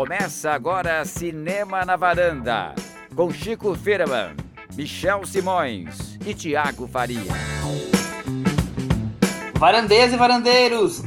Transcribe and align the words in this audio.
Começa 0.00 0.52
agora 0.52 1.04
Cinema 1.04 1.84
na 1.84 1.94
Varanda, 1.94 2.74
com 3.14 3.30
Chico 3.30 3.74
Firman, 3.74 4.34
Michel 4.74 5.26
Simões 5.26 6.18
e 6.24 6.32
Tiago 6.32 6.88
Faria. 6.88 7.30
Varandeiras 9.56 10.14
e 10.14 10.16
varandeiros, 10.16 11.02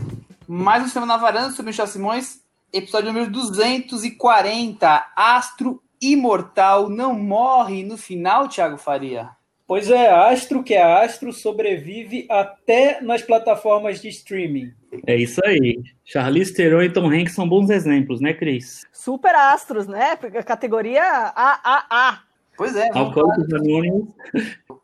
mais 0.47 0.83
um 0.83 0.87
Cinema 0.87 1.07
na 1.07 1.17
Varanda 1.17 1.49
sobre 1.49 1.71
Michel 1.71 1.87
Simões, 1.87 2.41
episódio 2.71 3.11
número 3.11 3.31
240, 3.31 5.07
Astro 5.15 5.81
Imortal 5.99 6.87
não 6.87 7.15
morre 7.15 7.83
no 7.83 7.97
final, 7.97 8.47
Tiago 8.47 8.77
Faria. 8.77 9.31
Pois 9.65 9.89
é, 9.89 10.09
Astro, 10.09 10.61
que 10.61 10.73
é 10.73 10.83
Astro, 10.83 11.31
sobrevive 11.31 12.27
até 12.29 12.99
nas 13.01 13.21
plataformas 13.21 14.01
de 14.01 14.09
streaming. 14.09 14.73
É 15.07 15.15
isso 15.15 15.39
aí. 15.45 15.81
Charlize 16.03 16.53
Theron 16.53 16.83
e 16.83 16.91
Tom 16.91 17.09
Hanks 17.09 17.33
são 17.33 17.47
bons 17.47 17.69
exemplos, 17.69 18.19
né, 18.19 18.33
Cris? 18.33 18.81
Super 18.91 19.33
astros, 19.33 19.87
né? 19.87 20.17
Categoria 20.45 21.03
AAA. 21.33 22.23
Pois 22.57 22.75
é. 22.75 22.89
Vamos 22.91 23.13
falar, 23.15 23.35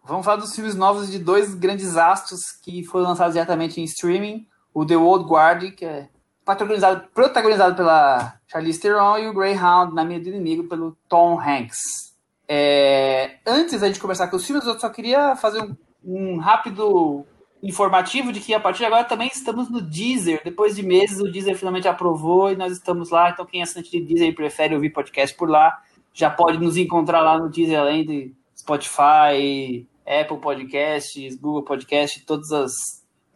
vamos 0.05 0.25
falar 0.25 0.37
dos 0.37 0.55
filmes 0.55 0.75
novos 0.75 1.11
de 1.11 1.20
dois 1.20 1.53
grandes 1.53 1.98
astros 1.98 2.51
que 2.63 2.84
foram 2.84 3.09
lançados 3.09 3.34
diretamente 3.34 3.79
em 3.79 3.84
streaming. 3.84 4.48
O 4.73 4.85
The 4.85 4.98
Old 4.98 5.25
Guard, 5.25 5.71
que 5.75 5.85
é 5.85 6.07
protagonizado, 6.45 7.07
protagonizado 7.13 7.75
pela 7.75 8.39
Charlize 8.48 8.79
Theron, 8.79 9.20
e 9.20 9.27
o 9.27 9.34
Greyhound, 9.34 9.93
Na 9.93 10.03
Minha 10.03 10.20
do 10.20 10.29
Inimigo, 10.29 10.63
pelo 10.67 10.98
Tom 11.07 11.39
Hanks. 11.39 12.09
É, 12.52 13.35
antes 13.45 13.80
da 13.80 13.88
gente 13.88 13.99
conversar 13.99 14.27
com 14.27 14.35
os 14.35 14.45
filmes, 14.45 14.66
eu 14.66 14.80
só 14.80 14.90
queria 14.90 15.35
fazer 15.35 15.62
um, 15.62 15.76
um, 16.03 16.38
rápido 16.40 17.23
informativo 17.62 18.34
de 18.34 18.40
que 18.40 18.55
a 18.55 18.59
partir 18.59 18.80
de 18.80 18.85
agora 18.85 19.03
também 19.03 19.27
estamos 19.27 19.70
no 19.70 19.80
Deezer. 19.80 20.41
Depois 20.44 20.76
de 20.76 20.81
meses, 20.81 21.20
o 21.20 21.31
Deezer 21.31 21.55
finalmente 21.55 21.88
aprovou 21.88 22.52
e 22.52 22.55
nós 22.55 22.73
estamos 22.73 23.12
lá. 23.12 23.30
Então, 23.30 23.45
quem 23.45 23.59
é 23.59 23.63
assinante 23.63 23.91
de 23.91 24.02
Deezer 24.02 24.30
e 24.30 24.34
prefere 24.34 24.73
ouvir 24.73 24.90
podcast 24.90 25.38
por 25.38 25.48
lá, 25.48 25.79
já 26.12 26.32
pode 26.32 26.57
nos 26.57 26.76
encontrar 26.76 27.21
lá 27.21 27.38
no 27.38 27.49
Deezer, 27.49 27.79
além 27.79 28.04
de 28.04 28.34
Spotify, 28.57 29.88
Apple 30.04 30.40
Podcasts, 30.40 31.35
Google 31.35 31.63
Podcasts, 31.63 32.26
todas 32.26 32.51
as 32.51 32.73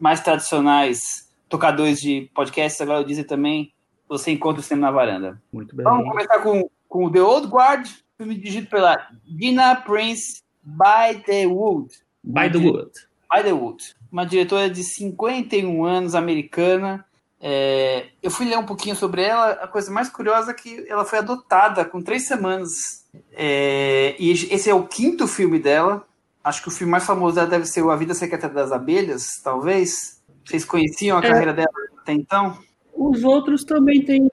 mais 0.00 0.20
tradicionais 0.20 1.32
tocadores 1.48 2.00
de 2.00 2.28
podcasts. 2.34 2.80
Agora 2.80 3.00
o 3.00 3.04
Deezer 3.04 3.28
também. 3.28 3.72
Você 4.08 4.32
encontra 4.32 4.60
o 4.60 4.64
cinema 4.64 4.88
na 4.88 4.92
varanda. 4.92 5.42
Muito 5.52 5.74
bem. 5.74 5.84
Vamos 5.84 6.08
começar 6.08 6.40
com, 6.40 6.68
com 6.88 7.04
o 7.06 7.12
The 7.12 7.22
Old 7.22 7.46
Guard, 7.46 7.88
filme 8.16 8.36
dirigido 8.36 8.68
pela 8.68 9.08
Dina 9.26 9.74
Prince 9.74 10.42
by 10.62 11.20
the 11.26 11.46
Wood. 11.46 11.90
By 12.22 12.48
the 12.50 12.58
Wood. 12.58 12.90
By 13.32 13.42
the 13.42 13.52
Wood. 13.52 13.94
Uma 14.10 14.24
diretora 14.24 14.70
de 14.70 14.84
51 14.84 15.84
anos, 15.84 16.14
americana. 16.14 17.04
É, 17.40 18.06
eu 18.22 18.30
fui 18.30 18.46
ler 18.46 18.56
um 18.56 18.64
pouquinho 18.64 18.94
sobre 18.94 19.22
ela. 19.22 19.50
A 19.52 19.66
coisa 19.66 19.90
mais 19.90 20.08
curiosa 20.08 20.52
é 20.52 20.54
que 20.54 20.86
ela 20.88 21.04
foi 21.04 21.18
adotada 21.18 21.84
com 21.84 22.00
três 22.00 22.26
semanas. 22.26 23.04
É, 23.32 24.14
e 24.18 24.30
esse 24.30 24.70
é 24.70 24.74
o 24.74 24.86
quinto 24.86 25.26
filme 25.26 25.58
dela. 25.58 26.06
Acho 26.42 26.62
que 26.62 26.68
o 26.68 26.72
filme 26.72 26.92
mais 26.92 27.04
famoso 27.04 27.34
dela 27.34 27.48
deve 27.48 27.66
ser 27.66 27.82
o 27.82 27.90
A 27.90 27.96
Vida 27.96 28.14
Secreta 28.14 28.48
das 28.48 28.70
Abelhas, 28.70 29.40
talvez. 29.42 30.22
Vocês 30.44 30.64
conheciam 30.64 31.18
a 31.18 31.24
é. 31.24 31.28
carreira 31.28 31.52
dela 31.52 31.68
até 31.98 32.12
então? 32.12 32.58
Os 32.94 33.24
outros 33.24 33.64
também 33.64 34.04
têm, 34.04 34.30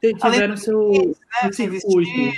tiveram 0.00 0.56
seu, 0.56 0.90
né, 0.90 1.52
seu 1.52 1.70
vestígio, 1.70 2.34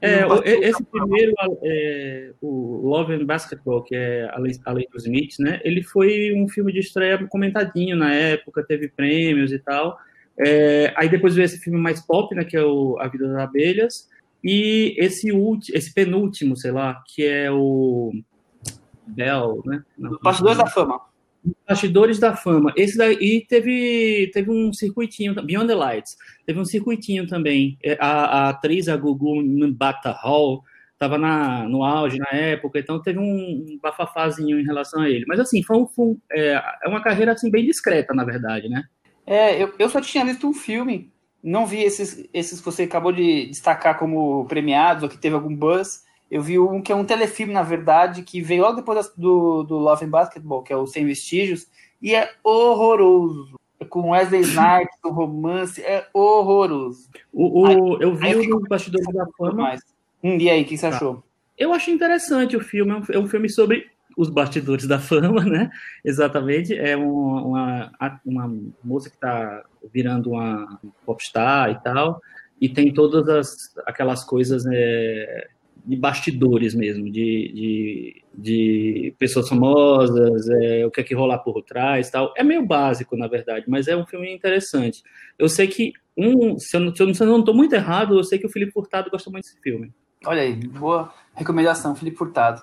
é, 0.00 0.68
esse 0.68 0.84
primeiro, 0.84 1.32
é, 1.62 2.32
o 2.40 2.88
Love 2.88 3.14
and 3.14 3.24
Basketball, 3.24 3.82
que 3.82 3.94
é 3.94 4.28
a 4.32 4.38
Lei, 4.38 4.52
a 4.64 4.72
Lei 4.72 4.86
dos 4.92 5.04
Smiths, 5.04 5.38
né? 5.38 5.60
Ele 5.64 5.82
foi 5.82 6.32
um 6.34 6.48
filme 6.48 6.72
de 6.72 6.78
estreia 6.80 7.18
comentadinho 7.26 7.96
na 7.96 8.14
época, 8.14 8.64
teve 8.64 8.88
prêmios 8.88 9.52
e 9.52 9.58
tal. 9.58 9.98
É, 10.38 10.92
aí 10.96 11.08
depois 11.08 11.34
veio 11.34 11.46
esse 11.46 11.58
filme 11.58 11.78
mais 11.78 12.00
pop, 12.00 12.32
né? 12.34 12.44
Que 12.44 12.56
é 12.56 12.64
o 12.64 12.96
A 13.00 13.08
Vida 13.08 13.26
das 13.28 13.38
Abelhas. 13.38 14.08
E 14.42 14.94
esse, 14.98 15.32
último, 15.32 15.76
esse 15.76 15.92
penúltimo, 15.92 16.56
sei 16.56 16.70
lá, 16.70 17.02
que 17.06 17.24
é 17.26 17.50
o 17.50 18.12
Bell, 19.06 19.62
né? 19.66 19.82
Bastidores 20.22 20.58
da 20.58 20.66
Fama. 20.66 21.00
Bastidores 21.66 22.18
da 22.18 22.34
Fama. 22.34 22.72
Esse 22.76 22.96
daí 22.96 23.46
teve, 23.48 24.30
teve 24.32 24.50
um 24.50 24.72
circuitinho, 24.72 25.34
Beyond 25.34 25.68
the 25.68 25.74
Lights, 25.74 26.16
teve 26.46 26.58
um 26.58 26.64
circuitinho 26.64 27.26
também. 27.26 27.78
É, 27.82 27.96
a, 28.00 28.24
a 28.24 28.48
atriz, 28.50 28.88
a 28.88 28.96
Gugu 28.96 29.42
Mbata 29.42 30.10
Hall, 30.10 30.62
estava 30.98 31.16
no 31.68 31.84
auge 31.84 32.18
na 32.18 32.36
época, 32.36 32.80
então 32.80 33.00
teve 33.00 33.20
um, 33.20 33.22
um 33.22 33.78
bafafazinho 33.80 34.58
em 34.58 34.64
relação 34.64 35.00
a 35.00 35.08
ele. 35.08 35.24
Mas 35.28 35.38
assim, 35.38 35.62
foi, 35.62 35.76
um, 35.76 35.86
foi 35.86 36.16
é, 36.32 36.60
é, 36.84 36.88
uma 36.88 37.00
carreira 37.00 37.32
assim, 37.32 37.50
bem 37.50 37.64
discreta, 37.64 38.12
na 38.12 38.24
verdade, 38.24 38.68
né? 38.68 38.82
É, 39.24 39.62
eu, 39.62 39.72
eu 39.78 39.88
só 39.88 40.00
tinha 40.00 40.24
visto 40.24 40.48
um 40.48 40.52
filme, 40.52 41.12
não 41.42 41.66
vi 41.66 41.82
esses, 41.82 42.28
esses 42.34 42.58
que 42.58 42.64
você 42.64 42.82
acabou 42.82 43.12
de 43.12 43.46
destacar 43.46 43.96
como 43.96 44.44
premiados, 44.46 45.04
ou 45.04 45.08
que 45.08 45.18
teve 45.18 45.36
algum 45.36 45.54
buzz. 45.54 46.02
Eu 46.30 46.42
vi 46.42 46.58
um 46.58 46.82
que 46.82 46.92
é 46.92 46.94
um 46.94 47.04
telefilme, 47.04 47.52
na 47.52 47.62
verdade, 47.62 48.22
que 48.22 48.40
veio 48.40 48.62
logo 48.62 48.76
depois 48.76 49.12
do, 49.16 49.62
do 49.62 49.78
Love 49.78 50.04
and 50.04 50.10
Basketball, 50.10 50.62
que 50.62 50.72
é 50.72 50.76
o 50.76 50.86
Sem 50.86 51.06
Vestígios, 51.06 51.66
e 52.02 52.14
é 52.14 52.30
horroroso. 52.44 53.54
É 53.80 53.84
com 53.84 54.10
Wesley 54.10 54.42
Snipes, 54.42 54.98
o 55.04 55.10
romance, 55.10 55.82
é 55.82 56.06
horroroso. 56.12 57.08
O, 57.32 57.62
o 57.62 57.66
aí, 57.66 57.76
eu 58.00 58.14
vi 58.14 58.52
o 58.52 58.60
Bastidores 58.68 59.14
da 59.14 59.26
Fama. 59.36 59.76
Hum, 60.22 60.36
e 60.36 60.50
aí, 60.50 60.62
o 60.62 60.64
que 60.64 60.76
você 60.76 60.90
tá. 60.90 60.96
achou? 60.96 61.22
Eu 61.56 61.72
achei 61.72 61.94
interessante 61.94 62.56
o 62.56 62.60
filme, 62.60 62.92
é 63.12 63.18
um 63.18 63.24
é 63.24 63.28
filme 63.28 63.48
sobre 63.48 63.90
os 64.16 64.28
bastidores 64.28 64.86
da 64.86 64.98
fama, 64.98 65.44
né? 65.46 65.70
Exatamente. 66.04 66.76
É 66.76 66.96
uma, 66.96 67.42
uma, 67.42 68.20
uma 68.24 68.60
moça 68.82 69.08
que 69.08 69.14
está 69.14 69.64
virando 69.92 70.30
uma 70.30 70.80
popstar 71.06 71.70
e 71.70 71.80
tal, 71.82 72.20
e 72.60 72.68
tem 72.68 72.92
todas 72.92 73.28
as, 73.28 73.76
aquelas 73.86 74.24
coisas 74.24 74.64
é, 74.66 75.48
de 75.84 75.96
bastidores 75.96 76.74
mesmo, 76.74 77.04
de, 77.04 77.52
de, 77.54 78.24
de 78.34 79.14
pessoas 79.18 79.48
famosas, 79.48 80.48
é, 80.48 80.86
o 80.86 80.90
que 80.90 81.00
é 81.00 81.04
que 81.04 81.14
rolar 81.14 81.38
por 81.38 81.62
trás 81.62 82.10
tal. 82.10 82.32
É 82.36 82.42
meio 82.42 82.64
básico, 82.64 83.16
na 83.16 83.26
verdade, 83.26 83.64
mas 83.68 83.88
é 83.88 83.96
um 83.96 84.06
filme 84.06 84.32
interessante. 84.32 85.02
Eu 85.38 85.48
sei 85.48 85.66
que, 85.66 85.92
um, 86.16 86.58
se 86.58 86.76
eu 86.76 86.80
não 86.80 86.90
estou 86.90 87.26
não 87.26 87.54
muito 87.54 87.74
errado, 87.74 88.18
eu 88.18 88.24
sei 88.24 88.38
que 88.38 88.46
o 88.46 88.50
Felipe 88.50 88.72
Furtado 88.72 89.10
gosta 89.10 89.30
muito 89.30 89.44
desse 89.44 89.60
filme. 89.60 89.92
Olha 90.24 90.42
aí, 90.42 90.54
boa 90.54 91.12
recomendação, 91.34 91.94
Felipe 91.94 92.16
Furtado. 92.16 92.62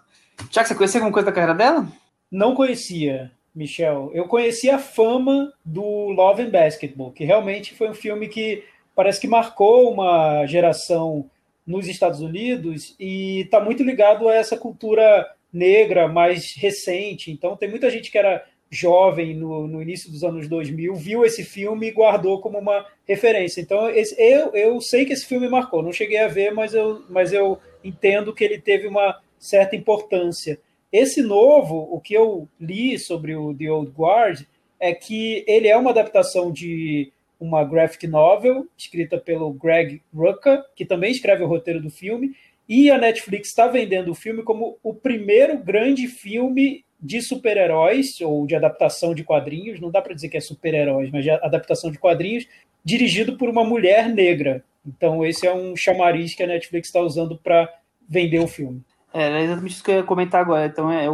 Tiago, 0.49 0.67
você 0.67 0.75
conhecia 0.75 0.99
alguma 0.99 1.13
coisa 1.13 1.27
da 1.27 1.31
carreira 1.31 1.55
dela? 1.55 1.87
Não 2.31 2.53
conhecia, 2.53 3.31
Michel. 3.53 4.11
Eu 4.13 4.27
conhecia 4.27 4.75
a 4.75 4.79
fama 4.79 5.51
do 5.63 6.09
Love 6.09 6.43
and 6.43 6.49
Basketball, 6.49 7.11
que 7.11 7.23
realmente 7.23 7.73
foi 7.73 7.89
um 7.89 7.93
filme 7.93 8.27
que 8.27 8.63
parece 8.93 9.19
que 9.19 9.27
marcou 9.27 9.91
uma 9.91 10.45
geração 10.45 11.29
nos 11.65 11.87
Estados 11.87 12.19
Unidos 12.19 12.95
e 12.99 13.41
está 13.41 13.59
muito 13.59 13.83
ligado 13.83 14.27
a 14.27 14.35
essa 14.35 14.57
cultura 14.57 15.27
negra 15.51 16.07
mais 16.07 16.53
recente. 16.55 17.31
Então, 17.31 17.55
tem 17.55 17.69
muita 17.69 17.89
gente 17.89 18.11
que 18.11 18.17
era 18.17 18.45
jovem 18.69 19.35
no, 19.35 19.67
no 19.67 19.81
início 19.81 20.11
dos 20.11 20.23
anos 20.23 20.47
2000, 20.47 20.95
viu 20.95 21.23
esse 21.23 21.43
filme 21.43 21.87
e 21.87 21.91
guardou 21.91 22.41
como 22.41 22.57
uma 22.57 22.85
referência. 23.07 23.61
Então, 23.61 23.89
esse, 23.89 24.15
eu, 24.21 24.53
eu 24.53 24.81
sei 24.81 25.05
que 25.05 25.13
esse 25.13 25.25
filme 25.25 25.47
marcou. 25.47 25.81
Não 25.81 25.93
cheguei 25.93 26.17
a 26.17 26.27
ver, 26.27 26.51
mas 26.51 26.73
eu, 26.73 27.03
mas 27.09 27.31
eu 27.31 27.57
entendo 27.83 28.33
que 28.33 28.43
ele 28.43 28.59
teve 28.59 28.87
uma 28.87 29.19
certa 29.39 29.75
importância. 29.75 30.59
Esse 30.91 31.21
novo, 31.21 31.87
o 31.91 31.99
que 31.99 32.13
eu 32.13 32.47
li 32.59 32.97
sobre 32.99 33.35
o 33.35 33.53
The 33.53 33.71
Old 33.71 33.91
Guard, 33.91 34.41
é 34.79 34.93
que 34.93 35.43
ele 35.47 35.67
é 35.67 35.77
uma 35.77 35.91
adaptação 35.91 36.51
de 36.51 37.11
uma 37.39 37.63
graphic 37.63 38.07
novel 38.07 38.67
escrita 38.77 39.17
pelo 39.17 39.51
Greg 39.53 40.01
Rucka, 40.13 40.63
que 40.75 40.85
também 40.85 41.11
escreve 41.11 41.43
o 41.43 41.47
roteiro 41.47 41.81
do 41.81 41.89
filme, 41.89 42.35
e 42.67 42.89
a 42.89 42.97
Netflix 42.97 43.49
está 43.49 43.67
vendendo 43.67 44.11
o 44.11 44.15
filme 44.15 44.43
como 44.43 44.77
o 44.81 44.93
primeiro 44.93 45.57
grande 45.57 46.07
filme 46.07 46.83
de 46.99 47.21
super-heróis 47.21 48.19
ou 48.21 48.47
de 48.47 48.55
adaptação 48.55 49.13
de 49.13 49.23
quadrinhos, 49.23 49.79
não 49.79 49.91
dá 49.91 50.01
para 50.01 50.13
dizer 50.13 50.29
que 50.29 50.37
é 50.37 50.41
super-heróis, 50.41 51.11
mas 51.11 51.23
de 51.23 51.29
adaptação 51.29 51.91
de 51.91 51.99
quadrinhos, 51.99 52.47
dirigido 52.83 53.37
por 53.37 53.49
uma 53.49 53.63
mulher 53.63 54.09
negra. 54.09 54.63
Então 54.85 55.25
esse 55.25 55.45
é 55.45 55.53
um 55.53 55.75
chamariz 55.75 56.33
que 56.33 56.43
a 56.43 56.47
Netflix 56.47 56.87
está 56.87 57.01
usando 57.01 57.37
para 57.37 57.71
vender 58.07 58.39
o 58.39 58.47
filme. 58.47 58.81
É, 59.13 59.29
é 59.29 59.41
exatamente 59.43 59.71
isso 59.71 59.83
que 59.83 59.91
eu 59.91 59.95
ia 59.95 60.03
comentar 60.03 60.41
agora. 60.41 60.65
Então 60.65 60.91
é, 60.91 61.07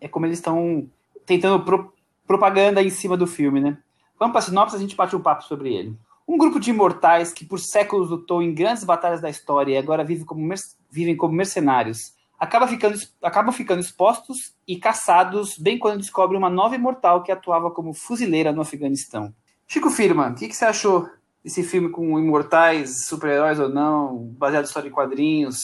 é 0.00 0.08
como 0.08 0.26
eles 0.26 0.38
estão 0.38 0.88
tentando 1.24 1.64
pro, 1.64 1.92
propaganda 2.26 2.82
em 2.82 2.90
cima 2.90 3.16
do 3.16 3.26
filme, 3.26 3.60
né? 3.60 3.78
Vamos 4.18 4.32
para 4.32 4.40
a 4.40 4.42
sinopse, 4.42 4.76
a 4.76 4.78
gente 4.78 4.96
bate 4.96 5.14
um 5.14 5.20
papo 5.20 5.44
sobre 5.44 5.74
ele. 5.74 5.96
Um 6.26 6.36
grupo 6.36 6.58
de 6.58 6.70
imortais 6.70 7.32
que 7.32 7.44
por 7.44 7.60
séculos 7.60 8.10
lutou 8.10 8.42
em 8.42 8.54
grandes 8.54 8.82
batalhas 8.82 9.20
da 9.20 9.30
história 9.30 9.72
e 9.72 9.76
agora 9.76 10.04
vive 10.04 10.24
como 10.24 10.52
vivem 10.90 11.16
como 11.16 11.34
mercenários, 11.34 12.14
acaba 12.38 12.66
ficando, 12.66 12.98
acabam 13.22 13.52
ficando 13.52 13.80
expostos 13.80 14.54
e 14.66 14.76
caçados 14.76 15.56
bem 15.58 15.78
quando 15.78 16.00
descobrem 16.00 16.38
uma 16.38 16.50
nova 16.50 16.74
imortal 16.74 17.22
que 17.22 17.32
atuava 17.32 17.70
como 17.70 17.94
fuzileira 17.94 18.52
no 18.52 18.60
Afeganistão. 18.60 19.32
Chico 19.68 19.90
Firma, 19.90 20.30
o 20.30 20.34
que, 20.34 20.48
que 20.48 20.56
você 20.56 20.64
achou 20.64 21.08
desse 21.42 21.62
filme 21.62 21.90
com 21.90 22.18
imortais, 22.18 23.06
super-heróis 23.06 23.58
ou 23.58 23.68
não, 23.68 24.34
baseado 24.38 24.64
em 24.64 24.66
história 24.66 24.88
de 24.88 24.94
quadrinhos? 24.94 25.56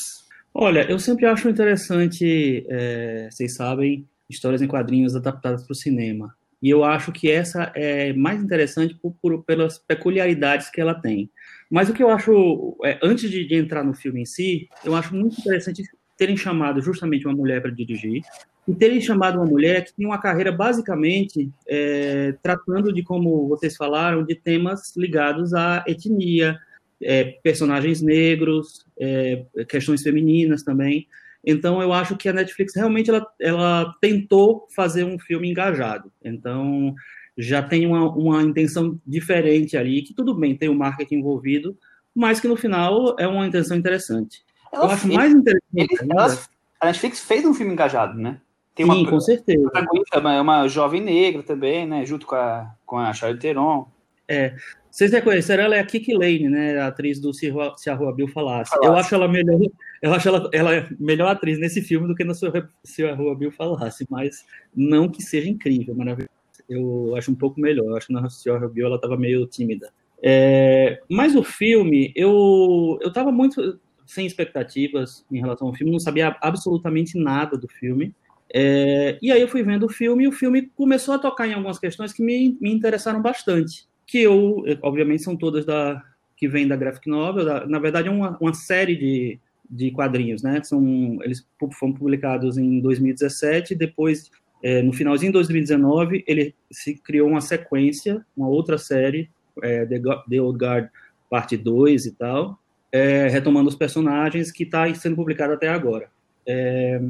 Olha, 0.55 0.89
eu 0.91 0.99
sempre 0.99 1.27
acho 1.27 1.49
interessante, 1.49 2.67
é, 2.69 3.29
vocês 3.31 3.55
sabem, 3.55 4.07
histórias 4.29 4.63
em 4.63 4.69
quadrinhos 4.69 5.17
adaptadas 5.17 5.65
para 5.65 5.73
o 5.73 5.77
cinema. 5.77 6.35
E 6.63 6.71
eu 6.71 6.85
acho 6.85 7.11
que 7.11 7.29
essa 7.29 7.73
é 7.75 8.13
mais 8.13 8.43
interessante 8.43 8.95
por, 8.95 9.15
por, 9.21 9.43
pelas 9.43 9.79
peculiaridades 9.79 10.71
que 10.71 10.81
ela 10.81 10.95
tem. 10.95 11.29
Mas 11.69 11.89
o 11.89 11.93
que 11.93 12.03
eu 12.03 12.11
acho, 12.11 12.77
é, 12.85 12.99
antes 13.03 13.29
de, 13.29 13.45
de, 13.45 13.55
entrar 13.57 13.83
no 13.83 13.95
filme 13.95 14.23
em 14.23 14.27
si, 14.27 14.69
eu 14.85 14.95
acho 14.95 15.15
muito 15.15 15.41
interessante 15.41 15.83
terem 16.17 16.37
chamado 16.37 16.81
justamente 16.81 17.27
uma 17.27 17.35
mulher 17.35 17.61
para 17.61 17.71
dirigir 17.71 18.23
e 18.69 18.75
terem 18.75 19.01
chamado 19.01 19.39
uma 19.39 19.47
mulher 19.47 19.85
que 19.85 19.93
tem 19.93 20.07
uma 20.07 20.21
carreira 20.21 20.53
basicamente 20.53 21.51
é, 21.67 22.35
tratando 22.43 22.93
de, 22.93 23.03
como 23.03 23.49
vocês 23.49 23.77
falaram, 23.77 24.25
de 24.25 24.37
temas 24.37 24.95
ligados 24.97 25.53
à 25.53 25.85
etnia, 25.89 26.57
é, 27.03 27.25
personagens 27.43 28.01
negros, 28.01 28.87
é, 28.99 29.45
questões 29.69 30.03
femininas 30.03 30.63
também. 30.63 31.09
Então, 31.45 31.83
eu 31.83 31.93
acho 31.93 32.17
que 32.17 32.29
a 32.29 32.33
Netflix 32.33 32.75
realmente 32.75 33.11
ela, 33.11 33.27
ela 33.41 33.95
tentou 34.01 34.67
fazer 34.75 35.05
um 35.05 35.19
filme 35.19 35.51
engajado. 35.51 36.13
Então, 36.23 36.95
já 37.37 37.63
tem 37.63 37.87
uma, 37.87 38.09
uma 38.11 38.43
intenção 38.43 39.01
diferente 39.07 39.77
ali, 39.77 40.03
que 40.03 40.15
tudo 40.15 40.35
bem, 40.35 40.57
tem 40.57 40.69
o 40.69 40.75
marketing 40.75 41.17
envolvido, 41.17 41.77
mas 42.15 42.41
que 42.41 42.49
no 42.49 42.57
final 42.57 43.17
é 43.19 43.27
uma 43.27 43.47
intenção 43.47 43.77
interessante. 43.77 44.45
Ela 44.73 44.85
eu 44.85 44.91
acho 44.91 45.03
fez, 45.03 45.15
mais 45.15 45.33
interessante. 45.33 46.11
Ela, 46.11 46.39
a 46.81 46.87
Netflix 46.87 47.21
fez 47.21 47.45
um 47.45 47.55
filme 47.55 47.73
engajado, 47.73 48.19
né? 48.19 48.41
Tem 48.75 48.87
Sim, 48.87 48.93
uma, 48.93 49.11
com 49.11 49.21
certeza. 49.21 49.71
É 50.13 50.19
uma, 50.19 50.41
uma 50.41 50.69
jovem 50.69 51.01
negra 51.01 51.43
também, 51.43 51.87
né? 51.87 52.07
Junto 52.07 52.27
com 52.27 52.35
a, 52.35 52.75
com 52.87 52.99
a 52.99 53.13
Charlize 53.13 53.41
Theron. 53.41 53.87
É. 54.27 54.55
Vocês 54.93 55.11
reconheceram, 55.11 55.65
ela 55.65 55.77
é 55.77 55.81
a 55.81 55.87
Kiki 55.87 56.13
Lane, 56.13 56.51
né? 56.51 56.79
A 56.79 56.89
atriz 56.89 57.19
do 57.19 57.33
Se 57.33 57.49
a, 57.49 57.95
Rua 57.95 58.15
Bill 58.15 58.29
Falasse. 58.29 58.73
Falasse. 58.73 58.87
Eu 58.87 58.95
acho 58.95 59.15
ela 59.15 59.27
melhor, 59.27 59.59
eu 60.03 60.13
acho 60.13 60.29
ela, 60.29 60.51
ela 60.53 60.75
é 60.75 60.89
melhor 61.01 61.29
atriz 61.29 61.59
nesse 61.59 61.81
filme 61.81 62.07
do 62.07 62.15
que 62.15 62.23
no 62.23 62.35
Se 62.35 63.03
a 63.03 63.15
Rua 63.15 63.35
Bill 63.35 63.51
Falasse, 63.51 64.07
mas 64.11 64.45
não 64.77 65.09
que 65.09 65.23
seja 65.23 65.49
incrível, 65.49 65.95
maravilhoso. 65.95 66.29
Eu 66.69 67.17
acho 67.17 67.33
um 67.33 67.35
pouco 67.35 67.59
melhor. 67.59 67.87
Eu 67.87 67.97
acho 67.97 68.09
que 68.09 68.13
na 68.13 68.29
Se 68.29 68.51
a 68.51 68.59
Rua 68.59 68.69
Bill 68.69 68.85
ela 68.85 68.97
estava 68.97 69.17
meio 69.17 69.47
tímida. 69.47 69.91
É, 70.23 71.01
mas 71.09 71.35
o 71.35 71.43
filme, 71.43 72.13
eu 72.15 72.99
eu 73.01 73.09
estava 73.09 73.33
muito 73.33 73.81
sem 74.05 74.27
expectativas 74.27 75.25
em 75.33 75.41
relação 75.41 75.69
ao 75.69 75.75
filme, 75.75 75.91
não 75.91 75.99
sabia 76.01 76.37
absolutamente 76.39 77.19
nada 77.19 77.57
do 77.57 77.67
filme. 77.67 78.15
É, 78.53 79.19
e 79.23 79.33
aí 79.33 79.41
eu 79.41 79.49
fui 79.49 79.63
vendo 79.63 79.87
o 79.87 79.89
filme 79.89 80.25
e 80.25 80.29
o 80.29 80.33
filme 80.33 80.71
começou 80.77 81.15
a 81.15 81.19
tocar 81.19 81.49
em 81.49 81.55
algumas 81.55 81.79
questões 81.79 82.13
que 82.13 82.23
me, 82.23 82.59
me 82.61 82.71
interessaram 82.71 83.23
bastante 83.23 83.91
que 84.13 84.21
eu, 84.21 84.63
obviamente, 84.83 85.23
são 85.23 85.35
todas 85.35 85.65
da 85.65 86.05
que 86.37 86.47
vêm 86.47 86.69
da 86.69 86.77
graphic 86.77 87.09
novel. 87.09 87.47
Da, 87.47 87.67
na 87.67 87.79
verdade, 87.79 88.09
é 88.09 88.11
uma, 88.11 88.37
uma 88.39 88.53
série 88.53 88.95
de, 88.95 89.41
de 89.71 89.91
quadrinhos, 89.91 90.43
né? 90.43 90.63
São 90.63 91.19
eles 91.23 91.49
foram 91.79 91.95
publicados 91.95 92.59
em 92.59 92.79
2017. 92.81 93.75
Depois, 93.75 94.31
é, 94.63 94.83
no 94.83 94.93
finalzinho 94.93 95.33
de 95.33 95.39
2019, 95.39 96.25
ele 96.27 96.55
se 96.71 96.95
criou 96.97 97.27
uma 97.27 97.41
sequência, 97.41 98.23
uma 98.37 98.49
outra 98.49 98.77
série, 98.77 99.31
é, 99.63 99.87
The, 99.87 99.99
The 100.29 100.43
Old 100.43 100.59
Guard 100.59 100.91
parte 101.31 101.57
2 101.57 102.05
e 102.05 102.11
tal, 102.11 102.59
é, 102.93 103.29
retomando 103.29 103.71
os 103.71 103.75
personagens 103.75 104.53
que 104.53 104.65
está 104.65 104.95
sendo 104.95 105.17
publicado 105.17 105.55
até 105.55 105.69
agora. 105.69 106.11
É, 106.47 107.01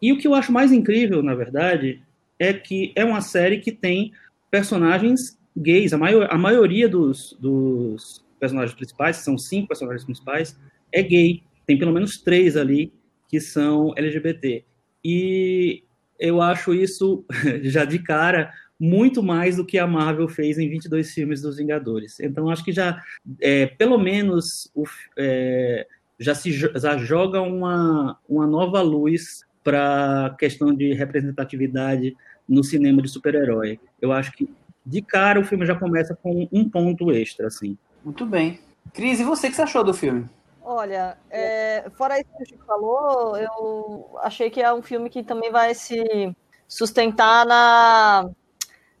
e 0.00 0.10
o 0.10 0.16
que 0.16 0.26
eu 0.26 0.34
acho 0.34 0.50
mais 0.50 0.72
incrível, 0.72 1.22
na 1.22 1.34
verdade, 1.34 2.00
é 2.38 2.54
que 2.54 2.94
é 2.96 3.04
uma 3.04 3.20
série 3.20 3.58
que 3.58 3.72
tem 3.72 4.12
personagens 4.50 5.36
gays. 5.56 5.92
A, 5.92 5.98
maior, 5.98 6.28
a 6.30 6.36
maioria 6.38 6.88
dos, 6.88 7.36
dos 7.40 8.24
personagens 8.38 8.74
principais, 8.74 9.16
são 9.18 9.38
cinco 9.38 9.68
personagens 9.68 10.04
principais, 10.04 10.58
é 10.92 11.02
gay. 11.02 11.42
Tem 11.66 11.78
pelo 11.78 11.92
menos 11.92 12.18
três 12.18 12.56
ali 12.56 12.92
que 13.28 13.40
são 13.40 13.92
LGBT. 13.96 14.64
E 15.04 15.82
eu 16.18 16.40
acho 16.40 16.74
isso, 16.74 17.24
já 17.62 17.84
de 17.84 17.98
cara, 17.98 18.52
muito 18.78 19.22
mais 19.22 19.56
do 19.56 19.64
que 19.64 19.78
a 19.78 19.86
Marvel 19.86 20.28
fez 20.28 20.58
em 20.58 20.68
22 20.68 21.12
filmes 21.12 21.40
dos 21.40 21.56
Vingadores. 21.56 22.20
Então, 22.20 22.50
acho 22.50 22.64
que 22.64 22.72
já, 22.72 23.02
é, 23.40 23.66
pelo 23.66 23.98
menos, 23.98 24.70
o, 24.74 24.84
é, 25.16 25.86
já 26.18 26.34
se 26.34 26.52
já 26.52 26.96
joga 26.98 27.40
uma, 27.40 28.18
uma 28.28 28.46
nova 28.46 28.82
luz 28.82 29.44
para 29.64 30.26
a 30.26 30.30
questão 30.30 30.74
de 30.74 30.92
representatividade 30.92 32.14
no 32.48 32.62
cinema 32.62 33.02
de 33.02 33.08
super-herói. 33.08 33.80
Eu 34.00 34.12
acho 34.12 34.32
que 34.32 34.48
de 34.86 35.02
cara 35.02 35.40
o 35.40 35.44
filme 35.44 35.66
já 35.66 35.74
começa 35.74 36.14
com 36.14 36.48
um 36.52 36.70
ponto 36.70 37.10
extra, 37.10 37.48
assim. 37.48 37.76
Muito 38.04 38.24
bem. 38.24 38.60
Cris, 38.94 39.18
e 39.18 39.24
você, 39.24 39.48
o 39.48 39.50
que 39.50 39.56
você 39.56 39.62
achou 39.62 39.82
do 39.82 39.92
filme? 39.92 40.30
Olha, 40.62 41.18
é, 41.28 41.84
fora 41.96 42.18
isso 42.18 42.30
que 42.36 42.42
o 42.42 42.46
Chico 42.46 42.64
falou, 42.64 43.36
eu 43.36 44.18
achei 44.22 44.48
que 44.48 44.60
é 44.60 44.72
um 44.72 44.82
filme 44.82 45.10
que 45.10 45.22
também 45.22 45.50
vai 45.50 45.74
se 45.74 46.34
sustentar 46.68 47.44
na, 47.46 48.28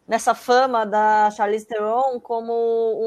nessa 0.06 0.34
fama 0.34 0.84
da 0.84 1.30
Charlize 1.30 1.66
Theron 1.66 2.20
como 2.20 2.52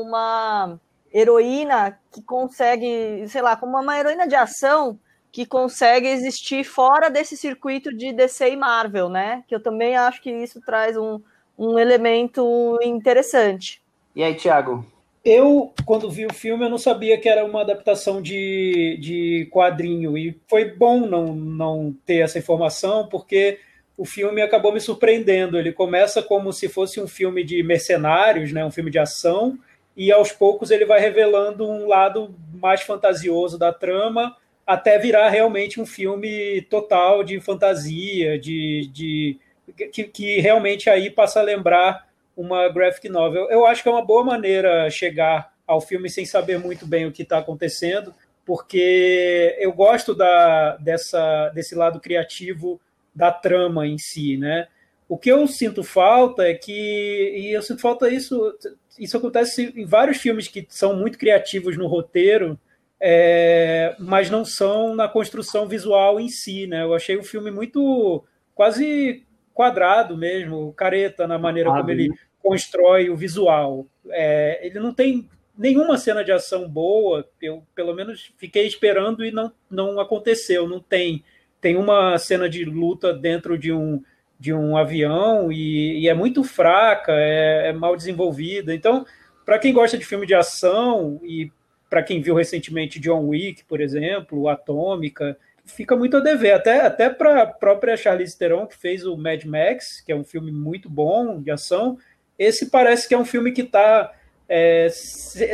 uma 0.02 0.78
heroína 1.14 2.00
que 2.12 2.22
consegue, 2.22 3.26
sei 3.28 3.42
lá, 3.42 3.56
como 3.56 3.78
uma 3.78 3.98
heroína 3.98 4.28
de 4.28 4.36
ação 4.36 5.00
que 5.32 5.46
consegue 5.46 6.08
existir 6.08 6.64
fora 6.64 7.10
desse 7.10 7.38
circuito 7.38 7.96
de 7.96 8.12
DC 8.12 8.52
e 8.52 8.58
Marvel, 8.58 9.10
né? 9.10 9.44
Que 9.48 9.56
eu 9.56 9.62
também 9.62 9.96
acho 9.96 10.22
que 10.22 10.32
isso 10.32 10.60
traz 10.62 10.98
um, 10.98 11.22
um 11.60 11.78
elemento 11.78 12.80
interessante. 12.82 13.82
E 14.16 14.24
aí, 14.24 14.34
Thiago? 14.34 14.86
Eu, 15.26 15.74
quando 15.86 16.10
vi 16.10 16.26
o 16.26 16.34
filme, 16.34 16.64
eu 16.64 16.70
não 16.70 16.78
sabia 16.78 17.18
que 17.18 17.28
era 17.28 17.44
uma 17.44 17.62
adaptação 17.62 18.22
de, 18.22 18.98
de 19.02 19.50
quadrinho. 19.52 20.18
E 20.18 20.40
foi 20.48 20.66
bom 20.72 21.02
não, 21.02 21.36
não 21.36 21.94
ter 22.06 22.20
essa 22.20 22.40
informação, 22.40 23.08
porque 23.08 23.60
o 23.98 24.06
filme 24.06 24.42
acabou 24.42 24.72
me 24.72 24.80
surpreendendo. 24.80 25.60
Ele 25.60 25.74
começa 25.74 26.24
como 26.24 26.54
se 26.54 26.70
fosse 26.70 27.02
um 27.02 27.08
filme 27.08 27.44
de 27.44 27.62
mercenários, 27.62 28.54
né, 28.54 28.66
um 28.66 28.72
filme 28.72 28.90
de 28.90 28.98
ação, 28.98 29.60
e 29.98 30.14
aos 30.14 30.32
poucos 30.32 30.72
ele 30.72 30.86
vai 30.86 31.02
revelando 31.02 31.70
um 31.70 31.86
lado 31.86 32.34
mais 32.54 32.82
fantasioso 32.82 33.58
da 33.58 33.74
trama, 33.74 34.34
até 34.66 34.98
virar 34.98 35.28
realmente 35.28 35.82
um 35.82 35.86
filme 35.86 36.62
total 36.70 37.22
de 37.22 37.42
fantasia, 37.42 38.40
de, 38.40 38.90
de 38.94 39.38
que, 39.88 40.04
que 40.04 40.40
realmente 40.40 40.90
aí 40.90 41.10
passa 41.10 41.40
a 41.40 41.44
lembrar 41.44 42.08
uma 42.36 42.70
graphic 42.70 43.10
novel. 43.10 43.50
Eu 43.50 43.66
acho 43.66 43.84
que 43.84 43.90
é 43.90 43.92
uma 43.92 44.06
boa 44.06 44.24
maneira 44.24 44.90
chegar 44.90 45.54
ao 45.68 45.82
filme 45.82 46.10
sem 46.10 46.26
saber 46.26 46.58
muito 46.58 46.88
bem 46.88 47.06
o 47.06 47.12
que 47.12 47.24
está 47.24 47.38
acontecendo, 47.38 48.14
porque 48.46 49.56
eu 49.60 49.72
gosto 49.72 50.16
da, 50.16 50.78
dessa, 50.78 51.50
desse 51.50 51.76
lado 51.76 52.00
criativo 52.00 52.80
da 53.14 53.32
trama 53.32 53.86
em 53.86 53.98
si, 53.98 54.38
né? 54.38 54.68
O 55.08 55.18
que 55.18 55.30
eu 55.30 55.46
sinto 55.48 55.84
falta 55.84 56.44
é 56.44 56.54
que, 56.54 56.72
e 56.72 57.52
eu 57.52 57.62
sinto 57.62 57.82
falta 57.82 58.10
isso, 58.10 58.56
isso 58.98 59.18
acontece 59.18 59.74
em 59.76 59.86
vários 59.86 60.18
filmes 60.18 60.48
que 60.48 60.66
são 60.70 60.96
muito 60.96 61.18
criativos 61.18 61.78
no 61.78 61.88
roteiro, 61.88 62.60
é, 63.02 63.96
mas 64.00 64.30
não 64.30 64.46
são 64.46 64.96
na 64.96 65.08
construção 65.08 65.68
visual 65.68 66.20
em 66.20 66.30
si, 66.30 66.68
né? 66.68 66.84
Eu 66.84 66.94
achei 66.94 67.18
o 67.18 67.24
filme 67.24 67.50
muito 67.50 68.24
quase 68.54 69.24
quadrado 69.60 70.16
mesmo, 70.16 70.72
careta 70.72 71.28
na 71.28 71.38
maneira 71.38 71.70
como 71.70 71.92
ele 71.92 72.14
constrói 72.42 73.10
o 73.10 73.18
visual. 73.18 73.86
É, 74.10 74.66
ele 74.66 74.80
não 74.80 74.94
tem 74.94 75.30
nenhuma 75.58 75.98
cena 75.98 76.24
de 76.24 76.32
ação 76.32 76.66
boa, 76.66 77.28
eu 77.42 77.62
pelo 77.76 77.94
menos 77.94 78.32
fiquei 78.38 78.66
esperando 78.66 79.22
e 79.22 79.32
não, 79.32 79.52
não 79.70 80.00
aconteceu, 80.00 80.66
não 80.66 80.80
tem. 80.80 81.26
Tem 81.60 81.76
uma 81.76 82.18
cena 82.18 82.48
de 82.48 82.64
luta 82.64 83.12
dentro 83.12 83.58
de 83.58 83.74
um, 83.74 84.02
de 84.40 84.54
um 84.54 84.78
avião 84.78 85.52
e, 85.52 86.00
e 86.00 86.08
é 86.08 86.14
muito 86.14 86.42
fraca, 86.42 87.12
é, 87.12 87.68
é 87.68 87.74
mal 87.74 87.98
desenvolvida. 87.98 88.74
Então, 88.74 89.06
para 89.46 89.60
quem 89.60 89.74
gosta 89.74 89.98
de 89.98 90.06
filme 90.06 90.26
de 90.26 90.36
ação 90.36 91.20
e 91.22 91.52
para 91.90 92.02
quem 92.02 92.22
viu 92.22 92.34
recentemente 92.34 92.98
John 92.98 93.28
Wick, 93.28 93.66
por 93.66 93.82
exemplo, 93.82 94.48
Atômica, 94.48 95.38
fica 95.70 95.96
muito 95.96 96.18
a 96.18 96.20
dever, 96.20 96.54
até, 96.54 96.82
até 96.82 97.10
para 97.10 97.44
a 97.44 97.46
própria 97.46 97.96
Charlize 97.96 98.38
Theron, 98.38 98.66
que 98.68 98.76
fez 98.76 99.06
o 99.06 99.18
Mad 99.18 99.44
Max, 99.46 100.02
que 100.02 100.12
é 100.12 100.16
um 100.16 100.24
filme 100.24 100.52
muito 100.52 100.90
bom 100.90 101.42
de 101.42 101.52
ação. 101.52 101.98
Esse 102.38 102.70
parece 102.70 103.08
que 103.08 103.14
é 103.14 103.18
um 103.18 103.26
filme 103.26 103.52
que 103.52 103.62
está 103.62 104.12
é, 104.48 104.88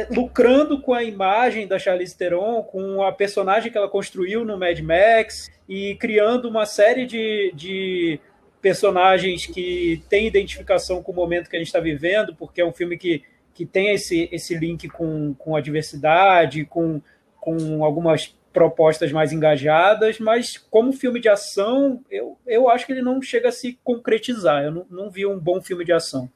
lucrando 0.09 0.81
com 0.81 0.93
a 0.93 1.03
imagem 1.03 1.67
da 1.67 1.77
Charlize 1.77 2.17
Theron, 2.17 2.63
com 2.63 3.03
a 3.03 3.11
personagem 3.11 3.71
que 3.71 3.77
ela 3.77 3.89
construiu 3.89 4.45
no 4.45 4.57
Mad 4.57 4.79
Max 4.79 5.51
e 5.67 5.95
criando 5.95 6.47
uma 6.47 6.65
série 6.65 7.05
de, 7.05 7.51
de 7.53 8.19
personagens 8.61 9.45
que 9.45 10.01
têm 10.09 10.27
identificação 10.27 11.03
com 11.03 11.11
o 11.11 11.15
momento 11.15 11.49
que 11.49 11.55
a 11.55 11.59
gente 11.59 11.67
está 11.67 11.79
vivendo, 11.79 12.35
porque 12.35 12.61
é 12.61 12.65
um 12.65 12.71
filme 12.71 12.97
que, 12.97 13.23
que 13.53 13.65
tem 13.65 13.91
esse, 13.91 14.29
esse 14.31 14.55
link 14.55 14.87
com, 14.87 15.33
com 15.33 15.55
a 15.55 15.61
diversidade, 15.61 16.65
com, 16.65 17.01
com 17.39 17.83
algumas 17.83 18.35
propostas 18.55 19.11
mais 19.11 19.33
engajadas, 19.33 20.17
mas 20.17 20.57
como 20.57 20.93
filme 20.93 21.19
de 21.19 21.27
ação, 21.27 22.01
eu, 22.09 22.37
eu 22.47 22.69
acho 22.69 22.85
que 22.85 22.93
ele 22.93 23.01
não 23.01 23.21
chega 23.21 23.49
a 23.49 23.51
se 23.51 23.77
concretizar. 23.83 24.63
Eu 24.63 24.71
não, 24.71 24.85
não 24.89 25.11
vi 25.11 25.25
um 25.25 25.37
bom 25.37 25.61
filme 25.61 25.83
de 25.83 25.91
ação. 25.91 26.31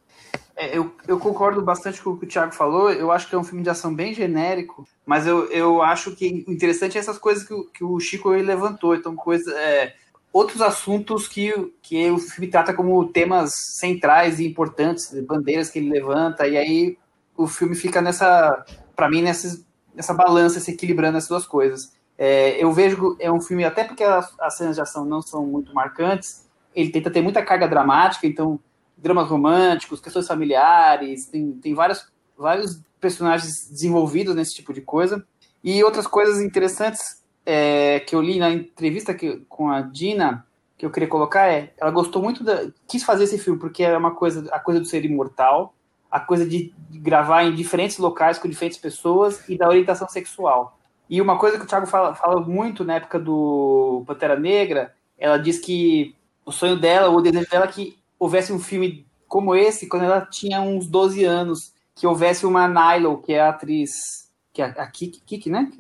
É, 0.54 0.78
eu, 0.78 0.94
eu 1.08 1.18
concordo 1.18 1.62
bastante 1.62 2.02
com 2.02 2.10
o 2.10 2.18
que 2.18 2.26
o 2.26 2.28
Thiago 2.28 2.54
falou. 2.54 2.92
Eu 2.92 3.10
acho 3.10 3.30
que 3.30 3.34
é 3.34 3.38
um 3.38 3.44
filme 3.46 3.64
de 3.64 3.70
ação 3.70 3.96
bem 3.96 4.14
genérico, 4.14 4.86
mas 5.06 5.26
eu, 5.26 5.50
eu 5.50 5.82
acho 5.82 6.14
que 6.14 6.44
interessante 6.46 6.98
é 6.98 7.00
essas 7.00 7.18
coisas 7.18 7.46
que 7.46 7.54
o, 7.54 7.64
que 7.64 7.84
o 7.86 7.98
Chico 8.02 8.30
levantou. 8.32 8.94
Então, 8.94 9.16
coisa, 9.16 9.50
é, 9.58 9.94
outros 10.34 10.62
assuntos 10.62 11.26
que, 11.26 11.54
que 11.82 12.12
o 12.12 12.18
filme 12.18 12.52
trata 12.52 12.74
como 12.74 13.08
temas 13.08 13.54
centrais 13.80 14.42
e 14.42 14.46
importantes, 14.46 15.10
bandeiras 15.22 15.70
que 15.70 15.80
ele 15.80 15.90
levanta, 15.90 16.46
e 16.46 16.58
aí 16.58 16.98
o 17.38 17.48
filme 17.48 17.76
fica 17.76 18.02
nessa, 18.02 18.66
para 18.94 19.10
mim, 19.10 19.22
nessa, 19.22 19.64
nessa 19.96 20.14
balança, 20.14 20.60
se 20.60 20.72
equilibrando 20.72 21.18
essas 21.18 21.30
duas 21.30 21.48
coisas. 21.48 21.98
É, 22.22 22.62
eu 22.62 22.70
vejo, 22.74 23.16
é 23.18 23.32
um 23.32 23.40
filme, 23.40 23.64
até 23.64 23.86
porque 23.86 24.04
as, 24.04 24.38
as 24.42 24.58
cenas 24.58 24.76
de 24.76 24.82
ação 24.82 25.06
não 25.06 25.22
são 25.22 25.46
muito 25.46 25.74
marcantes, 25.74 26.46
ele 26.76 26.90
tenta 26.90 27.10
ter 27.10 27.22
muita 27.22 27.42
carga 27.42 27.66
dramática, 27.66 28.28
então 28.28 28.60
dramas 28.98 29.30
românticos, 29.30 30.02
questões 30.02 30.28
familiares, 30.28 31.28
tem, 31.28 31.54
tem 31.54 31.74
vários, 31.74 32.12
vários 32.38 32.82
personagens 33.00 33.70
desenvolvidos 33.72 34.36
nesse 34.36 34.54
tipo 34.54 34.74
de 34.74 34.82
coisa. 34.82 35.26
E 35.64 35.82
outras 35.82 36.06
coisas 36.06 36.42
interessantes 36.42 37.24
é, 37.46 38.02
que 38.02 38.14
eu 38.14 38.22
li 38.22 38.38
na 38.38 38.52
entrevista 38.52 39.14
que, 39.14 39.38
com 39.48 39.70
a 39.70 39.80
Dina, 39.80 40.46
que 40.78 40.86
eu 40.86 40.92
queria 40.92 41.08
colocar 41.08 41.48
é, 41.48 41.74
ela 41.78 41.90
gostou 41.90 42.22
muito 42.22 42.44
da, 42.44 42.70
quis 42.86 43.02
fazer 43.02 43.24
esse 43.24 43.38
filme 43.38 43.58
porque 43.58 43.82
é 43.82 43.98
uma 43.98 44.12
coisa, 44.12 44.46
a 44.52 44.60
coisa 44.60 44.82
do 44.82 44.86
ser 44.86 45.06
imortal, 45.06 45.74
a 46.12 46.20
coisa 46.20 46.46
de 46.46 46.74
gravar 46.92 47.44
em 47.44 47.56
diferentes 47.56 47.98
locais 47.98 48.38
com 48.38 48.50
diferentes 48.50 48.78
pessoas 48.78 49.48
e 49.48 49.58
da 49.58 49.70
orientação 49.70 50.10
sexual. 50.10 50.79
E 51.10 51.22
uma 51.22 51.38
coisa 51.38 51.58
que 51.58 51.64
o 51.64 51.68
Thiago 51.68 51.88
fala, 51.88 52.14
fala 52.14 52.40
muito 52.42 52.84
na 52.84 52.96
época 52.96 53.20
do 53.20 54.04
Pantera 54.06 54.40
Negra, 54.40 54.94
ela 55.18 55.38
diz 55.38 55.60
que 55.60 56.16
o 56.46 56.52
sonho 56.52 56.78
dela, 56.78 57.10
o 57.10 57.22
desejo 57.22 57.50
dela 57.50 57.66
é 57.66 57.70
que 57.70 57.98
houvesse 58.20 58.54
um 58.54 58.60
filme 58.60 59.06
como 59.28 59.56
esse 59.56 59.88
quando 59.88 60.04
ela 60.06 60.22
tinha 60.22 60.62
uns 60.62 60.88
12 60.88 61.24
anos, 61.24 61.74
que 61.96 62.08
houvesse 62.08 62.46
uma 62.46 62.68
Nilo, 62.68 63.22
que 63.22 63.34
é 63.34 63.42
a 63.42 63.50
atriz, 63.50 64.30
que 64.54 64.62
é 64.62 64.66
a 64.66 64.88
Kiki, 64.88 65.22
Kiki 65.26 65.50
né? 65.50 65.72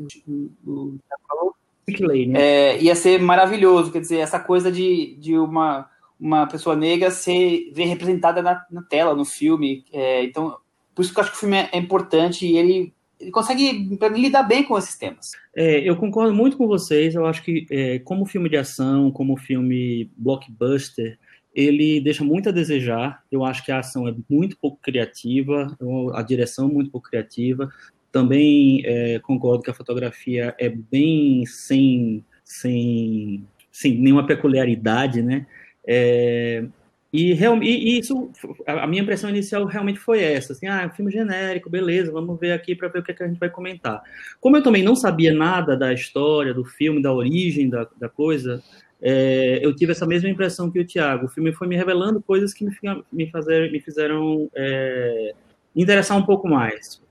O, 0.65 0.98
falou. 1.27 1.55
Lane. 2.00 2.36
É, 2.36 2.79
ia 2.81 2.95
ser 2.95 3.19
maravilhoso, 3.19 3.91
quer 3.91 4.00
dizer, 4.00 4.17
essa 4.17 4.39
coisa 4.39 4.71
de, 4.71 5.15
de 5.15 5.36
uma, 5.38 5.89
uma 6.19 6.45
pessoa 6.45 6.75
negra 6.75 7.09
ser 7.09 7.71
ver 7.74 7.86
representada 7.86 8.41
na, 8.43 8.63
na 8.69 8.83
tela, 8.83 9.15
no 9.15 9.25
filme. 9.25 9.83
É, 9.91 10.24
então, 10.24 10.57
por 10.93 11.01
isso 11.01 11.12
que 11.12 11.19
eu 11.19 11.24
acho 11.24 11.31
que 11.31 11.38
o 11.38 11.39
filme 11.39 11.57
é, 11.57 11.69
é 11.71 11.77
importante 11.77 12.45
e 12.45 12.57
ele 12.57 12.93
ele 13.19 13.31
consegue 13.31 13.89
lidar 14.15 14.43
bem 14.43 14.63
com 14.63 14.77
esses 14.77 14.97
temas. 14.97 15.31
É, 15.55 15.79
eu 15.79 15.95
concordo 15.97 16.33
muito 16.33 16.55
com 16.55 16.67
vocês. 16.67 17.15
Eu 17.15 17.25
acho 17.25 17.43
que, 17.43 17.65
é, 17.69 17.99
como 17.99 18.25
filme 18.25 18.49
de 18.49 18.57
ação, 18.57 19.11
como 19.11 19.35
filme 19.35 20.09
blockbuster, 20.15 21.19
ele 21.53 21.99
deixa 21.99 22.23
muito 22.23 22.49
a 22.49 22.53
desejar. 22.53 23.21
Eu 23.31 23.43
acho 23.43 23.63
que 23.65 23.71
a 23.71 23.79
ação 23.79 24.07
é 24.07 24.15
muito 24.29 24.57
pouco 24.57 24.79
criativa, 24.81 25.77
a 26.13 26.21
direção 26.21 26.69
é 26.69 26.71
muito 26.71 26.91
pouco 26.91 27.09
criativa. 27.09 27.69
Também 28.11 28.81
é, 28.85 29.19
concordo 29.19 29.63
que 29.63 29.69
a 29.69 29.73
fotografia 29.73 30.55
é 30.57 30.69
bem 30.69 31.45
sem, 31.45 32.23
sem, 32.43 33.45
sem 33.71 33.97
nenhuma 33.97 34.25
peculiaridade, 34.25 35.21
né? 35.21 35.45
É, 35.85 36.63
e, 37.12 37.34
e, 37.34 38.00
isso, 38.00 38.32
a 38.68 38.86
minha 38.86 39.01
impressão 39.01 39.30
inicial 39.30 39.66
realmente 39.66 40.00
foi 40.00 40.22
essa, 40.22 40.54
assim, 40.54 40.68
ah, 40.68 40.84
é 40.84 40.89
filme 40.89 41.12
genérico, 41.12 41.70
beleza, 41.70 42.12
vamos 42.12 42.39
ver 42.39 42.51
aqui 42.51 42.75
para 42.75 42.88
ver 42.88 43.00
o 43.00 43.04
que, 43.04 43.12
é 43.12 43.13
que, 43.13 43.24
a 43.24 43.28
gente 43.28 43.39
vai 43.39 43.50
comentar. 43.50 44.01
Como 44.39 44.58
eu 44.58 44.63
também 44.63 44.84
não 44.84 44.96
sabia 44.96 45.34
nada 45.34 45.75
da 45.75 45.92
história, 45.92 46.54
do 46.54 46.63
filme, 46.63 47.01
da 47.01 47.12
origem 47.12 47.70
da, 47.70 47.88
da 48.00 48.08
coisa, 48.08 48.62
é, 49.01 49.60
eu 49.63 49.75
tive 49.75 49.92
essa 49.92 50.06
mesma 50.06 50.30
impressão 50.30 50.70
que 50.70 50.80
o 50.80 50.86
Tiago. 50.86 51.25
O 51.25 51.30
filme 51.30 51.54
foi 51.54 51.68
me 51.68 51.75
revelando 51.75 52.22
coisas 52.22 52.54
que 52.54 52.66
me, 52.66 52.72
me, 53.12 53.30
fazer, 53.32 53.72
me 53.72 53.80
fizeram 53.80 54.50
é, 54.54 55.34
interessar 55.75 56.18
um 56.18 56.25
pouco 56.25 56.48
mais. 56.48 57.01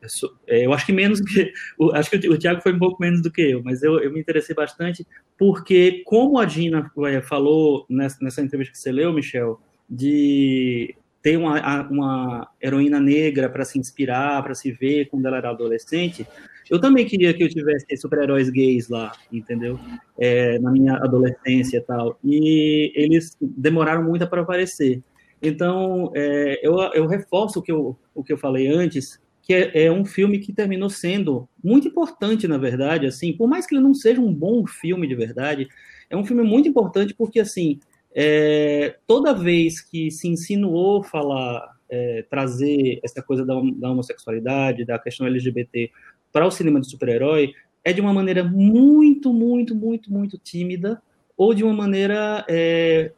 É, 0.46 0.66
eu 0.66 0.72
acho 0.72 0.86
que 0.86 0.92
menos 0.92 1.20
que. 1.20 1.52
Acho 1.94 2.10
que 2.10 2.28
o 2.28 2.38
Tiago 2.38 2.60
foi 2.60 2.72
um 2.72 2.78
pouco 2.78 3.00
menos 3.00 3.22
do 3.22 3.32
que 3.32 3.42
eu, 3.42 3.62
mas 3.64 3.82
eu, 3.82 3.98
eu 4.00 4.12
me 4.12 4.20
interessei 4.20 4.54
bastante 4.54 5.06
porque, 5.38 6.02
como 6.04 6.38
a 6.38 6.44
Dina 6.44 6.90
é, 7.06 7.20
falou 7.22 7.86
nessa, 7.88 8.18
nessa 8.20 8.42
entrevista 8.42 8.72
que 8.72 8.78
você 8.78 8.92
leu, 8.92 9.12
Michel, 9.12 9.60
de 9.88 10.94
ter 11.22 11.36
uma, 11.36 11.88
uma 11.88 12.48
heroína 12.62 13.00
negra 13.00 13.48
para 13.48 13.64
se 13.64 13.78
inspirar, 13.78 14.42
para 14.42 14.54
se 14.54 14.70
ver 14.70 15.06
quando 15.06 15.26
ela 15.26 15.38
era 15.38 15.50
adolescente, 15.50 16.26
eu 16.70 16.78
também 16.80 17.06
queria 17.06 17.32
que 17.32 17.42
eu 17.42 17.48
tivesse 17.48 17.96
super-heróis 17.96 18.50
gays 18.50 18.88
lá, 18.88 19.12
entendeu? 19.32 19.78
É, 20.18 20.58
na 20.58 20.70
minha 20.70 20.94
adolescência 20.96 21.78
e 21.78 21.80
tal. 21.80 22.18
E 22.22 22.92
eles 22.94 23.36
demoraram 23.40 24.04
muito 24.04 24.26
para 24.26 24.42
aparecer. 24.42 25.02
Então, 25.40 26.12
é, 26.14 26.60
eu, 26.62 26.78
eu 26.92 27.06
reforço 27.06 27.60
o 27.60 27.62
que 27.62 27.72
eu, 27.72 27.96
o 28.14 28.22
que 28.22 28.32
eu 28.32 28.38
falei 28.38 28.66
antes, 28.66 29.18
que 29.42 29.54
é, 29.54 29.84
é, 29.84 29.92
um 29.92 30.04
filme 30.04 30.38
que 30.38 30.52
terminou 30.52 30.90
sendo 30.90 31.48
muito 31.64 31.88
importante, 31.88 32.46
na 32.46 32.58
verdade, 32.58 33.06
assim, 33.06 33.32
por 33.32 33.48
mais 33.48 33.66
que 33.66 33.74
ele 33.74 33.82
não 33.82 33.94
seja 33.94 34.20
um 34.20 34.32
bom 34.32 34.66
filme 34.66 35.06
de 35.06 35.14
verdade, 35.14 35.68
é 36.10 36.16
um 36.16 36.24
filme 36.24 36.42
muito 36.42 36.68
importante 36.68 37.14
porque, 37.14 37.40
assim, 37.40 37.78
é, 38.20 38.96
toda 39.06 39.32
vez 39.32 39.80
que 39.80 40.10
se 40.10 40.26
insinuou 40.26 41.04
falar, 41.04 41.72
é, 41.88 42.24
trazer 42.28 42.98
essa 43.04 43.22
coisa 43.22 43.46
da, 43.46 43.54
da, 43.76 43.92
homossexualidade, 43.92 44.84
da 44.84 44.98
questão 44.98 45.24
LGBT 45.24 45.88
para 46.32 46.44
o 46.44 46.50
cinema 46.50 46.80
de 46.80 46.90
super-herói, 46.90 47.54
é 47.84 47.92
de 47.92 48.00
uma 48.00 48.12
maneira 48.12 48.42
muito, 48.42 49.32
muito, 49.32 49.72
muito, 49.72 50.12
muito 50.12 50.36
tímida, 50.36 51.00
ou 51.36 51.54
de 51.54 51.62
uma 51.62 51.72
maneira, 51.72 52.44
é, 52.48 53.12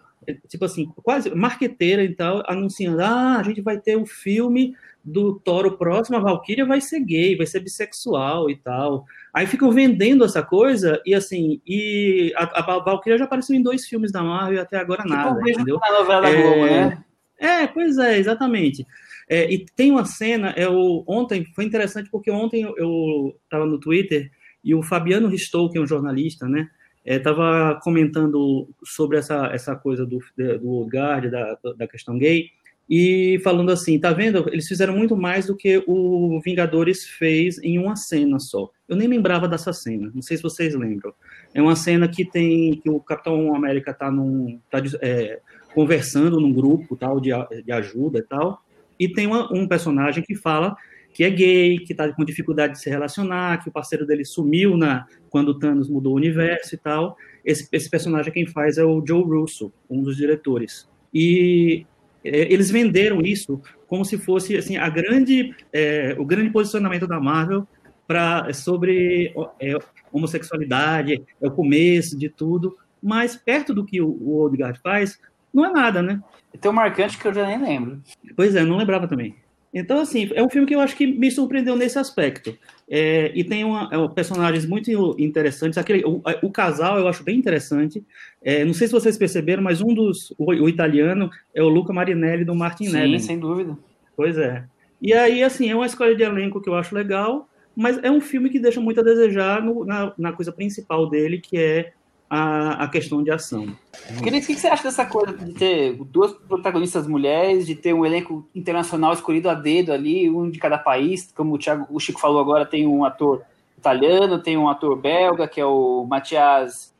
tipo 0.46 0.66
assim, 0.66 0.92
quase 1.02 1.34
marqueteira 1.34 2.04
e 2.04 2.14
tal, 2.14 2.42
anunciando, 2.46 3.00
ah, 3.00 3.38
a 3.38 3.42
gente 3.42 3.62
vai 3.62 3.80
ter 3.80 3.96
um 3.96 4.04
filme 4.04 4.76
do 5.04 5.40
Toro 5.40 5.76
próximo, 5.76 6.16
a 6.16 6.20
Valkyria 6.20 6.66
vai 6.66 6.80
ser 6.80 7.00
gay, 7.00 7.36
vai 7.36 7.46
ser 7.46 7.60
bissexual 7.60 8.50
e 8.50 8.56
tal. 8.56 9.04
Aí 9.32 9.46
ficam 9.46 9.70
vendendo 9.70 10.24
essa 10.24 10.42
coisa 10.42 11.00
e 11.06 11.14
assim, 11.14 11.60
e 11.66 12.32
a, 12.36 12.60
a 12.60 12.80
Valkyria 12.80 13.18
já 13.18 13.24
apareceu 13.24 13.56
em 13.56 13.62
dois 13.62 13.86
filmes 13.86 14.12
da 14.12 14.22
Marvel 14.22 14.56
e 14.56 14.60
até 14.60 14.78
agora 14.78 15.04
nada, 15.04 15.40
entendeu? 15.40 15.78
Na 15.80 16.00
novela 16.00 16.28
é, 16.28 16.42
Globo, 16.42 16.66
né? 16.66 17.04
É, 17.38 17.66
pois 17.66 17.96
é, 17.98 18.18
exatamente. 18.18 18.86
É, 19.28 19.50
e 19.50 19.64
tem 19.64 19.90
uma 19.90 20.04
cena, 20.04 20.50
é 20.50 20.68
o, 20.68 21.04
ontem, 21.06 21.46
foi 21.54 21.64
interessante 21.64 22.10
porque 22.10 22.30
ontem 22.30 22.62
eu 22.76 23.34
estava 23.44 23.64
no 23.64 23.78
Twitter 23.78 24.30
e 24.62 24.74
o 24.74 24.82
Fabiano 24.82 25.28
Ristou, 25.28 25.70
que 25.70 25.78
é 25.78 25.80
um 25.80 25.86
jornalista, 25.86 26.46
né, 26.46 26.68
estava 27.04 27.78
é, 27.78 27.82
comentando 27.82 28.68
sobre 28.84 29.16
essa, 29.18 29.46
essa 29.52 29.74
coisa 29.74 30.04
do, 30.04 30.18
do 30.36 30.68
Old 30.68 30.90
Guard, 30.94 31.30
da, 31.30 31.58
da 31.76 31.88
questão 31.88 32.18
gay, 32.18 32.50
e 32.90 33.38
falando 33.44 33.70
assim, 33.70 34.00
tá 34.00 34.12
vendo? 34.12 34.48
Eles 34.48 34.66
fizeram 34.66 34.96
muito 34.96 35.16
mais 35.16 35.46
do 35.46 35.56
que 35.56 35.80
o 35.86 36.40
Vingadores 36.44 37.04
fez 37.04 37.62
em 37.62 37.78
uma 37.78 37.94
cena 37.94 38.40
só. 38.40 38.68
Eu 38.88 38.96
nem 38.96 39.06
lembrava 39.06 39.46
dessa 39.46 39.72
cena, 39.72 40.10
não 40.12 40.20
sei 40.20 40.36
se 40.36 40.42
vocês 40.42 40.74
lembram. 40.74 41.14
É 41.54 41.62
uma 41.62 41.76
cena 41.76 42.08
que 42.08 42.24
tem 42.24 42.80
que 42.80 42.90
o 42.90 42.98
Capitão 42.98 43.54
América 43.54 43.94
tá, 43.94 44.10
num, 44.10 44.60
tá 44.68 44.82
é, 45.00 45.38
conversando 45.72 46.40
num 46.40 46.52
grupo 46.52 46.96
tal 46.96 47.20
de, 47.20 47.30
de 47.64 47.70
ajuda 47.70 48.18
e 48.18 48.22
tal, 48.22 48.60
e 48.98 49.08
tem 49.08 49.24
uma, 49.24 49.48
um 49.52 49.68
personagem 49.68 50.24
que 50.24 50.34
fala 50.34 50.76
que 51.12 51.24
é 51.24 51.30
gay, 51.30 51.78
que 51.78 51.92
está 51.92 52.12
com 52.12 52.24
dificuldade 52.24 52.74
de 52.74 52.80
se 52.80 52.90
relacionar, 52.90 53.62
que 53.62 53.68
o 53.68 53.72
parceiro 53.72 54.06
dele 54.06 54.24
sumiu 54.24 54.76
na 54.76 55.06
quando 55.28 55.58
Thanos 55.58 55.88
mudou 55.88 56.12
o 56.12 56.16
universo 56.16 56.74
e 56.74 56.78
tal. 56.78 57.16
Esse, 57.44 57.68
esse 57.72 57.90
personagem 57.90 58.32
quem 58.32 58.46
faz 58.46 58.78
é 58.78 58.84
o 58.84 59.04
Joe 59.06 59.22
Russo, 59.22 59.72
um 59.88 60.02
dos 60.02 60.16
diretores. 60.16 60.88
E 61.12 61.84
eles 62.22 62.70
venderam 62.70 63.20
isso 63.20 63.60
como 63.86 64.04
se 64.04 64.18
fosse 64.18 64.56
assim 64.56 64.76
a 64.76 64.88
grande 64.88 65.54
é, 65.72 66.14
o 66.18 66.24
grande 66.24 66.50
posicionamento 66.50 67.06
da 67.06 67.18
Marvel 67.20 67.66
para 68.06 68.52
sobre 68.52 69.32
é, 69.60 69.78
homossexualidade 70.12 71.22
é 71.40 71.46
o 71.46 71.50
começo 71.50 72.18
de 72.18 72.28
tudo. 72.28 72.76
Mas 73.02 73.36
perto 73.36 73.72
do 73.72 73.84
que 73.84 74.00
o, 74.00 74.08
o 74.08 74.42
Odegaard 74.42 74.78
faz 74.80 75.18
não 75.52 75.64
é 75.64 75.72
nada 75.72 76.02
né? 76.02 76.20
Tem 76.60 76.70
um 76.70 76.74
marcante 76.74 77.18
que 77.18 77.26
eu 77.26 77.32
já 77.32 77.46
nem 77.46 77.62
lembro. 77.62 78.02
Pois 78.36 78.54
é 78.54 78.64
não 78.64 78.76
lembrava 78.76 79.08
também 79.08 79.36
então, 79.72 80.00
assim, 80.00 80.28
é 80.34 80.42
um 80.42 80.50
filme 80.50 80.66
que 80.66 80.74
eu 80.74 80.80
acho 80.80 80.96
que 80.96 81.06
me 81.06 81.30
surpreendeu 81.30 81.76
nesse 81.76 81.98
aspecto. 81.98 82.56
É, 82.88 83.30
e 83.34 83.44
tem 83.44 83.62
uma, 83.62 83.88
é, 83.92 84.08
personagens 84.08 84.66
muito 84.66 85.14
interessantes. 85.16 85.78
Aquele, 85.78 86.04
o, 86.04 86.20
o, 86.42 86.50
casal 86.50 86.98
eu 86.98 87.06
acho 87.06 87.22
bem 87.22 87.38
interessante. 87.38 88.04
É, 88.42 88.64
não 88.64 88.74
sei 88.74 88.88
se 88.88 88.92
vocês 88.92 89.16
perceberam, 89.16 89.62
mas 89.62 89.80
um 89.80 89.94
dos. 89.94 90.34
O, 90.36 90.46
o 90.46 90.68
italiano 90.68 91.30
é 91.54 91.62
o 91.62 91.68
Luca 91.68 91.92
Marinelli 91.92 92.44
do 92.44 92.54
Martin 92.54 92.86
Sim, 92.86 93.18
sem 93.20 93.38
dúvida. 93.38 93.78
Pois 94.16 94.36
é. 94.36 94.64
E 95.00 95.12
aí, 95.12 95.42
assim, 95.42 95.70
é 95.70 95.74
uma 95.74 95.86
escolha 95.86 96.16
de 96.16 96.22
elenco 96.24 96.60
que 96.60 96.68
eu 96.68 96.74
acho 96.74 96.94
legal, 96.94 97.48
mas 97.74 97.96
é 98.02 98.10
um 98.10 98.20
filme 98.20 98.50
que 98.50 98.58
deixa 98.58 98.80
muito 98.80 99.00
a 99.00 99.04
desejar 99.04 99.62
no, 99.62 99.84
na, 99.84 100.12
na 100.18 100.32
coisa 100.32 100.50
principal 100.50 101.08
dele, 101.08 101.38
que 101.38 101.56
é 101.56 101.92
a, 102.30 102.84
a 102.84 102.88
questão 102.88 103.24
de 103.24 103.30
ação. 103.32 103.76
Querido, 104.22 104.44
o 104.44 104.46
que 104.46 104.54
você 104.54 104.68
acha 104.68 104.84
dessa 104.84 105.04
coisa 105.04 105.36
de 105.36 105.52
ter 105.52 105.94
duas 106.04 106.32
protagonistas 106.32 107.08
mulheres, 107.08 107.66
de 107.66 107.74
ter 107.74 107.92
um 107.92 108.06
elenco 108.06 108.48
internacional 108.54 109.12
escolhido 109.12 109.50
a 109.50 109.54
dedo 109.54 109.92
ali, 109.92 110.30
um 110.30 110.48
de 110.48 110.60
cada 110.60 110.78
país, 110.78 111.32
como 111.34 111.54
o, 111.54 111.58
Thiago, 111.58 111.88
o 111.90 111.98
Chico 111.98 112.20
falou 112.20 112.40
agora, 112.40 112.64
tem 112.64 112.86
um 112.86 113.04
ator 113.04 113.42
italiano, 113.76 114.38
tem 114.38 114.56
um 114.56 114.68
ator 114.68 114.94
belga, 114.96 115.48
que 115.48 115.60
é 115.60 115.66
o 115.66 116.06
Matias 116.08 116.94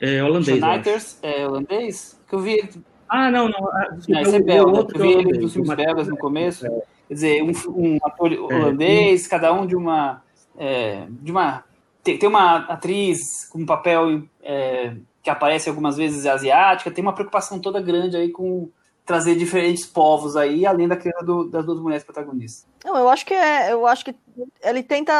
é, 0.00 0.24
holandês. 0.24 0.58
Schneider, 0.58 1.02
é 1.22 1.46
holandês? 1.46 2.20
Que 2.26 2.34
eu 2.34 2.40
vi. 2.40 2.70
Ah, 3.06 3.30
não, 3.30 3.48
não. 3.48 3.68
Ah, 3.68 3.96
não 4.08 4.20
esse 4.20 4.36
é 4.36 4.40
belga. 4.40 4.86
Eu 4.94 5.00
vi 5.02 5.12
ele 5.12 5.38
nos 5.38 5.52
filmes 5.52 5.76
belgas 5.76 6.08
no 6.08 6.16
começo. 6.16 6.66
Quer 7.06 7.14
dizer, 7.14 7.42
um, 7.42 7.52
um 7.68 7.98
ator 8.02 8.32
holandês, 8.32 9.26
cada 9.26 9.52
um 9.52 9.66
de 9.66 9.76
uma. 9.76 10.22
É, 10.56 11.06
de 11.10 11.30
uma 11.30 11.64
tem, 12.04 12.18
tem 12.18 12.28
uma 12.28 12.58
atriz 12.58 13.48
com 13.48 13.60
um 13.60 13.66
papel 13.66 14.22
é, 14.42 14.94
que 15.22 15.30
aparece 15.30 15.68
algumas 15.68 15.96
vezes 15.96 16.26
asiática, 16.26 16.90
tem 16.90 17.02
uma 17.02 17.14
preocupação 17.14 17.58
toda 17.58 17.80
grande 17.80 18.16
aí 18.16 18.30
com 18.30 18.68
trazer 19.06 19.34
diferentes 19.36 19.84
povos 19.84 20.36
aí, 20.36 20.64
além 20.64 20.86
daquela 20.86 21.22
do, 21.22 21.44
das 21.48 21.64
duas 21.64 21.80
mulheres 21.80 22.04
protagonistas. 22.04 22.66
Não, 22.84 22.96
eu 22.96 23.08
acho 23.08 23.24
que 23.24 23.34
é, 23.34 23.72
eu 23.72 23.86
acho 23.86 24.04
que 24.04 24.14
ele 24.62 24.82
tenta 24.82 25.12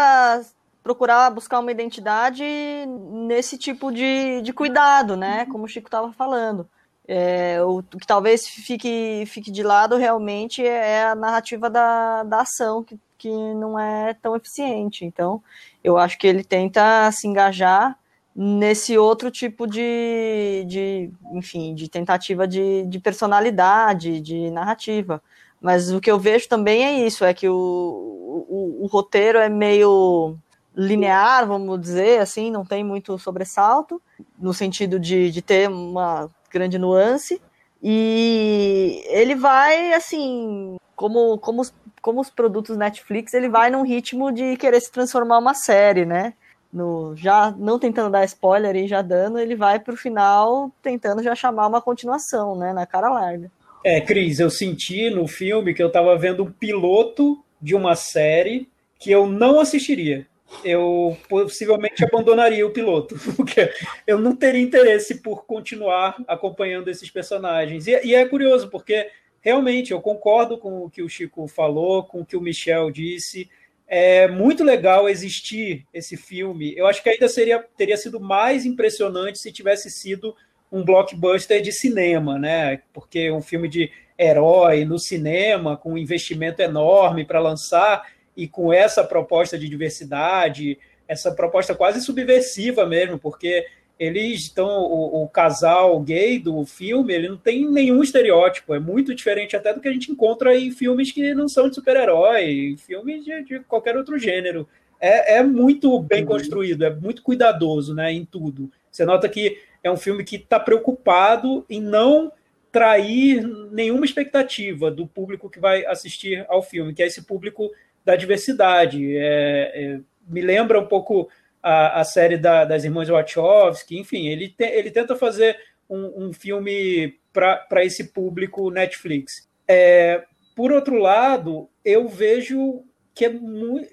procurar 0.83 1.31
buscar 1.31 1.61
uma 1.61 1.73
identidade 1.73 2.45
nesse 2.87 3.57
tipo 3.57 3.91
de, 3.91 4.43
de 4.43 4.53
cuidado, 4.53 5.17
né? 5.17 5.47
Como 5.47 5.65
o 5.65 5.69
Chico 5.69 5.89
estava 5.89 6.13
falando. 6.13 6.69
É, 7.07 7.63
o 7.63 7.83
que 7.83 8.07
talvez 8.07 8.47
fique, 8.47 9.25
fique 9.27 9.51
de 9.51 9.63
lado 9.63 9.97
realmente 9.97 10.65
é 10.65 11.05
a 11.05 11.15
narrativa 11.15 11.69
da, 11.69 12.23
da 12.23 12.41
ação, 12.41 12.83
que, 12.83 12.99
que 13.25 13.55
não 13.55 13.79
é 13.79 14.13
tão 14.13 14.37
eficiente. 14.37 15.07
Então, 15.07 15.43
eu 15.83 15.97
acho 15.97 16.19
que 16.19 16.27
ele 16.27 16.45
tenta 16.45 17.11
se 17.11 17.27
engajar 17.27 17.99
nesse 18.37 18.99
outro 18.99 19.31
tipo 19.31 19.67
de, 19.67 20.65
de 20.67 21.11
enfim, 21.33 21.75
de 21.75 21.89
tentativa 21.89 22.47
de, 22.47 22.85
de 22.85 22.99
personalidade, 23.01 24.21
de 24.21 24.51
narrativa. 24.51 25.23
Mas 25.59 25.91
o 25.91 26.03
que 26.03 26.11
eu 26.11 26.19
vejo 26.19 26.47
também 26.47 26.85
é 26.85 27.07
isso, 27.07 27.25
é 27.25 27.33
que 27.33 27.49
o, 27.49 27.55
o, 27.55 28.81
o 28.83 28.87
roteiro 28.89 29.39
é 29.39 29.49
meio 29.49 30.37
linear, 30.77 31.47
vamos 31.47 31.81
dizer 31.81 32.21
assim, 32.21 32.51
não 32.51 32.65
tem 32.67 32.85
muito 32.85 33.19
sobressalto, 33.19 34.03
no 34.39 34.53
sentido 34.53 35.01
de, 35.01 35.31
de 35.31 35.41
ter 35.41 35.71
uma 35.71 36.31
grande 36.51 36.79
nuance. 36.79 37.41
E 37.83 39.03
ele 39.09 39.35
vai, 39.35 39.95
assim, 39.95 40.77
como, 40.97 41.39
como, 41.39 41.63
os, 41.63 41.75
como 42.01 42.21
os 42.21 42.31
produtos 42.31 42.77
Netflix, 42.77 43.35
ele 43.35 43.49
vai 43.49 43.71
num 43.71 43.83
ritmo 43.83 44.33
de 44.33 44.57
querer 44.57 44.81
se 44.81 44.91
transformar 44.91 45.39
uma 45.39 45.55
série, 45.55 46.05
né? 46.05 46.35
No, 46.73 47.15
já 47.17 47.53
não 47.57 47.79
tentando 47.79 48.11
dar 48.11 48.25
spoiler 48.25 48.75
e 48.75 48.89
já 48.89 49.01
dando, 49.01 49.39
ele 49.39 49.55
vai 49.55 49.79
pro 49.79 49.97
final 49.97 50.73
tentando 50.83 51.23
já 51.23 51.35
chamar 51.35 51.69
uma 51.69 51.81
continuação, 51.81 52.57
né? 52.57 52.73
Na 52.73 52.87
cara 52.87 53.09
larga. 53.09 53.51
É, 53.85 54.01
Cris, 54.01 54.41
eu 54.41 54.51
senti 54.51 55.11
no 55.11 55.29
filme 55.29 55.75
que 55.75 55.83
eu 55.83 55.93
tava 55.93 56.17
vendo 56.17 56.43
um 56.43 56.51
piloto 56.51 57.45
de 57.61 57.75
uma 57.75 57.95
série 57.95 58.69
que 58.99 59.11
eu 59.11 59.27
não 59.27 59.61
assistiria 59.61 60.27
eu 60.63 61.17
possivelmente 61.29 62.05
abandonaria 62.05 62.67
o 62.67 62.71
piloto, 62.71 63.17
porque 63.35 63.73
eu 64.07 64.19
não 64.19 64.37
teria 64.37 64.61
interesse 64.61 65.23
por 65.23 65.47
continuar 65.47 66.17
acompanhando 66.29 66.89
esses 66.89 67.11
personagens. 67.11 67.87
E, 67.87 67.99
e, 68.05 68.15
é 68.15 68.25
curioso, 68.27 68.69
porque 68.69 69.09
realmente 69.45 69.93
eu 69.93 70.01
concordo 70.01 70.57
com 70.57 70.85
o 70.85 70.91
que 70.91 71.03
o 71.03 71.09
Chico 71.09 71.47
falou, 71.47 72.03
com 72.03 72.23
o 72.23 72.25
que 72.25 72.37
o 72.37 72.41
Michel 72.41 72.91
disse. 72.91 73.49
É 73.87 74.27
muito 74.27 74.65
legal 74.65 75.07
existir 75.07 75.87
esse 75.93 76.17
filme. 76.17 76.75
Eu 76.75 76.87
acho 76.87 77.03
que 77.03 77.11
ainda 77.11 77.29
seria, 77.29 77.63
teria 77.77 77.99
sido 77.99 78.19
mais 78.19 78.65
impressionante 78.65 79.39
se 79.39 79.53
tivesse 79.53 79.91
sido 79.91 80.35
um 80.73 80.83
blockbuster 80.83 81.61
de 81.61 81.71
cinema, 81.71 82.39
né? 82.39 82.81
Porque 82.93 83.31
um 83.31 83.43
filme 83.43 83.69
de 83.69 83.93
herói 84.19 84.87
no 84.87 84.99
cinema, 84.99 85.77
com 85.77 85.93
um 85.93 85.99
investimento 85.99 86.63
enorme 86.63 87.27
para 87.27 87.39
lançar, 87.39 88.09
e 88.35 88.49
com 88.49 88.73
essa 88.73 89.05
proposta 89.05 89.59
de 89.59 89.69
diversidade, 89.69 90.79
essa 91.07 91.33
proposta 91.33 91.75
quase 91.75 92.01
subversiva 92.01 92.87
mesmo, 92.87 93.19
porque 93.19 93.67
eles 93.99 94.41
estão 94.41 94.69
o, 94.69 95.23
o, 95.23 95.29
casal 95.29 96.01
gay 96.01 96.39
do 96.39 96.65
filme, 96.65 97.15
ele 97.15 97.29
não 97.29 97.37
tem 97.37 97.69
nenhum 97.71 98.03
estereótipo, 98.03 98.75
é 98.75 98.81
muito 98.81 99.15
diferente 99.15 99.55
até 99.55 99.73
do 99.73 99.81
que 99.81 99.89
a 99.89 99.93
gente 99.93 100.11
encontra 100.11 100.57
em 100.57 100.71
filmes 100.71 101.13
que 101.13 101.35
não 101.35 101.49
são 101.49 101.69
de 101.69 101.77
super-herói, 101.77 102.77
filmes 102.79 103.25
de, 103.25 103.43
de, 103.45 103.61
qualquer 103.61 103.97
outro 103.97 104.19
gênero. 104.19 104.69
É, 105.01 105.37
é 105.37 105.43
muito 105.43 106.01
bem 106.01 106.25
construído, 106.25 106.85
é 106.85 106.91
muito 106.91 107.23
cuidadoso, 107.23 107.95
né, 107.95 108.13
em 108.13 108.25
tudo. 108.25 108.71
Você 108.91 109.05
nota 109.05 109.29
que 109.29 109.59
é 109.83 109.91
um 109.91 109.97
filme 109.97 110.25
que 110.25 110.37
está 110.37 110.59
preocupado 110.59 111.65
em 111.69 111.81
não 111.81 112.33
trair 112.73 113.47
nenhuma 113.71 114.05
expectativa 114.05 114.91
do 114.91 115.07
público 115.07 115.49
que 115.49 115.61
vai 115.61 115.87
assistir 115.87 116.45
ao 116.49 116.61
filme, 116.61 116.93
que 116.93 117.03
é 117.03 117.07
esse 117.07 117.23
público 117.23 117.71
da 118.05 118.17
diversidade. 118.17 119.17
É, 119.17 119.73
é, 119.75 120.01
me 120.27 120.41
lembra 120.41 120.81
um 120.81 120.87
pouco 120.87 121.29
a, 121.65 122.01
a 122.01 122.05
série 122.05 122.37
da, 122.37 122.67
das 122.67 122.85
irmãs 122.85 123.09
Wachowski, 123.09 123.99
enfim, 123.99 124.29
ele, 124.29 124.51
te, 124.51 124.65
ele 124.65 124.91
tenta 124.91 125.17
fazer 125.17 125.57
um, 125.89 126.27
um 126.27 126.33
filme 126.33 127.19
para 127.33 127.83
esse 127.83 128.13
público 128.13 128.71
Netflix. 128.71 129.49
É, 129.67 130.25
por 130.55 130.71
outro 130.71 130.99
lado, 130.99 131.71
eu 131.83 132.07
vejo 132.07 132.85
que 133.15 133.25
é, 133.25 133.31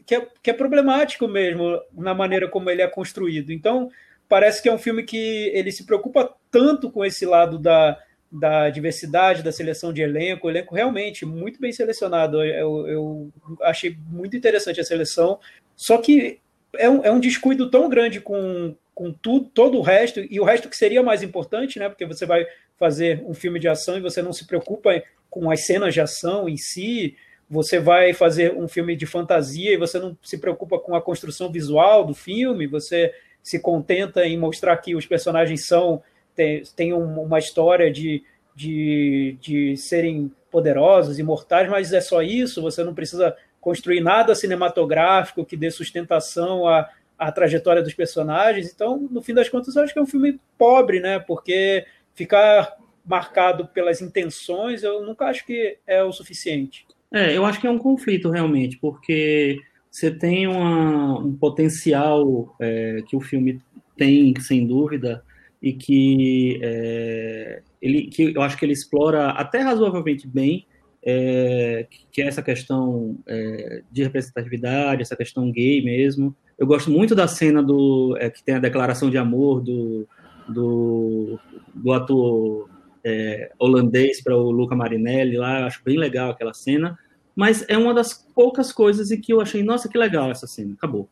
que, 0.05 0.15
é, 0.15 0.27
que 0.43 0.49
é 0.49 0.53
problemático 0.53 1.29
mesmo 1.29 1.81
na 1.93 2.13
maneira 2.13 2.49
como 2.49 2.69
ele 2.69 2.81
é 2.81 2.87
construído. 2.87 3.53
Então, 3.53 3.89
parece 4.27 4.61
que 4.61 4.67
é 4.67 4.73
um 4.73 4.77
filme 4.77 5.03
que 5.03 5.49
ele 5.53 5.71
se 5.71 5.85
preocupa 5.85 6.35
tanto 6.51 6.91
com 6.91 7.05
esse 7.05 7.25
lado 7.25 7.57
da, 7.57 7.97
da 8.29 8.69
diversidade, 8.69 9.43
da 9.43 9.51
seleção 9.51 9.93
de 9.93 10.01
elenco, 10.01 10.49
elenco 10.49 10.75
realmente 10.75 11.25
muito 11.25 11.57
bem 11.57 11.71
selecionado. 11.71 12.43
Eu, 12.43 12.85
eu 12.85 13.31
achei 13.61 13.95
muito 14.09 14.35
interessante 14.35 14.81
a 14.81 14.83
seleção, 14.83 15.39
só 15.73 15.97
que 15.97 16.41
é 16.77 16.89
um, 16.89 17.03
é 17.03 17.11
um 17.11 17.19
descuido 17.19 17.69
tão 17.69 17.89
grande 17.89 18.19
com, 18.21 18.75
com 18.93 19.11
tudo, 19.11 19.49
todo 19.49 19.77
o 19.77 19.81
resto, 19.81 20.19
e 20.29 20.39
o 20.39 20.43
resto 20.43 20.69
que 20.69 20.77
seria 20.77 21.03
mais 21.03 21.23
importante, 21.23 21.79
né? 21.79 21.89
Porque 21.89 22.05
você 22.05 22.25
vai 22.25 22.45
fazer 22.77 23.23
um 23.25 23.33
filme 23.33 23.59
de 23.59 23.67
ação 23.67 23.97
e 23.97 24.01
você 24.01 24.21
não 24.21 24.33
se 24.33 24.47
preocupa 24.47 25.01
com 25.29 25.49
as 25.49 25.65
cenas 25.65 25.93
de 25.93 26.01
ação 26.01 26.49
em 26.49 26.57
si, 26.57 27.15
você 27.49 27.79
vai 27.79 28.13
fazer 28.13 28.55
um 28.55 28.67
filme 28.67 28.95
de 28.95 29.05
fantasia 29.05 29.73
e 29.73 29.77
você 29.77 29.99
não 29.99 30.17
se 30.23 30.37
preocupa 30.37 30.79
com 30.79 30.95
a 30.95 31.01
construção 31.01 31.51
visual 31.51 32.05
do 32.05 32.13
filme, 32.13 32.65
você 32.65 33.13
se 33.43 33.59
contenta 33.59 34.25
em 34.25 34.37
mostrar 34.37 34.77
que 34.77 34.95
os 34.95 35.05
personagens 35.05 35.65
são 35.65 36.01
tem 36.75 36.93
uma 36.93 37.37
história 37.37 37.91
de, 37.91 38.23
de, 38.55 39.37
de 39.39 39.77
serem 39.77 40.31
poderosos, 40.49 41.19
imortais, 41.19 41.69
mas 41.69 41.93
é 41.93 42.01
só 42.01 42.21
isso, 42.21 42.61
você 42.61 42.83
não 42.83 42.95
precisa 42.95 43.35
construir 43.61 44.01
nada 44.01 44.35
cinematográfico 44.35 45.45
que 45.45 45.55
dê 45.55 45.69
sustentação 45.71 46.67
à, 46.67 46.89
à 47.17 47.31
trajetória 47.31 47.83
dos 47.83 47.93
personagens. 47.93 48.73
Então, 48.73 49.07
no 49.09 49.21
fim 49.21 49.33
das 49.33 49.47
contas, 49.47 49.75
eu 49.75 49.83
acho 49.83 49.93
que 49.93 49.99
é 49.99 50.01
um 50.01 50.07
filme 50.07 50.39
pobre, 50.57 50.99
né? 50.99 51.19
Porque 51.19 51.85
ficar 52.13 52.75
marcado 53.05 53.67
pelas 53.67 54.01
intenções, 54.01 54.83
eu 54.83 55.05
nunca 55.05 55.25
acho 55.25 55.45
que 55.45 55.77
é 55.85 56.03
o 56.03 56.11
suficiente. 56.11 56.85
É, 57.13 57.35
eu 57.35 57.45
acho 57.45 57.59
que 57.61 57.67
é 57.67 57.71
um 57.71 57.77
conflito 57.77 58.29
realmente, 58.29 58.77
porque 58.77 59.59
você 59.89 60.09
tem 60.09 60.47
uma, 60.47 61.19
um 61.19 61.35
potencial 61.35 62.55
é, 62.59 63.03
que 63.07 63.15
o 63.15 63.21
filme 63.21 63.61
tem, 63.97 64.33
sem 64.39 64.65
dúvida, 64.65 65.23
e 65.61 65.73
que 65.73 66.59
é, 66.63 67.61
ele, 67.81 68.07
que 68.07 68.33
eu 68.35 68.41
acho 68.41 68.57
que 68.57 68.65
ele 68.65 68.73
explora 68.73 69.29
até 69.31 69.59
razoavelmente 69.59 70.27
bem, 70.27 70.65
é, 71.03 71.87
que 72.11 72.21
é 72.21 72.27
essa 72.27 72.41
questão 72.41 73.17
é, 73.27 73.81
de 73.91 74.03
representatividade, 74.03 75.01
essa 75.01 75.15
questão 75.15 75.51
gay 75.51 75.83
mesmo. 75.83 76.35
Eu 76.57 76.67
gosto 76.67 76.91
muito 76.91 77.15
da 77.15 77.27
cena 77.27 77.61
do 77.61 78.15
é, 78.19 78.29
que 78.29 78.43
tem 78.43 78.55
a 78.55 78.59
declaração 78.59 79.09
de 79.09 79.17
amor 79.17 79.61
do, 79.61 80.07
do, 80.47 81.39
do 81.73 81.91
ator 81.91 82.69
é, 83.03 83.51
holandês 83.57 84.21
para 84.21 84.35
o 84.35 84.51
Luca 84.51 84.75
Marinelli 84.75 85.37
lá, 85.37 85.61
eu 85.61 85.65
acho 85.65 85.83
bem 85.83 85.97
legal 85.97 86.31
aquela 86.31 86.53
cena, 86.53 86.97
mas 87.35 87.65
é 87.67 87.77
uma 87.77 87.93
das 87.93 88.13
poucas 88.35 88.71
coisas 88.71 89.11
em 89.11 89.19
que 89.19 89.33
eu 89.33 89.41
achei, 89.41 89.63
nossa, 89.63 89.89
que 89.89 89.97
legal 89.97 90.29
essa 90.29 90.45
cena, 90.45 90.73
acabou 90.73 91.09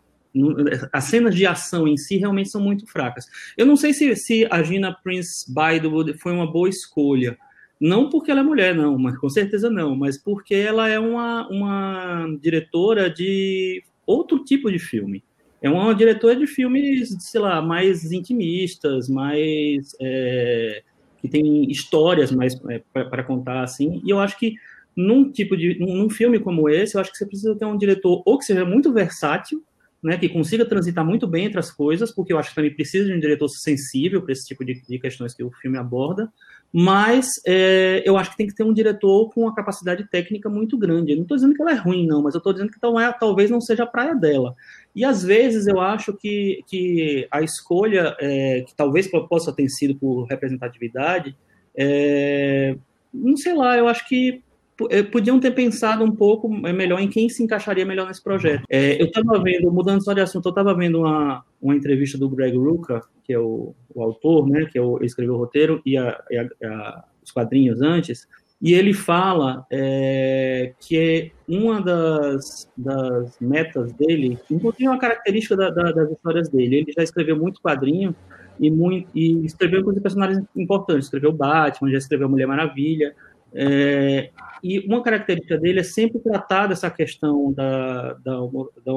as 0.94 1.06
cenas 1.06 1.36
de 1.36 1.46
ação 1.46 1.88
em 1.88 1.98
si 1.98 2.18
realmente 2.18 2.50
são 2.50 2.62
muito 2.62 2.86
fracas. 2.86 3.26
Eu 3.58 3.66
não 3.66 3.76
sei 3.76 3.94
se, 3.94 4.16
se 4.16 4.48
a 4.50 4.62
Gina 4.62 4.96
Prince 5.04 5.52
Bythewood 5.52 6.14
foi 6.20 6.32
uma 6.32 6.50
boa 6.50 6.70
escolha. 6.70 7.38
Não 7.80 8.10
porque 8.10 8.30
ela 8.30 8.42
é 8.42 8.44
mulher, 8.44 8.76
não, 8.76 8.98
mas 8.98 9.18
com 9.18 9.30
certeza 9.30 9.70
não, 9.70 9.96
mas 9.96 10.18
porque 10.18 10.54
ela 10.54 10.90
é 10.90 11.00
uma, 11.00 11.48
uma 11.48 12.38
diretora 12.42 13.10
de 13.10 13.82
outro 14.06 14.44
tipo 14.44 14.72
de 14.72 14.80
filme. 14.80 15.24
É 15.62 15.70
uma 15.70 15.94
diretora 15.94 16.36
de 16.36 16.48
filmes, 16.48 17.16
sei 17.20 17.42
lá, 17.42 17.62
mais 17.62 18.12
intimistas, 18.12 19.10
mais. 19.10 19.96
É, 20.00 20.84
que 21.22 21.28
tem 21.28 21.70
histórias 21.70 22.32
mais 22.32 22.60
é, 22.70 22.80
para 23.04 23.24
contar, 23.24 23.64
assim. 23.64 24.02
E 24.06 24.10
eu 24.10 24.20
acho 24.20 24.38
que 24.40 24.56
num 24.96 25.32
tipo 25.32 25.56
de. 25.56 25.78
num 25.80 26.10
filme 26.10 26.40
como 26.40 26.70
esse, 26.70 26.96
eu 26.96 27.02
acho 27.02 27.12
que 27.12 27.18
você 27.18 27.26
precisa 27.26 27.56
ter 27.56 27.66
um 27.66 27.78
diretor 27.78 28.22
ou 28.26 28.38
que 28.38 28.46
seja 28.46 28.66
muito 28.66 28.94
versátil, 28.94 29.64
né, 30.02 30.18
que 30.18 30.30
consiga 30.30 30.66
transitar 30.66 31.06
muito 31.06 31.28
bem 31.28 31.46
entre 31.46 31.60
as 31.60 31.72
coisas, 31.72 32.12
porque 32.12 32.32
eu 32.32 32.40
acho 32.40 32.50
que 32.50 32.56
também 32.56 32.74
precisa 32.74 33.06
de 33.06 33.14
um 33.14 33.20
diretor 33.20 33.50
sensível 33.50 34.22
para 34.22 34.32
esse 34.32 34.48
tipo 34.48 34.64
de, 34.64 34.82
de, 34.82 34.98
questões 34.98 35.34
que 35.34 35.44
o 35.44 35.52
filme 35.52 35.78
aborda, 35.78 36.32
mas 36.72 37.42
é, 37.48 38.04
eu 38.06 38.16
acho 38.16 38.32
que 38.32 38.38
tem 38.38 38.48
que 38.48 38.54
ter 38.54 38.64
um 38.64 38.74
diretor 38.74 39.30
com 39.32 39.42
uma 39.42 39.56
capacidade 39.56 40.08
técnica 40.08 40.50
muito 40.50 40.78
grande. 40.78 41.12
Eu 41.12 41.16
não 41.16 41.24
estou 41.24 41.36
dizendo 41.36 41.56
que 41.56 41.62
ela 41.62 41.72
é 41.72 41.76
ruim, 41.76 42.06
não, 42.06 42.22
mas 42.22 42.36
eu 42.36 42.38
estou 42.38 42.54
dizendo 42.54 42.72
que 42.72 42.78
é, 42.78 43.12
talvez 43.14 43.50
não 43.50 43.60
seja 43.60 43.84
a 43.84 43.88
praia 43.88 44.14
dela. 44.14 44.56
E 44.96 45.04
às 45.04 45.24
vezes 45.24 45.66
eu 45.66 45.80
acho 45.80 46.14
que, 46.14 46.64
que 46.68 47.28
a 47.32 47.42
escolha, 47.42 48.16
é, 48.20 48.62
que 48.68 48.76
talvez 48.76 49.08
possa 49.08 49.52
ter 49.52 49.68
sido 49.70 49.96
por 49.96 50.26
representatividade, 50.26 51.36
é, 51.76 52.76
não 53.12 53.36
sei 53.36 53.54
lá, 53.56 53.78
eu 53.78 53.88
acho 53.88 54.08
que 54.08 54.44
podiam 55.12 55.40
ter 55.40 55.52
pensado 55.52 56.04
um 56.04 56.12
pouco 56.12 56.50
melhor 56.50 57.00
em 57.00 57.10
quem 57.10 57.28
se 57.30 57.44
encaixaria 57.44 57.86
melhor 57.86 58.08
nesse 58.08 58.24
projeto. 58.24 58.64
É, 58.70 59.02
eu 59.02 59.08
estava 59.08 59.42
vendo, 59.42 59.72
mudando 59.72 60.04
só 60.04 60.14
de 60.14 60.22
assunto, 60.22 60.48
eu 60.48 60.52
estava 60.52 60.74
vendo 60.74 61.00
uma, 61.00 61.44
uma 61.62 61.76
entrevista 61.76 62.18
do 62.18 62.30
Greg 62.30 62.58
Rucka, 62.58 63.02
que 63.24 63.34
é 63.34 63.40
o, 63.40 63.74
o 63.94 64.04
autor, 64.04 64.48
né, 64.48 64.66
que 64.72 64.78
é 64.78 64.82
o, 64.82 65.04
escreveu 65.04 65.36
o 65.36 65.38
roteiro 65.38 65.82
e, 65.86 65.98
a, 65.98 66.20
e 66.32 66.38
a, 66.38 67.04
os 67.24 67.32
quadrinhos 67.32 67.82
antes, 67.82 68.28
e 68.62 68.74
ele 68.74 68.94
fala 68.94 69.66
é, 69.72 70.74
que 70.80 70.98
é 70.98 71.32
uma 71.48 71.82
das, 71.82 72.70
das 72.76 73.38
metas 73.40 73.94
dele, 73.94 74.38
inclusive 74.52 74.88
uma 74.88 75.00
característica 75.00 75.56
da, 75.56 75.70
da, 75.70 75.92
das 75.92 76.12
histórias 76.12 76.50
dele. 76.50 76.78
Ele 76.78 76.92
já 76.92 77.02
escreveu 77.02 77.38
muito 77.38 77.62
quadrinho 77.62 78.14
e, 78.60 78.70
muito, 78.70 79.08
e 79.16 79.46
escreveu 79.46 79.82
com 79.82 79.94
personagens 79.94 80.44
importantes. 80.56 81.06
Escreveu 81.06 81.32
Batman, 81.32 81.90
já 81.90 81.98
escreveu 81.98 82.28
Mulher 82.28 82.48
Maravilha. 82.48 83.16
É, 83.54 84.30
e 84.64 84.80
uma 84.80 85.02
característica 85.02 85.58
dele 85.58 85.80
é 85.80 85.84
sempre 85.84 86.20
tratar 86.20 86.68
dessa 86.68 86.90
questão 86.90 87.52
da, 87.52 88.14
da, 88.14 88.40
da 88.86 88.94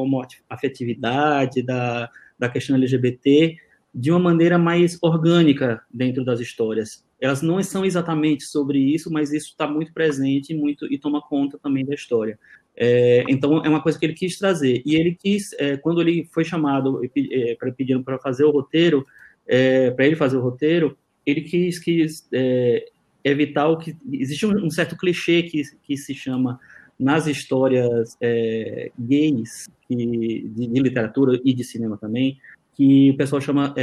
afetividade, 0.49 1.63
da, 1.63 2.11
da 2.39 2.49
questão 2.49 2.77
LGBT, 2.77 3.57
de 3.95 4.11
uma 4.11 4.21
maneira 4.21 4.59
mais 4.59 4.99
orgânica 5.03 5.83
dentro 5.93 6.25
das 6.25 6.41
histórias 6.41 7.05
elas 7.23 7.41
não 7.41 7.63
são 7.63 7.85
exatamente 7.85 8.43
sobre 8.43 8.81
isso, 8.81 9.09
mas 9.09 9.33
isso 9.33 9.51
está 9.51 9.65
muito 9.65 9.93
presente 9.93 10.53
muito, 10.53 10.93
e 10.93 10.99
toma 10.99 11.23
conta 11.23 11.57
também 11.57 11.85
da 11.85 11.95
história. 11.95 12.37
É, 12.77 13.25
então, 13.29 13.65
é 13.65 13.69
uma 13.69 13.81
coisa 13.81 13.97
que 13.97 14.05
ele 14.05 14.13
quis 14.13 14.37
trazer. 14.37 14.83
E 14.85 14.97
ele 14.97 15.15
quis, 15.15 15.53
é, 15.53 15.77
quando 15.77 16.01
ele 16.01 16.29
foi 16.33 16.45
chamado 16.45 17.01
é, 17.05 17.57
pedindo 17.77 18.03
para 18.03 18.19
fazer 18.19 18.43
o 18.43 18.51
roteiro, 18.51 19.07
é, 19.47 19.93
para 19.93 20.05
ele 20.05 20.17
fazer 20.17 20.37
o 20.37 20.41
roteiro, 20.41 20.99
ele 21.25 21.43
quis, 21.43 21.79
quis 21.79 22.29
é, 22.33 22.91
evitar 23.25 23.69
o 23.69 23.79
que. 23.79 23.97
Existe 24.13 24.47
um, 24.47 24.71
certo 24.71 24.97
clichê 24.97 25.43
que, 25.43 25.63
que 25.83 25.97
se 25.97 26.15
chama 26.15 26.59
nas 26.99 27.27
histórias 27.27 28.17
é, 28.21 28.93
gays 28.99 29.69
que, 29.89 29.97
de, 29.97 30.67
de, 30.67 30.81
literatura 30.81 31.41
e 31.45 31.53
de 31.53 31.65
cinema 31.65 31.97
também, 31.97 32.39
que 32.75 33.11
o 33.11 33.17
pessoal 33.17 33.41
chama 33.41 33.75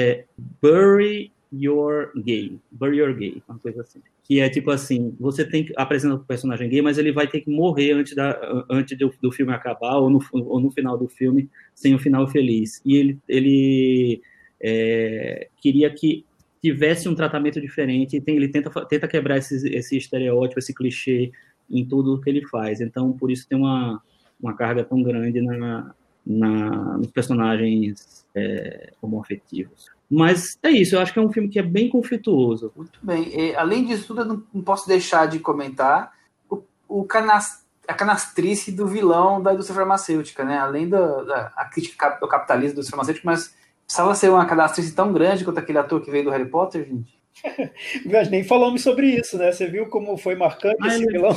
bury 0.62 1.32
Your 1.52 2.12
Gay, 2.15 2.60
Bury 2.71 2.97
Your 2.97 3.15
Gay, 3.15 3.41
uma 3.47 3.58
coisa 3.60 3.82
assim. 3.82 4.02
Que 4.23 4.39
é 4.39 4.49
tipo 4.49 4.69
assim, 4.69 5.15
você 5.19 5.43
tem 5.43 5.65
que 5.65 5.73
apresentar 5.75 6.15
o 6.15 6.19
personagem 6.19 6.69
gay, 6.69 6.82
mas 6.82 6.97
ele 6.97 7.12
vai 7.12 7.28
ter 7.28 7.41
que 7.41 7.49
morrer 7.49 7.93
antes, 7.93 8.15
da, 8.15 8.39
antes 8.69 8.97
do, 8.97 9.12
do 9.21 9.32
filme 9.32 9.52
acabar, 9.52 9.97
ou 9.97 10.10
no, 10.10 10.19
ou 10.32 10.60
no 10.60 10.69
final 10.69 10.97
do 10.97 11.08
filme, 11.08 11.49
sem 11.73 11.95
um 11.95 11.99
final 11.99 12.28
feliz. 12.28 12.82
E 12.86 12.95
ele, 12.95 13.17
ele 13.28 14.21
é, 14.62 15.47
queria 15.60 15.89
que 15.89 16.25
tivesse 16.62 17.08
um 17.08 17.15
tratamento 17.15 17.60
diferente, 17.60 18.19
tem, 18.22 18.36
ele 18.36 18.50
tenta, 18.50 18.69
tenta 18.86 19.08
quebrar 19.08 19.38
esse, 19.38 19.67
esse 19.69 19.98
estereótipo, 19.98 20.60
esse 20.60 20.74
clichê 20.74 21.32
em 21.69 21.86
tudo 21.86 22.19
que 22.19 22.30
ele 22.30 22.45
faz. 22.48 22.82
Então, 22.82 23.12
por 23.13 23.32
isso 23.32 23.48
tem 23.48 23.58
uma, 23.58 24.02
uma 24.41 24.54
carga 24.54 24.84
tão 24.84 25.02
grande 25.02 25.41
na, 25.41 25.93
na, 26.26 26.98
nos 26.98 27.08
personagens 27.08 28.26
é, 28.36 28.93
homoafetivos. 29.02 29.89
Mas 30.10 30.58
é 30.63 30.72
isso, 30.72 30.95
eu 30.95 31.02
acho 31.02 31.13
que 31.13 31.19
é 31.19 31.22
um 31.22 31.32
filme 31.32 31.50
que 31.50 31.60
é 31.60 31.63
bem 31.63 31.88
conflituoso. 31.88 32.72
Muito 32.76 33.00
bem. 33.02 33.30
E, 33.30 33.56
além 33.56 33.86
disso 33.86 34.08
tudo, 34.08 34.22
eu 34.22 34.26
não, 34.26 34.62
posso 34.62 34.88
deixar 34.88 35.28
de 35.28 35.39
comentar 35.39 36.12
o, 36.50 36.63
o 36.88 37.04
canas, 37.04 37.63
a 37.88 37.93
canastrice 37.93 38.72
do 38.72 38.88
vilão 38.88 39.41
da 39.41 39.54
indústria 39.54 39.78
farmacêutica, 39.78 40.43
né? 40.43 40.58
Além 40.58 40.89
da, 40.89 41.24
da 41.24 41.69
crítica 41.72 42.17
do 42.19 42.28
capitalismo 42.28 42.69
da 42.69 42.80
indústria 42.80 42.98
farmacêutica, 42.98 43.30
mas 43.30 43.56
precisava 43.89 44.13
ser 44.13 44.30
uma 44.30 44.45
canastrice 44.45 44.93
tão 44.93 45.12
grande 45.12 45.43
quanto 45.43 45.58
aquele 45.58 45.80
ator 45.80 45.99
que 45.99 46.12
veio 46.12 46.25
do 46.25 46.30
Harry 46.30 46.45
Potter, 46.45 46.86
gente? 46.86 47.19
Mas 48.06 48.30
nem 48.30 48.43
falamos 48.43 48.84
sobre 48.84 49.08
isso, 49.08 49.36
né? 49.36 49.52
Você 49.52 49.65
viu 49.65 49.88
como 49.88 50.15
foi 50.15 50.36
marcante 50.36 50.78
Ai, 50.82 50.89
esse 50.89 51.06
vilão? 51.08 51.36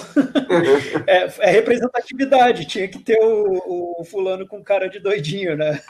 é, 1.07 1.33
é, 1.39 1.51
representatividade, 1.51 2.67
tinha 2.67 2.87
que 2.89 2.99
ter 2.99 3.19
o, 3.23 4.01
o 4.01 4.05
fulano 4.05 4.47
com 4.47 4.63
cara 4.63 4.87
de 4.87 4.99
doidinho, 4.99 5.57
né? 5.57 5.81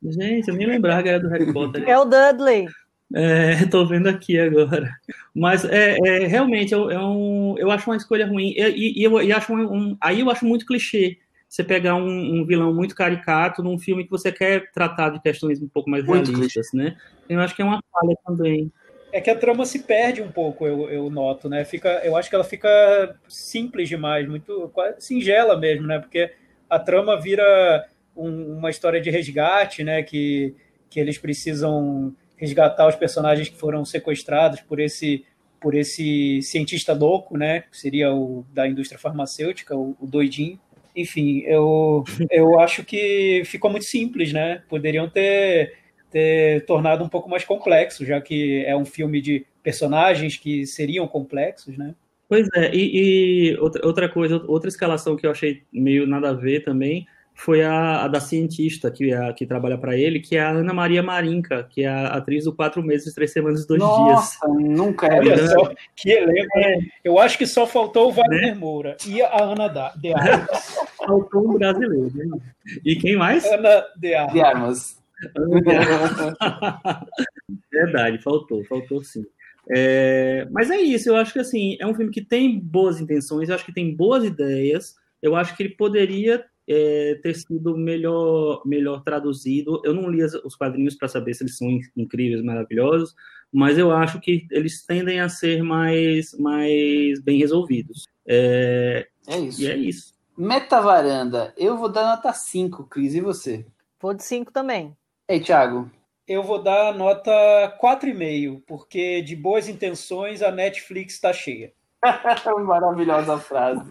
Gente, 0.00 0.48
eu 0.48 0.54
nem 0.54 0.68
lembrava 0.68 1.02
que 1.02 1.08
era 1.08 1.18
do 1.18 1.28
Harry 1.28 1.52
Potter. 1.52 1.82
É 1.88 1.98
o 1.98 2.04
Dudley. 2.04 2.68
É, 3.12 3.66
tô 3.66 3.84
vendo 3.84 4.08
aqui 4.08 4.38
agora. 4.38 4.88
Mas 5.34 5.64
é, 5.64 5.98
é 5.98 6.26
realmente 6.28 6.72
eu, 6.72 6.88
é 6.88 7.02
um, 7.04 7.56
eu 7.58 7.68
acho 7.68 7.90
uma 7.90 7.96
escolha 7.96 8.28
ruim. 8.28 8.54
E, 8.56 9.00
e 9.00 9.02
eu, 9.02 9.20
e 9.20 9.32
acho 9.32 9.52
um, 9.52 9.74
um, 9.74 9.96
aí 10.00 10.20
eu 10.20 10.30
acho 10.30 10.46
muito 10.46 10.66
clichê 10.66 11.18
você 11.50 11.64
pegar 11.64 11.96
um, 11.96 12.06
um, 12.06 12.46
vilão 12.46 12.72
muito 12.72 12.94
caricato 12.94 13.60
num 13.60 13.76
filme 13.76 14.04
que 14.04 14.10
você 14.10 14.30
quer 14.30 14.70
tratar 14.70 15.10
de 15.10 15.20
questões 15.20 15.60
um 15.60 15.66
pouco 15.66 15.90
mais 15.90 16.04
muito 16.04 16.30
realistas, 16.30 16.68
né? 16.72 16.96
Eu 17.28 17.40
acho 17.40 17.56
que 17.56 17.60
é 17.60 17.64
uma 17.64 17.82
falha 17.92 18.16
também. 18.24 18.72
É 19.12 19.20
que 19.20 19.28
a 19.28 19.36
trama 19.36 19.66
se 19.66 19.80
perde 19.80 20.22
um 20.22 20.30
pouco, 20.30 20.64
eu, 20.64 20.88
eu 20.88 21.10
noto, 21.10 21.48
né? 21.48 21.64
Fica, 21.64 22.00
eu 22.04 22.16
acho 22.16 22.28
que 22.28 22.36
ela 22.36 22.44
fica 22.44 23.16
simples 23.28 23.88
demais, 23.88 24.28
muito 24.28 24.70
quase 24.72 25.00
singela 25.00 25.58
mesmo, 25.58 25.88
né? 25.88 25.98
Porque 25.98 26.32
a 26.68 26.78
trama 26.78 27.20
vira 27.20 27.84
um, 28.16 28.58
uma 28.58 28.70
história 28.70 29.00
de 29.00 29.10
resgate, 29.10 29.82
né? 29.82 30.04
Que, 30.04 30.54
que 30.88 31.00
eles 31.00 31.18
precisam 31.18 32.14
resgatar 32.36 32.86
os 32.86 32.94
personagens 32.94 33.48
que 33.48 33.58
foram 33.58 33.84
sequestrados 33.84 34.60
por 34.60 34.78
esse 34.78 35.26
por 35.60 35.74
esse 35.74 36.40
cientista 36.42 36.94
louco, 36.94 37.36
né? 37.36 37.62
Que 37.62 37.76
seria 37.76 38.14
o 38.14 38.46
da 38.50 38.66
indústria 38.66 38.98
farmacêutica, 38.98 39.76
o, 39.76 39.94
o 40.00 40.06
doidinho. 40.06 40.58
Enfim, 41.00 41.42
eu, 41.46 42.04
eu 42.30 42.58
acho 42.60 42.84
que 42.84 43.42
ficou 43.44 43.70
muito 43.70 43.86
simples, 43.86 44.32
né? 44.32 44.62
Poderiam 44.68 45.08
ter, 45.08 45.74
ter 46.10 46.64
tornado 46.66 47.04
um 47.04 47.08
pouco 47.08 47.28
mais 47.28 47.44
complexo, 47.44 48.04
já 48.04 48.20
que 48.20 48.64
é 48.64 48.76
um 48.76 48.84
filme 48.84 49.20
de 49.20 49.46
personagens 49.62 50.36
que 50.36 50.66
seriam 50.66 51.06
complexos, 51.06 51.76
né? 51.76 51.94
Pois 52.28 52.46
é, 52.54 52.70
e, 52.72 53.50
e 53.50 53.56
outra, 53.58 53.86
outra 53.86 54.08
coisa, 54.08 54.42
outra 54.46 54.68
escalação 54.68 55.16
que 55.16 55.26
eu 55.26 55.30
achei 55.32 55.62
meio 55.72 56.06
nada 56.06 56.30
a 56.30 56.32
ver 56.32 56.62
também 56.62 57.06
foi 57.40 57.62
a, 57.62 58.04
a 58.04 58.08
da 58.08 58.20
cientista 58.20 58.90
que, 58.90 59.12
a, 59.14 59.32
que 59.32 59.46
trabalha 59.46 59.78
para 59.78 59.96
ele, 59.96 60.20
que 60.20 60.36
é 60.36 60.40
a 60.40 60.50
Ana 60.50 60.74
Maria 60.74 61.02
Marinca, 61.02 61.66
que 61.70 61.84
é 61.84 61.88
a 61.88 62.08
atriz 62.08 62.44
do 62.44 62.54
Quatro 62.54 62.82
Meses, 62.82 63.14
Três 63.14 63.32
Semanas 63.32 63.64
e 63.64 63.66
Dois 63.66 63.80
Nossa, 63.80 64.46
Dias. 64.46 64.60
nunca 64.60 65.06
é. 65.06 65.18
Olha 65.18 65.48
só, 65.48 65.72
que 65.96 66.10
elenco. 66.10 66.58
É. 66.58 66.78
Eu 67.02 67.18
acho 67.18 67.38
que 67.38 67.46
só 67.46 67.66
faltou 67.66 68.08
o 68.08 68.12
Wagner 68.12 68.48
né? 68.48 68.54
Moura 68.54 68.96
e 69.06 69.22
a 69.22 69.42
Ana 69.42 69.68
de 69.96 70.12
Armas. 70.12 70.76
faltou 71.10 71.48
um 71.48 71.58
brasileiro. 71.58 72.10
Né? 72.14 72.38
E 72.84 72.96
quem 72.96 73.16
mais? 73.16 73.44
Ana 73.46 73.84
de 73.96 74.14
Armas. 74.14 74.32
De 74.32 74.40
Armas. 74.40 76.36
Verdade, 77.72 78.22
faltou, 78.22 78.64
faltou 78.64 79.02
sim. 79.02 79.24
É, 79.68 80.48
mas 80.50 80.70
é 80.70 80.80
isso, 80.80 81.08
eu 81.08 81.16
acho 81.16 81.32
que 81.32 81.38
assim, 81.38 81.76
é 81.78 81.86
um 81.86 81.94
filme 81.94 82.10
que 82.10 82.24
tem 82.24 82.58
boas 82.58 83.00
intenções, 83.00 83.48
eu 83.48 83.54
acho 83.54 83.64
que 83.64 83.74
tem 83.74 83.94
boas 83.94 84.24
ideias, 84.24 84.96
eu 85.22 85.36
acho 85.36 85.56
que 85.56 85.62
ele 85.62 85.74
poderia 85.74 86.44
é, 86.68 87.18
ter 87.22 87.34
sido 87.34 87.76
melhor, 87.76 88.62
melhor 88.64 89.02
traduzido. 89.02 89.82
Eu 89.84 89.92
não 89.92 90.08
li 90.08 90.22
os 90.22 90.56
quadrinhos 90.56 90.94
para 90.94 91.08
saber 91.08 91.34
se 91.34 91.42
eles 91.42 91.56
são 91.56 91.68
incríveis, 91.96 92.42
maravilhosos, 92.42 93.14
mas 93.52 93.76
eu 93.76 93.90
acho 93.90 94.20
que 94.20 94.46
eles 94.50 94.84
tendem 94.86 95.20
a 95.20 95.28
ser 95.28 95.62
mais, 95.62 96.32
mais 96.38 97.20
bem 97.20 97.38
resolvidos. 97.38 98.04
É, 98.26 99.08
é 99.26 99.38
isso. 99.38 99.62
E 99.62 99.66
é 99.66 99.76
isso. 99.76 100.19
Meta 100.42 100.80
varanda, 100.80 101.52
eu 101.54 101.76
vou 101.76 101.90
dar 101.90 102.02
nota 102.02 102.32
5, 102.32 102.84
Cris, 102.84 103.14
e 103.14 103.20
você? 103.20 103.66
Vou 104.00 104.14
de 104.14 104.22
5 104.22 104.50
também. 104.50 104.96
Ei, 105.28 105.38
Thiago? 105.38 105.90
Eu 106.26 106.42
vou 106.42 106.62
dar 106.62 106.94
nota 106.94 107.30
4,5, 107.78 108.62
porque 108.66 109.20
de 109.20 109.36
boas 109.36 109.68
intenções 109.68 110.40
a 110.40 110.50
Netflix 110.50 111.12
está 111.12 111.30
cheia. 111.30 111.74
Maravilhosa 112.64 113.36
frase. 113.36 113.84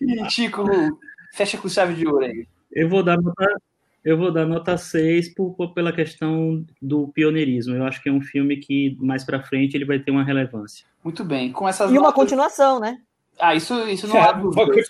e 0.00 0.30
Chico, 0.30 0.62
fecha 1.34 1.58
com 1.58 1.68
chave 1.68 1.94
de 1.94 2.06
ouro 2.06 2.26
aí. 2.26 2.46
Eu 2.70 2.88
vou 2.88 3.02
dar 3.02 3.20
nota, 3.20 3.60
eu 4.04 4.16
vou 4.16 4.30
dar 4.30 4.46
nota 4.46 4.78
6 4.78 5.34
por, 5.34 5.54
por, 5.54 5.74
pela 5.74 5.92
questão 5.92 6.64
do 6.80 7.08
pioneirismo. 7.08 7.74
Eu 7.74 7.84
acho 7.84 8.00
que 8.00 8.08
é 8.08 8.12
um 8.12 8.22
filme 8.22 8.58
que 8.58 8.96
mais 9.00 9.24
para 9.24 9.42
frente 9.42 9.76
ele 9.76 9.84
vai 9.84 9.98
ter 9.98 10.12
uma 10.12 10.22
relevância. 10.22 10.86
Muito 11.02 11.24
bem. 11.24 11.50
Com 11.50 11.68
essas 11.68 11.90
e 11.90 11.94
notas... 11.94 12.06
uma 12.08 12.12
continuação, 12.12 12.78
né? 12.78 12.98
Ah, 13.38 13.54
isso, 13.54 13.74
isso 13.88 14.06
não 14.06 14.20
há 14.20 14.32
dúvidas. 14.32 14.86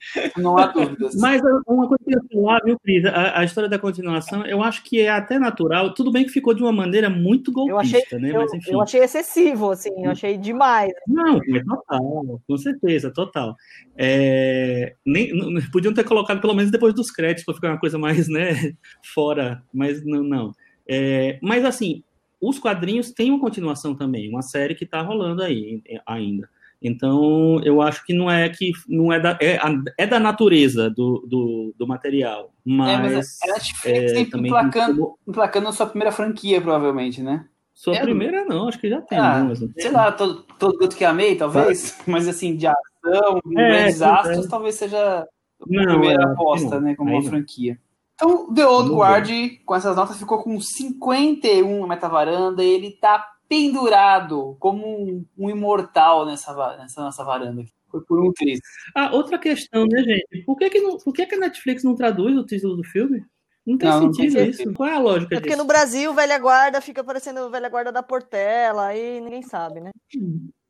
Não 0.36 0.56
há 0.56 0.66
dúvidas. 0.66 1.14
Mas 1.16 1.42
uma 1.66 1.86
coisa 1.86 2.02
que 2.02 2.14
eu 2.14 2.18
ia 2.18 2.42
falar, 2.42 2.60
viu, 2.64 2.78
Cris? 2.80 3.04
A, 3.04 3.40
a, 3.40 3.44
história 3.44 3.68
da 3.68 3.78
continuação, 3.78 4.46
eu 4.46 4.62
acho 4.62 4.82
que 4.82 5.00
é 5.00 5.10
até 5.10 5.38
natural. 5.38 5.92
Tudo 5.92 6.10
bem 6.10 6.24
que 6.24 6.30
ficou 6.30 6.54
de 6.54 6.62
uma 6.62 6.72
maneira 6.72 7.10
muito 7.10 7.52
golpista, 7.52 7.98
eu 7.98 8.00
achei, 8.00 8.18
né? 8.18 8.30
Eu, 8.30 8.40
Mas, 8.40 8.54
enfim. 8.54 8.72
eu 8.72 8.80
achei 8.80 9.02
excessivo, 9.02 9.70
assim, 9.70 9.90
eu 10.02 10.10
achei 10.10 10.38
demais. 10.38 10.90
Não, 11.06 11.36
é 11.36 11.62
total, 11.62 12.40
com 12.48 12.56
certeza, 12.56 13.12
total. 13.12 13.54
É, 13.94 14.94
nem, 15.04 15.34
não, 15.34 15.60
podiam 15.70 15.92
ter 15.92 16.04
colocado 16.04 16.40
pelo 16.40 16.54
menos 16.54 16.70
depois 16.70 16.94
dos 16.94 17.10
créditos 17.10 17.44
para 17.44 17.54
ficar 17.54 17.68
uma 17.68 17.80
coisa 17.80 17.98
mais, 17.98 18.26
né, 18.26 18.72
fora, 19.14 19.62
mas 19.72 20.02
não, 20.04 20.22
não. 20.22 20.52
É, 20.88 21.38
mas 21.42 21.64
assim, 21.64 22.02
os 22.40 22.58
quadrinhos 22.58 23.12
têm 23.12 23.30
uma 23.30 23.40
continuação 23.40 23.94
também, 23.94 24.30
uma 24.30 24.42
série 24.42 24.74
que 24.74 24.84
está 24.84 25.02
rolando 25.02 25.42
aí 25.42 25.82
ainda. 26.06 26.48
Então, 26.82 27.60
eu 27.62 27.82
acho 27.82 28.04
que 28.04 28.14
não 28.14 28.30
é 28.30 28.48
que 28.48 28.72
não 28.88 29.12
é 29.12 29.20
da, 29.20 29.38
é, 29.40 29.58
é 29.98 30.06
da 30.06 30.18
natureza 30.18 30.88
do, 30.88 31.26
do, 31.28 31.74
do 31.76 31.86
material, 31.86 32.54
mas, 32.64 32.88
é, 32.88 33.02
mas 33.02 33.38
a 33.42 33.46
Netflix 33.52 34.12
é, 34.12 34.24
também 34.24 34.50
emplacando, 34.50 35.14
emplacando 35.28 35.68
a 35.68 35.72
sua 35.72 35.86
primeira 35.86 36.10
franquia, 36.10 36.60
provavelmente, 36.60 37.22
né? 37.22 37.44
Sua 37.74 37.96
é, 37.96 38.00
primeira 38.00 38.44
não, 38.46 38.68
acho 38.68 38.78
que 38.78 38.88
já 38.88 39.00
tem. 39.02 39.18
Ah, 39.18 39.38
algumas, 39.38 39.58
sei 39.58 39.90
lá, 39.90 40.10
todo, 40.10 40.42
todo 40.58 40.88
que 40.88 41.04
amei, 41.04 41.36
talvez, 41.36 41.98
mas 42.06 42.26
assim, 42.26 42.56
de 42.56 42.66
ação, 42.66 43.40
é, 43.46 43.50
grandes 43.52 44.00
astros, 44.00 44.46
talvez 44.46 44.74
seja 44.76 45.20
a 45.20 45.26
não, 45.66 45.84
primeira 45.84 46.32
aposta, 46.32 46.80
né, 46.80 46.94
como 46.94 47.12
uma 47.12 47.22
franquia. 47.22 47.78
Então, 48.14 48.52
The 48.52 48.66
Old 48.66 48.90
Guard, 48.90 49.30
com 49.64 49.74
essas 49.74 49.96
notas, 49.96 50.18
ficou 50.18 50.42
com 50.42 50.60
51 50.60 51.80
na 51.80 51.86
metavaranda 51.86 52.62
ele 52.62 52.92
tá 52.92 53.26
pendurado 53.50 54.56
como 54.60 54.86
um, 54.86 55.26
um 55.36 55.50
imortal 55.50 56.24
nessa, 56.24 56.76
nessa 56.76 57.02
nossa 57.02 57.24
varanda 57.24 57.62
aqui. 57.62 57.72
Foi 57.90 58.00
por 58.02 58.24
um 58.24 58.32
triz. 58.32 58.60
Ah, 58.94 59.10
outra 59.12 59.36
questão, 59.36 59.84
né, 59.90 60.04
gente? 60.04 60.44
Por 60.46 60.56
que, 60.56 60.70
que, 60.70 60.80
não, 60.80 60.96
por 60.98 61.12
que, 61.12 61.26
que 61.26 61.34
a 61.34 61.38
Netflix 61.38 61.82
não 61.82 61.96
traduz 61.96 62.36
o 62.36 62.46
título 62.46 62.76
do 62.76 62.84
filme? 62.84 63.26
Não 63.66 63.76
tem 63.76 63.88
não, 63.88 64.02
sentido 64.02 64.34
não 64.34 64.40
tem 64.40 64.50
isso. 64.50 64.72
Qual 64.72 64.88
é 64.88 64.94
a 64.94 65.00
lógica 65.00 65.34
é 65.34 65.38
disso? 65.38 65.42
Porque 65.42 65.56
no 65.56 65.66
Brasil, 65.66 66.14
velha 66.14 66.38
guarda 66.38 66.80
fica 66.80 67.02
parecendo 67.02 67.50
velha 67.50 67.68
guarda 67.68 67.90
da 67.90 68.04
Portela, 68.04 68.86
aí 68.86 69.20
ninguém 69.20 69.42
sabe, 69.42 69.80
né? 69.80 69.90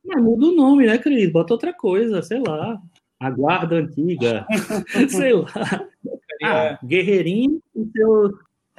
Mas 0.02 0.22
muda 0.22 0.46
o 0.46 0.56
nome, 0.56 0.86
né, 0.86 0.96
querido? 0.96 1.34
Bota 1.34 1.52
outra 1.52 1.74
coisa, 1.74 2.22
sei 2.22 2.40
lá. 2.40 2.80
A 3.20 3.30
guarda 3.30 3.76
antiga. 3.76 4.46
sei 5.10 5.34
lá. 5.34 5.46
Ah, 6.42 6.78
Guerreirinho 6.82 7.60
e 7.76 7.90
seu. 7.90 8.30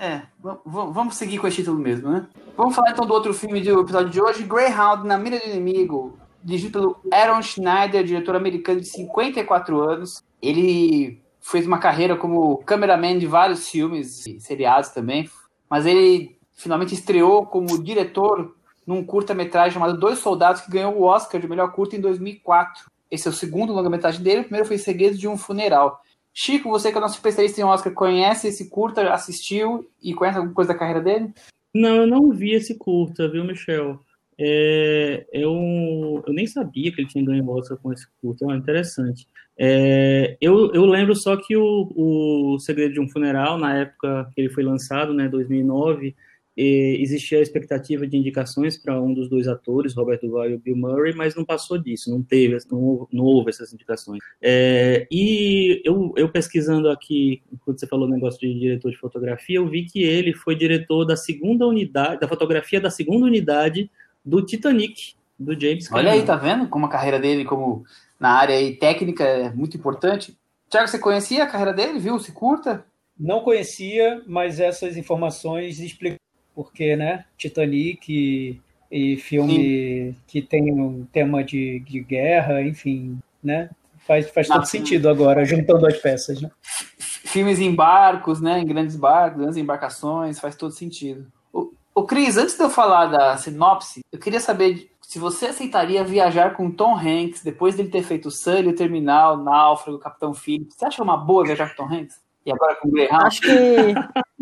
É, 0.01 0.23
vamos 0.65 1.15
seguir 1.15 1.37
com 1.37 1.45
esse 1.45 1.57
título 1.57 1.77
mesmo, 1.77 2.09
né? 2.09 2.27
Vamos 2.57 2.75
falar 2.75 2.89
então 2.89 3.05
do 3.05 3.13
outro 3.13 3.35
filme 3.35 3.61
do 3.61 3.81
episódio 3.81 4.09
de 4.09 4.19
hoje, 4.19 4.41
Greyhound, 4.41 5.05
Na 5.05 5.15
Mira 5.15 5.37
do 5.37 5.45
Inimigo, 5.45 6.17
dirigido 6.43 6.71
pelo 6.71 6.99
Aaron 7.13 7.39
Schneider, 7.43 8.03
diretor 8.03 8.35
americano 8.35 8.81
de 8.81 8.87
54 8.87 9.79
anos. 9.79 10.23
Ele 10.41 11.21
fez 11.39 11.67
uma 11.67 11.77
carreira 11.77 12.17
como 12.17 12.57
cameraman 12.63 13.19
de 13.19 13.27
vários 13.27 13.69
filmes 13.69 14.25
e 14.25 14.39
seriados 14.39 14.89
também, 14.89 15.29
mas 15.69 15.85
ele 15.85 16.35
finalmente 16.53 16.95
estreou 16.95 17.45
como 17.45 17.83
diretor 17.83 18.55
num 18.87 19.05
curta-metragem 19.05 19.73
chamado 19.73 19.99
Dois 19.99 20.17
Soldados, 20.17 20.63
que 20.63 20.71
ganhou 20.71 20.97
o 20.97 21.03
Oscar 21.03 21.39
de 21.39 21.47
melhor 21.47 21.71
curta 21.73 21.95
em 21.95 22.01
2004. 22.01 22.89
Esse 23.11 23.27
é 23.27 23.29
o 23.29 23.35
segundo 23.35 23.71
longa-metragem 23.71 24.23
dele, 24.23 24.39
o 24.39 24.45
primeiro 24.45 24.67
foi 24.67 24.79
Segredos 24.79 25.19
de 25.19 25.27
um 25.27 25.37
Funeral. 25.37 26.01
Chico, 26.33 26.69
você 26.69 26.91
que 26.91 26.97
é 26.97 27.01
nosso 27.01 27.15
especialista 27.15 27.59
em 27.59 27.63
Oscar, 27.63 27.93
conhece 27.93 28.47
esse 28.47 28.69
curta, 28.69 29.13
assistiu 29.13 29.89
e 30.01 30.13
conhece 30.13 30.37
alguma 30.37 30.55
coisa 30.55 30.73
da 30.73 30.79
carreira 30.79 31.01
dele? 31.01 31.33
Não, 31.73 31.97
eu 31.97 32.07
não 32.07 32.29
vi 32.31 32.51
esse 32.51 32.77
curta, 32.77 33.29
viu, 33.29 33.43
Michel? 33.43 33.99
É, 34.39 35.25
eu, 35.31 36.23
eu 36.25 36.33
nem 36.33 36.47
sabia 36.47 36.91
que 36.91 37.01
ele 37.01 37.07
tinha 37.07 37.23
ganho 37.23 37.47
Oscar 37.49 37.77
com 37.77 37.93
esse 37.93 38.07
curta, 38.21 38.45
é 38.45 38.55
interessante. 38.55 39.27
É, 39.57 40.37
eu, 40.41 40.71
eu 40.73 40.85
lembro 40.85 41.15
só 41.15 41.37
que 41.37 41.55
o, 41.55 41.91
o 41.95 42.59
Segredo 42.59 42.93
de 42.93 42.99
um 42.99 43.09
Funeral, 43.09 43.57
na 43.57 43.77
época 43.77 44.29
que 44.33 44.41
ele 44.41 44.49
foi 44.49 44.63
lançado, 44.63 45.13
né, 45.13 45.27
2009, 45.27 46.15
existia 46.57 47.39
a 47.39 47.41
expectativa 47.41 48.05
de 48.05 48.17
indicações 48.17 48.77
para 48.77 49.01
um 49.01 49.13
dos 49.13 49.29
dois 49.29 49.47
atores, 49.47 49.95
Robert 49.95 50.19
Duvall 50.21 50.49
e 50.49 50.55
o 50.55 50.59
Bill 50.59 50.75
Murray, 50.75 51.13
mas 51.15 51.35
não 51.35 51.45
passou 51.45 51.77
disso, 51.77 52.11
não 52.11 52.21
teve, 52.21 52.57
não, 52.69 53.07
não 53.11 53.23
houve 53.23 53.49
essas 53.49 53.73
indicações. 53.73 54.19
É, 54.41 55.07
e 55.11 55.81
eu, 55.85 56.13
eu, 56.17 56.29
pesquisando 56.29 56.89
aqui, 56.89 57.41
quando 57.63 57.79
você 57.79 57.87
falou 57.87 58.07
o 58.07 58.11
negócio 58.11 58.39
de 58.39 58.53
diretor 58.59 58.91
de 58.91 58.97
fotografia, 58.97 59.57
eu 59.57 59.67
vi 59.67 59.85
que 59.85 60.03
ele 60.03 60.33
foi 60.33 60.55
diretor 60.55 61.05
da 61.05 61.15
segunda 61.15 61.65
unidade, 61.65 62.19
da 62.19 62.27
fotografia 62.27 62.81
da 62.81 62.89
segunda 62.89 63.25
unidade 63.25 63.89
do 64.23 64.45
Titanic, 64.45 65.15
do 65.39 65.59
James 65.59 65.87
Cameron. 65.87 66.09
Olha 66.09 66.19
aí, 66.19 66.25
tá 66.25 66.35
vendo 66.35 66.67
como 66.67 66.85
a 66.85 66.89
carreira 66.89 67.19
dele 67.19 67.45
como 67.45 67.83
na 68.19 68.33
área 68.33 68.55
aí, 68.55 68.75
técnica 68.75 69.23
é 69.23 69.51
muito 69.51 69.75
importante. 69.75 70.37
Tiago, 70.69 70.87
você 70.87 70.99
conhecia 70.99 71.43
a 71.43 71.47
carreira 71.47 71.73
dele? 71.73 71.99
Viu? 71.99 72.19
Se 72.19 72.31
curta? 72.31 72.85
Não 73.19 73.41
conhecia, 73.41 74.21
mas 74.27 74.59
essas 74.59 74.95
informações 74.95 75.79
explicam 75.79 76.20
porque, 76.55 76.95
né, 76.95 77.25
Titanic 77.37 78.11
e, 78.11 78.61
e 78.91 79.17
filme 79.17 79.55
Sim. 79.55 80.15
que 80.27 80.41
tem 80.41 80.71
um 80.71 81.05
tema 81.11 81.43
de, 81.43 81.79
de 81.79 81.99
guerra, 82.01 82.61
enfim, 82.61 83.19
né, 83.43 83.69
faz, 84.07 84.29
faz 84.29 84.47
todo 84.47 84.65
sentido 84.65 85.09
agora, 85.09 85.45
juntando 85.45 85.85
as 85.87 85.97
peças, 85.97 86.41
né? 86.41 86.49
Filmes 86.97 87.59
em 87.59 87.73
barcos, 87.73 88.41
né, 88.41 88.59
em 88.59 88.65
grandes 88.65 88.95
barcos, 88.95 89.39
grandes 89.39 89.57
embarcações, 89.57 90.39
faz 90.39 90.55
todo 90.55 90.71
sentido. 90.73 91.31
O, 91.53 91.71
o 91.95 92.03
Cris, 92.03 92.37
antes 92.37 92.57
de 92.57 92.63
eu 92.63 92.69
falar 92.69 93.07
da 93.07 93.37
sinopse, 93.37 94.01
eu 94.11 94.19
queria 94.19 94.39
saber 94.39 94.91
se 95.11 95.19
você 95.19 95.47
aceitaria 95.47 96.03
viajar 96.03 96.55
com 96.55 96.71
Tom 96.71 96.95
Hanks 96.95 97.43
depois 97.43 97.75
dele 97.75 97.89
ter 97.89 98.01
feito 98.01 98.29
o 98.29 98.31
Sully, 98.31 98.69
o 98.69 98.75
Terminal, 98.75 99.35
Náufrago, 99.35 99.99
Capitão 99.99 100.33
Phillips. 100.33 100.75
Você 100.75 100.85
acha 100.85 101.03
uma 101.03 101.17
boa 101.17 101.43
viajar 101.43 101.69
com 101.69 101.83
Tom 101.83 101.93
Hanks? 101.93 102.15
E 102.45 102.51
agora 102.51 102.75
com 102.75 102.87
o 102.87 102.91
Greyhound? 102.91 103.25
Acho 103.25 103.41
que 103.41 103.51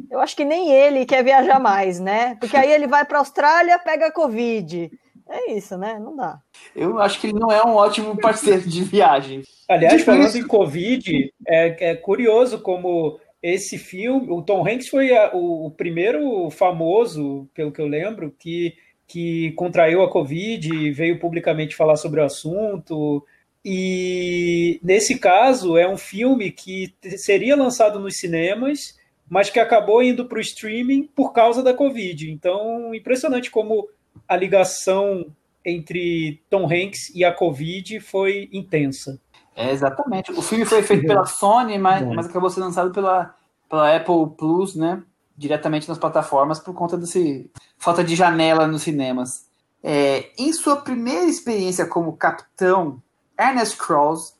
eu 0.10 0.20
acho 0.20 0.36
que 0.36 0.46
nem 0.46 0.72
ele 0.72 1.06
quer 1.06 1.24
viajar 1.24 1.60
mais, 1.60 2.00
né? 2.00 2.36
Porque 2.40 2.58
aí 2.58 2.72
ele 2.72 2.88
vai 2.88 3.06
para 3.06 3.18
a 3.18 3.22
Austrália, 3.22 3.78
pega 3.80 4.12
Covid. 4.12 4.92
É 5.30 5.52
isso, 5.52 5.78
né? 5.78 6.00
Não 6.00 6.16
dá. 6.16 6.40
Eu 6.76 7.00
acho 7.00 7.22
que 7.22 7.28
ele 7.28 7.40
não 7.40 7.52
é 7.52 7.64
um 7.64 7.76
ótimo 7.76 8.18
parceiro 8.18 8.68
de 8.68 8.84
viagem. 8.84 9.44
Aliás, 9.68 10.02
falando 10.02 10.36
em 10.36 10.48
Covid, 10.48 11.32
é, 11.48 11.92
é, 11.92 11.96
curioso 11.96 12.60
como 12.60 13.20
esse 13.42 13.78
filme, 13.78 14.28
o 14.32 14.42
Tom 14.42 14.68
Hanks 14.68 14.90
foi 14.90 15.16
a, 15.16 15.32
o, 15.34 15.68
o, 15.68 15.72
primeiro 15.72 16.50
famoso, 16.50 17.48
pelo 17.54 17.72
que 17.72 17.80
eu 17.80 17.88
lembro, 17.88 18.34
que, 18.38 18.74
que 19.08 19.52
contraiu 19.52 20.02
a 20.02 20.10
Covid 20.10 20.74
e 20.74 20.92
veio 20.92 21.20
publicamente 21.20 21.76
falar 21.76 21.96
sobre 21.96 22.20
o 22.20 22.26
assunto. 22.26 23.24
E 23.64 24.80
nesse 24.82 25.20
caso 25.20 25.78
é 25.78 25.88
um 25.88 25.98
filme 25.98 26.52
que 26.52 26.94
seria 27.18 27.56
lançado 27.56 28.00
nos 28.00 28.18
cinemas, 28.18 28.98
mas 29.30 29.50
que 29.50 29.60
acabou 29.60 30.02
indo 30.02 30.26
para 30.26 30.38
o 30.38 30.42
streaming 30.42 31.04
por 31.16 31.34
causa 31.34 31.62
da 31.62 31.74
Covid. 31.74 32.32
Então, 32.32 32.94
impressionante 32.96 33.52
como 33.52 33.88
a 34.28 34.36
ligação 34.36 35.26
entre 35.64 36.42
Tom 36.50 36.66
Hanks 36.66 37.14
e 37.14 37.24
a 37.24 37.34
Covid 37.34 38.00
foi 38.00 38.50
intensa. 38.52 39.20
É, 39.56 39.72
exatamente. 39.72 40.32
O 40.32 40.42
filme 40.42 40.66
foi 40.66 40.82
feito 40.82 41.06
pela 41.06 41.26
Sony, 41.26 41.78
mas, 41.78 42.08
mas 42.08 42.28
acabou 42.28 42.50
sendo 42.50 42.66
lançado 42.66 42.92
pela, 42.92 43.36
pela 43.70 43.96
Apple 43.96 44.36
Plus, 44.38 44.76
né? 44.76 45.04
Diretamente 45.38 45.88
nas 45.88 45.98
plataformas 45.98 46.60
por 46.60 46.74
conta 46.74 46.98
desse 46.98 47.52
falta 47.78 48.04
de 48.04 48.16
janela 48.16 48.66
nos 48.66 48.84
cinemas. 48.84 49.50
É, 49.84 50.30
em 50.38 50.52
sua 50.54 50.78
primeira 50.78 51.26
experiência 51.26 51.86
como 51.86 52.16
capitão 52.16 53.02
Ernest 53.40 53.78
Cross 53.78 54.38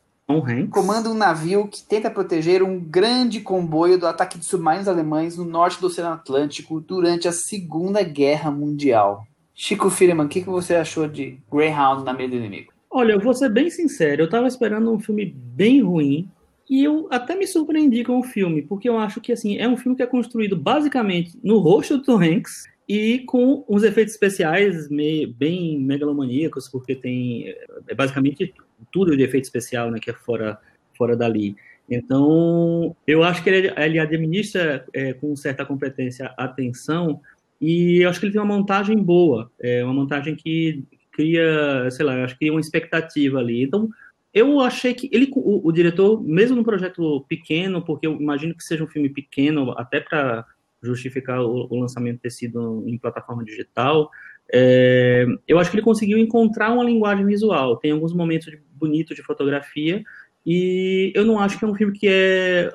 comanda 0.70 1.10
um 1.10 1.16
navio 1.16 1.68
que 1.68 1.82
tenta 1.82 2.12
proteger 2.12 2.62
um 2.62 2.80
grande 2.80 3.40
comboio 3.42 3.98
do 3.98 4.06
ataque 4.06 4.38
de 4.38 4.46
submarinos 4.46 4.88
alemães 4.88 5.38
no 5.38 5.46
norte 5.46 5.82
do 5.82 5.88
Oceano 5.88 6.14
Atlântico 6.14 6.80
durante 6.80 7.28
a 7.28 7.32
Segunda 7.32 8.04
Guerra 8.04 8.52
Mundial. 8.52 9.26
Chico 9.56 9.90
Firman, 9.90 10.28
o 10.28 10.30
que, 10.30 10.42
que 10.42 10.50
você 10.50 10.76
achou 10.76 11.08
de 11.08 11.40
Greyhound 11.52 12.04
na 12.04 12.14
meia 12.14 12.30
do 12.30 12.36
inimigo? 12.36 12.72
Olha, 12.92 13.14
eu 13.14 13.20
vou 13.20 13.34
ser 13.34 13.50
bem 13.50 13.70
sincero, 13.70 14.22
eu 14.22 14.26
estava 14.26 14.48
esperando 14.48 14.92
um 14.92 15.00
filme 15.00 15.26
bem 15.26 15.82
ruim 15.82 16.30
e 16.70 16.84
eu 16.84 17.08
até 17.10 17.36
me 17.36 17.48
surpreendi 17.48 18.04
com 18.04 18.20
o 18.20 18.24
filme, 18.24 18.62
porque 18.62 18.88
eu 18.88 18.98
acho 18.98 19.20
que 19.20 19.32
assim 19.32 19.58
é 19.58 19.68
um 19.68 19.78
filme 19.78 19.96
que 19.96 20.04
é 20.04 20.08
construído 20.08 20.56
basicamente 20.56 21.38
no 21.44 21.58
rosto 21.58 21.98
do 21.98 22.04
Tom 22.04 22.22
Hanks 22.22 22.66
e 22.88 23.20
com 23.20 23.64
uns 23.68 23.84
efeitos 23.84 24.14
especiais 24.14 24.90
meio, 24.90 25.32
bem 25.34 25.80
megalomaníacos, 25.80 26.68
porque 26.68 26.96
tem 26.96 27.54
é 27.88 27.96
basicamente 27.96 28.54
tudo 28.92 29.16
de 29.16 29.24
efeito 29.24 29.46
especial, 29.46 29.92
né, 29.92 30.00
que 30.00 30.10
é 30.10 30.14
fora 30.14 30.60
fora 30.98 31.16
dali. 31.16 31.56
Então, 31.90 32.96
eu 33.08 33.24
acho 33.24 33.42
que 33.42 33.50
ele, 33.50 33.74
ele 33.76 33.98
administra 34.00 34.86
é, 34.94 35.14
com 35.14 35.36
certa 35.36 35.66
competência 35.66 36.34
a 36.38 36.44
atenção 36.44 37.22
e 37.60 38.04
eu 38.04 38.10
acho 38.10 38.20
que 38.20 38.26
ele 38.26 38.34
tem 38.34 38.42
uma 38.42 38.56
montagem 38.58 38.98
boa, 38.98 39.52
é 39.60 39.84
uma 39.84 39.94
montagem 39.94 40.36
que 40.36 40.84
cria, 41.12 41.90
sei 41.92 42.06
lá, 42.06 42.16
eu 42.16 42.26
acho 42.26 42.38
que 42.38 42.52
uma 42.52 42.60
expectativa 42.60 43.40
ali. 43.40 43.64
Então, 43.64 43.90
eu 44.34 44.60
achei 44.62 44.94
que 44.94 45.10
ele, 45.12 45.30
o, 45.36 45.68
o 45.68 45.72
diretor, 45.72 46.24
mesmo 46.24 46.56
num 46.56 46.64
projeto 46.64 47.26
pequeno, 47.28 47.82
porque 47.82 48.08
eu 48.08 48.14
imagino 48.14 48.56
que 48.56 48.64
seja 48.64 48.84
um 48.84 48.88
filme 48.88 49.10
pequeno, 49.10 49.72
até 49.72 50.00
para 50.00 50.46
justificar 50.82 51.42
o, 51.42 51.68
o, 51.70 51.80
lançamento 51.80 52.22
ter 52.22 52.30
sido 52.30 52.84
em 52.88 52.98
plataforma 52.98 53.44
digital. 53.44 54.10
É, 54.52 55.26
eu 55.48 55.60
acho 55.60 55.70
que 55.70 55.78
ele 55.78 55.84
conseguiu 55.84 56.18
encontrar 56.18 56.72
uma 56.72 56.84
linguagem 56.84 57.26
visual. 57.26 57.78
Tem 57.78 57.92
alguns 57.92 58.14
momentos 58.14 58.52
bonitos 58.74 59.16
de 59.16 59.24
fotografia 59.24 60.04
e 60.46 61.12
eu 61.16 61.26
não 61.26 61.40
acho 61.40 61.60
que 61.60 61.66
é 61.66 61.68
um 61.68 61.76
filme 61.76 61.98
que 61.98 62.08
é 62.10 62.72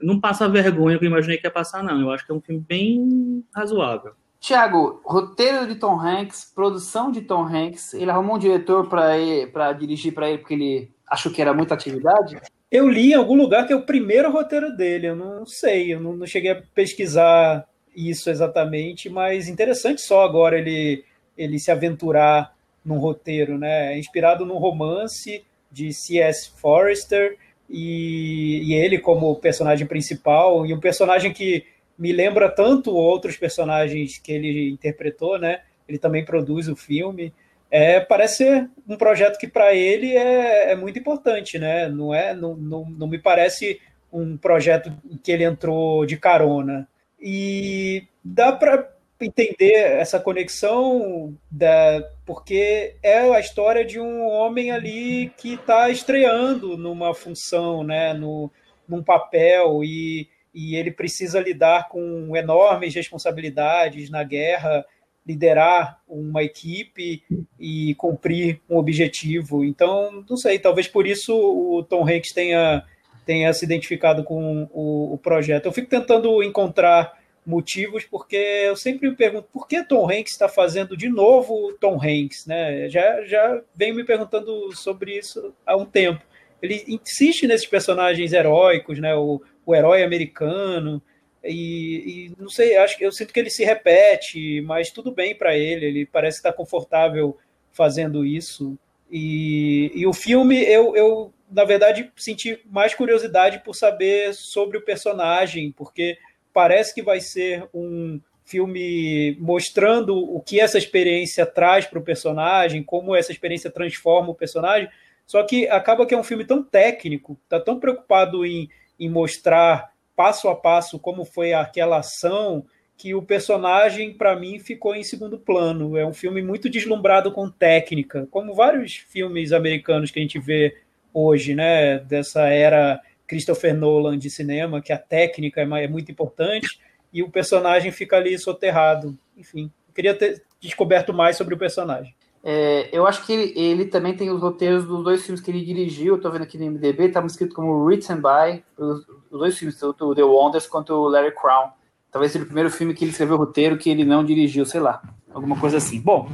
não 0.00 0.20
passa 0.20 0.48
vergonha 0.48 0.98
que 0.98 1.04
eu 1.04 1.10
imaginei 1.10 1.36
que 1.36 1.46
ia 1.46 1.50
passar 1.50 1.82
não. 1.82 2.00
Eu 2.00 2.10
acho 2.10 2.24
que 2.24 2.32
é 2.32 2.34
um 2.34 2.40
filme 2.40 2.64
bem 2.66 3.44
razoável. 3.54 4.12
Tiago, 4.40 5.00
roteiro 5.04 5.66
de 5.66 5.74
Tom 5.76 5.98
Hanks, 5.98 6.52
produção 6.54 7.10
de 7.10 7.22
Tom 7.22 7.46
Hanks, 7.46 7.94
ele 7.94 8.10
arrumou 8.10 8.36
um 8.36 8.38
diretor 8.38 8.88
para 8.88 9.72
dirigir 9.72 10.12
para 10.12 10.28
ele 10.28 10.38
porque 10.38 10.54
ele 10.54 10.90
achou 11.08 11.32
que 11.32 11.40
era 11.40 11.54
muita 11.54 11.72
atividade? 11.72 12.38
Eu 12.70 12.88
li 12.88 13.12
em 13.12 13.14
algum 13.14 13.36
lugar 13.36 13.66
que 13.66 13.72
é 13.72 13.76
o 13.76 13.86
primeiro 13.86 14.30
roteiro 14.30 14.76
dele, 14.76 15.06
eu 15.06 15.16
não 15.16 15.46
sei, 15.46 15.94
eu 15.94 16.00
não, 16.00 16.14
não 16.14 16.26
cheguei 16.26 16.50
a 16.50 16.62
pesquisar 16.74 17.64
isso 17.94 18.30
exatamente, 18.30 19.08
mas 19.08 19.48
interessante 19.48 20.00
só 20.00 20.24
agora 20.24 20.58
ele, 20.58 21.04
ele 21.36 21.58
se 21.58 21.70
aventurar 21.70 22.54
num 22.84 22.98
roteiro, 22.98 23.58
né? 23.58 23.94
É 23.94 23.98
inspirado 23.98 24.44
num 24.44 24.58
romance 24.58 25.44
de 25.70 25.92
C.S. 25.92 26.50
Forrester 26.56 27.36
e, 27.68 28.62
e 28.64 28.74
ele 28.74 28.98
como 28.98 29.34
personagem 29.36 29.86
principal, 29.86 30.66
e 30.66 30.74
um 30.74 30.80
personagem 30.80 31.32
que 31.32 31.64
me 31.98 32.12
lembra 32.12 32.50
tanto 32.50 32.94
outros 32.94 33.36
personagens 33.36 34.18
que 34.18 34.32
ele 34.32 34.70
interpretou, 34.70 35.38
né? 35.38 35.62
Ele 35.88 35.98
também 35.98 36.24
produz 36.24 36.68
o 36.68 36.76
filme 36.76 37.32
é, 37.76 37.98
parece 37.98 38.36
ser 38.36 38.70
um 38.88 38.96
projeto 38.96 39.36
que 39.36 39.48
para 39.48 39.74
ele 39.74 40.16
é, 40.16 40.70
é, 40.70 40.76
muito 40.76 40.96
importante, 40.96 41.58
né? 41.58 41.88
Não, 41.88 42.14
é, 42.14 42.32
não, 42.32 42.54
não, 42.54 42.84
não 42.88 43.08
me 43.08 43.18
parece 43.18 43.80
um 44.12 44.36
projeto 44.36 44.92
que 45.24 45.32
ele 45.32 45.42
entrou 45.42 46.06
de 46.06 46.16
carona. 46.16 46.86
E 47.26 48.06
dá 48.22 48.52
para 48.52 48.86
entender 49.18 49.72
essa 49.72 50.20
conexão 50.20 51.34
da, 51.50 52.06
porque 52.26 52.96
é 53.02 53.20
a 53.20 53.40
história 53.40 53.82
de 53.82 53.98
um 53.98 54.26
homem 54.26 54.70
ali 54.70 55.32
que 55.38 55.54
está 55.54 55.88
estreando 55.88 56.76
numa 56.76 57.14
função, 57.14 57.82
né, 57.82 58.12
no, 58.12 58.50
num 58.86 59.02
papel 59.02 59.82
e, 59.82 60.28
e 60.52 60.76
ele 60.76 60.90
precisa 60.90 61.40
lidar 61.40 61.88
com 61.88 62.36
enormes 62.36 62.94
responsabilidades 62.94 64.10
na 64.10 64.22
guerra, 64.22 64.84
liderar 65.26 66.02
uma 66.06 66.42
equipe 66.42 67.22
e 67.58 67.94
cumprir 67.94 68.60
um 68.68 68.76
objetivo. 68.76 69.64
Então, 69.64 70.22
não 70.28 70.36
sei, 70.36 70.58
talvez 70.58 70.86
por 70.86 71.06
isso 71.06 71.34
o 71.34 71.82
Tom 71.82 72.02
Hanks 72.06 72.32
tenha 72.32 72.84
tenha 73.24 73.52
se 73.52 73.64
identificado 73.64 74.24
com 74.24 74.68
o, 74.72 75.14
o 75.14 75.18
projeto. 75.18 75.66
Eu 75.66 75.72
fico 75.72 75.88
tentando 75.88 76.42
encontrar 76.42 77.18
motivos, 77.46 78.04
porque 78.04 78.36
eu 78.36 78.76
sempre 78.76 79.08
me 79.08 79.16
pergunto 79.16 79.48
por 79.52 79.68
que 79.68 79.84
Tom 79.84 80.10
Hanks 80.10 80.32
está 80.32 80.48
fazendo 80.48 80.96
de 80.96 81.08
novo 81.08 81.72
Tom 81.80 81.98
Hanks, 82.02 82.46
né? 82.46 82.88
Já, 82.88 83.22
já 83.24 83.62
venho 83.74 83.94
me 83.94 84.04
perguntando 84.04 84.74
sobre 84.74 85.18
isso 85.18 85.52
há 85.66 85.76
um 85.76 85.84
tempo. 85.84 86.24
Ele 86.62 86.82
insiste 86.88 87.46
nesses 87.46 87.66
personagens 87.66 88.32
heróicos, 88.32 88.98
né? 88.98 89.14
O, 89.14 89.42
o 89.66 89.74
herói 89.74 90.02
americano, 90.02 91.02
e, 91.44 92.30
e, 92.30 92.42
não 92.42 92.48
sei, 92.48 92.76
acho 92.76 92.96
que 92.96 93.04
eu 93.04 93.12
sinto 93.12 93.32
que 93.32 93.38
ele 93.38 93.50
se 93.50 93.64
repete, 93.64 94.62
mas 94.62 94.90
tudo 94.90 95.12
bem 95.12 95.36
para 95.36 95.56
ele, 95.56 95.84
ele 95.84 96.06
parece 96.06 96.38
estar 96.38 96.52
confortável 96.54 97.36
fazendo 97.70 98.24
isso. 98.24 98.78
E, 99.10 99.92
e 99.94 100.06
o 100.06 100.12
filme, 100.12 100.62
eu, 100.62 100.96
eu, 100.96 101.32
na 101.54 101.64
verdade, 101.64 102.10
senti 102.16 102.60
mais 102.66 102.94
curiosidade 102.94 103.62
por 103.64 103.74
saber 103.74 104.34
sobre 104.34 104.76
o 104.76 104.84
personagem, 104.84 105.70
porque 105.70 106.18
parece 106.52 106.92
que 106.92 107.00
vai 107.00 107.20
ser 107.20 107.68
um 107.72 108.20
filme 108.44 109.36
mostrando 109.40 110.16
o 110.16 110.40
que 110.40 110.60
essa 110.60 110.76
experiência 110.76 111.46
traz 111.46 111.86
para 111.86 111.98
o 111.98 112.02
personagem, 112.02 112.82
como 112.82 113.14
essa 113.14 113.30
experiência 113.30 113.70
transforma 113.70 114.30
o 114.30 114.34
personagem. 114.34 114.88
Só 115.24 115.42
que 115.44 115.68
acaba 115.68 116.04
que 116.04 116.12
é 116.14 116.18
um 116.18 116.24
filme 116.24 116.44
tão 116.44 116.62
técnico, 116.62 117.38
está 117.44 117.60
tão 117.60 117.78
preocupado 117.78 118.44
em, 118.44 118.68
em 118.98 119.08
mostrar 119.08 119.92
passo 120.16 120.48
a 120.48 120.56
passo 120.56 120.98
como 120.98 121.24
foi 121.24 121.52
aquela 121.52 121.98
ação, 121.98 122.66
que 122.96 123.14
o 123.14 123.22
personagem, 123.22 124.12
para 124.12 124.36
mim, 124.36 124.58
ficou 124.58 124.94
em 124.94 125.02
segundo 125.02 125.38
plano. 125.38 125.96
É 125.96 126.06
um 126.06 126.12
filme 126.12 126.42
muito 126.42 126.68
deslumbrado 126.68 127.32
com 127.32 127.50
técnica, 127.50 128.26
como 128.30 128.54
vários 128.54 128.94
filmes 128.94 129.52
americanos 129.52 130.10
que 130.10 130.18
a 130.18 130.22
gente 130.22 130.38
vê 130.38 130.76
hoje, 131.14 131.54
né? 131.54 132.00
Dessa 132.00 132.48
era 132.48 133.00
Christopher 133.26 133.74
Nolan 133.74 134.18
de 134.18 134.28
cinema, 134.28 134.82
que 134.82 134.92
a 134.92 134.98
técnica 134.98 135.60
é, 135.60 135.84
é 135.84 135.88
muito 135.88 136.10
importante 136.10 136.78
e 137.12 137.22
o 137.22 137.30
personagem 137.30 137.92
fica 137.92 138.16
ali 138.16 138.36
soterrado. 138.36 139.16
Enfim, 139.36 139.70
eu 139.88 139.94
queria 139.94 140.14
ter 140.14 140.42
descoberto 140.60 141.14
mais 141.14 141.36
sobre 141.36 141.54
o 141.54 141.58
personagem. 141.58 142.14
É, 142.46 142.90
eu 142.92 143.06
acho 143.06 143.24
que 143.24 143.32
ele, 143.32 143.58
ele, 143.58 143.84
também 143.86 144.14
tem 144.14 144.30
os 144.30 144.38
roteiros 144.38 144.84
dos 144.84 145.02
dois 145.02 145.24
filmes 145.24 145.40
que 145.40 145.50
ele 145.50 145.64
dirigiu. 145.64 146.16
Estou 146.16 146.30
vendo 146.30 146.42
aqui 146.42 146.58
no 146.58 146.66
MDB, 146.66 147.04
estava 147.04 147.26
escrito 147.26 147.54
como 147.54 147.84
Written 147.84 148.16
by, 148.16 148.62
os, 148.76 149.08
os, 149.30 149.38
dois 149.38 149.56
filmes, 149.56 149.78
tanto 149.78 150.04
o 150.04 150.14
The 150.14 150.24
Wonders 150.24 150.66
quanto 150.66 150.92
o 150.92 151.08
Larry 151.08 151.34
Crown. 151.34 151.70
Talvez 152.10 152.32
seja 152.32 152.44
o 152.44 152.46
primeiro 152.46 152.70
filme 152.70 152.92
que 152.92 153.02
ele 153.02 153.12
escreveu 153.12 153.36
o 153.36 153.38
roteiro 153.38 153.78
que 153.78 153.88
ele 153.88 154.04
não 154.04 154.22
dirigiu, 154.22 154.66
sei 154.66 154.80
lá, 154.80 155.02
alguma 155.32 155.58
coisa 155.58 155.78
assim. 155.78 155.98
Bom, 156.00 156.28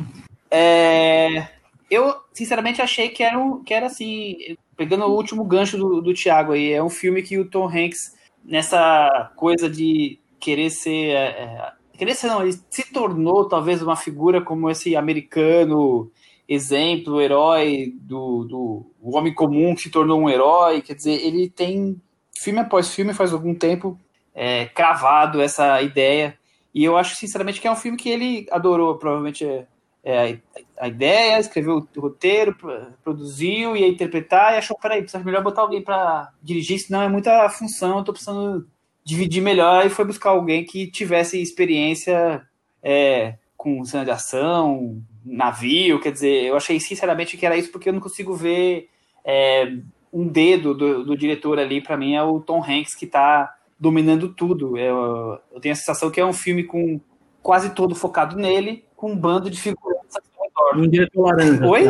é, 0.51 1.47
eu 1.89 2.17
sinceramente 2.33 2.83
achei 2.83 3.09
que 3.09 3.23
era, 3.23 3.39
um, 3.39 3.63
que 3.63 3.73
era 3.73 3.87
assim, 3.87 4.57
pegando 4.81 5.05
o 5.05 5.15
último 5.15 5.45
gancho 5.45 5.77
do, 5.77 6.01
do 6.01 6.15
Thiago 6.15 6.53
aí, 6.53 6.73
é 6.73 6.83
um 6.83 6.89
filme 6.89 7.23
que 7.23 7.37
o 7.37 7.45
Tom 7.45 7.69
Hanks, 7.69 8.17
nessa 8.43 9.31
coisa 9.37 9.69
de 9.69 10.19
querer 10.41 10.71
ser. 10.71 11.11
É, 11.11 11.23
é 11.43 11.73
querer 11.99 12.15
ser, 12.15 12.29
não, 12.29 12.41
ele 12.41 12.59
se 12.71 12.91
tornou 12.91 13.47
talvez 13.47 13.83
uma 13.83 13.95
figura 13.95 14.41
como 14.41 14.71
esse 14.71 14.97
americano 14.97 16.11
exemplo, 16.49 17.21
herói 17.21 17.93
do, 18.01 18.45
do 18.45 18.87
o 19.03 19.19
homem 19.19 19.35
comum 19.35 19.75
que 19.75 19.83
se 19.83 19.91
tornou 19.91 20.19
um 20.19 20.31
herói. 20.31 20.81
Quer 20.81 20.95
dizer, 20.95 21.27
ele 21.27 21.51
tem 21.51 22.01
filme 22.43 22.61
após 22.61 22.95
filme, 22.95 23.13
faz 23.13 23.35
algum 23.35 23.55
tempo, 23.55 24.01
é, 24.35 24.65
cravado 24.65 25.43
essa 25.43 25.83
ideia. 25.83 26.39
E 26.75 26.83
eu 26.83 26.97
acho, 26.97 27.17
sinceramente, 27.17 27.61
que 27.61 27.69
é 27.69 27.71
um 27.71 27.77
filme 27.77 27.99
que 27.99 28.09
ele 28.09 28.47
adorou. 28.51 28.97
Provavelmente 28.97 29.45
é, 30.03 30.39
a 30.79 30.89
ideia, 30.89 31.39
escreveu 31.39 31.77
o 31.77 32.01
roteiro, 32.01 32.57
produziu, 33.05 33.77
ia 33.77 33.89
interpretar 33.89 34.55
e 34.55 34.57
achou, 34.57 34.79
peraí, 34.79 35.03
precisa 35.03 35.23
melhor 35.23 35.43
botar 35.43 35.63
alguém 35.63 35.83
para 35.83 36.33
dirigir, 36.43 36.79
senão 36.79 37.03
é 37.03 37.09
muita 37.09 37.49
função, 37.51 37.99
eu 37.99 38.05
tô 38.05 38.13
precisando 38.13 38.67
dividir 39.05 39.43
melhor 39.43 39.85
e 39.85 39.91
foi 39.91 40.05
buscar 40.05 40.31
alguém 40.31 40.65
que 40.65 40.91
tivesse 40.91 41.41
experiência 41.41 42.43
é, 42.83 43.35
com 43.57 43.85
cena 43.85 44.05
de 44.05 44.11
ação, 44.11 45.03
navio, 45.25 46.01
quer 46.01 46.13
dizer, 46.13 46.45
eu 46.45 46.57
achei 46.57 46.81
sinceramente 46.81 47.37
que 47.37 47.45
era 47.45 47.57
isso 47.57 47.71
porque 47.71 47.89
eu 47.89 47.93
não 47.93 48.01
consigo 48.01 48.35
ver 48.35 48.89
é, 49.25 49.71
um 50.13 50.27
dedo 50.27 50.75
do, 50.75 51.05
do 51.05 51.17
diretor 51.17 51.59
ali, 51.59 51.81
para 51.81 51.97
mim 51.97 52.15
é 52.15 52.23
o 52.23 52.41
Tom 52.41 52.63
Hanks 52.63 52.95
que 52.95 53.05
está 53.05 53.55
dominando 53.79 54.29
tudo. 54.29 54.77
Eu, 54.77 55.39
eu 55.53 55.61
tenho 55.61 55.73
a 55.73 55.77
sensação 55.77 56.11
que 56.11 56.21
é 56.21 56.25
um 56.25 56.33
filme 56.33 56.65
com 56.65 57.01
quase 57.43 57.71
todo 57.75 57.95
focado 57.95 58.37
nele, 58.37 58.85
com 59.01 59.13
um 59.13 59.17
bando 59.17 59.49
de 59.49 59.59
figurantes 59.59 60.19
Um 60.77 60.87
diretor 60.87 61.23
laranja. 61.23 61.67
Oi? 61.67 61.85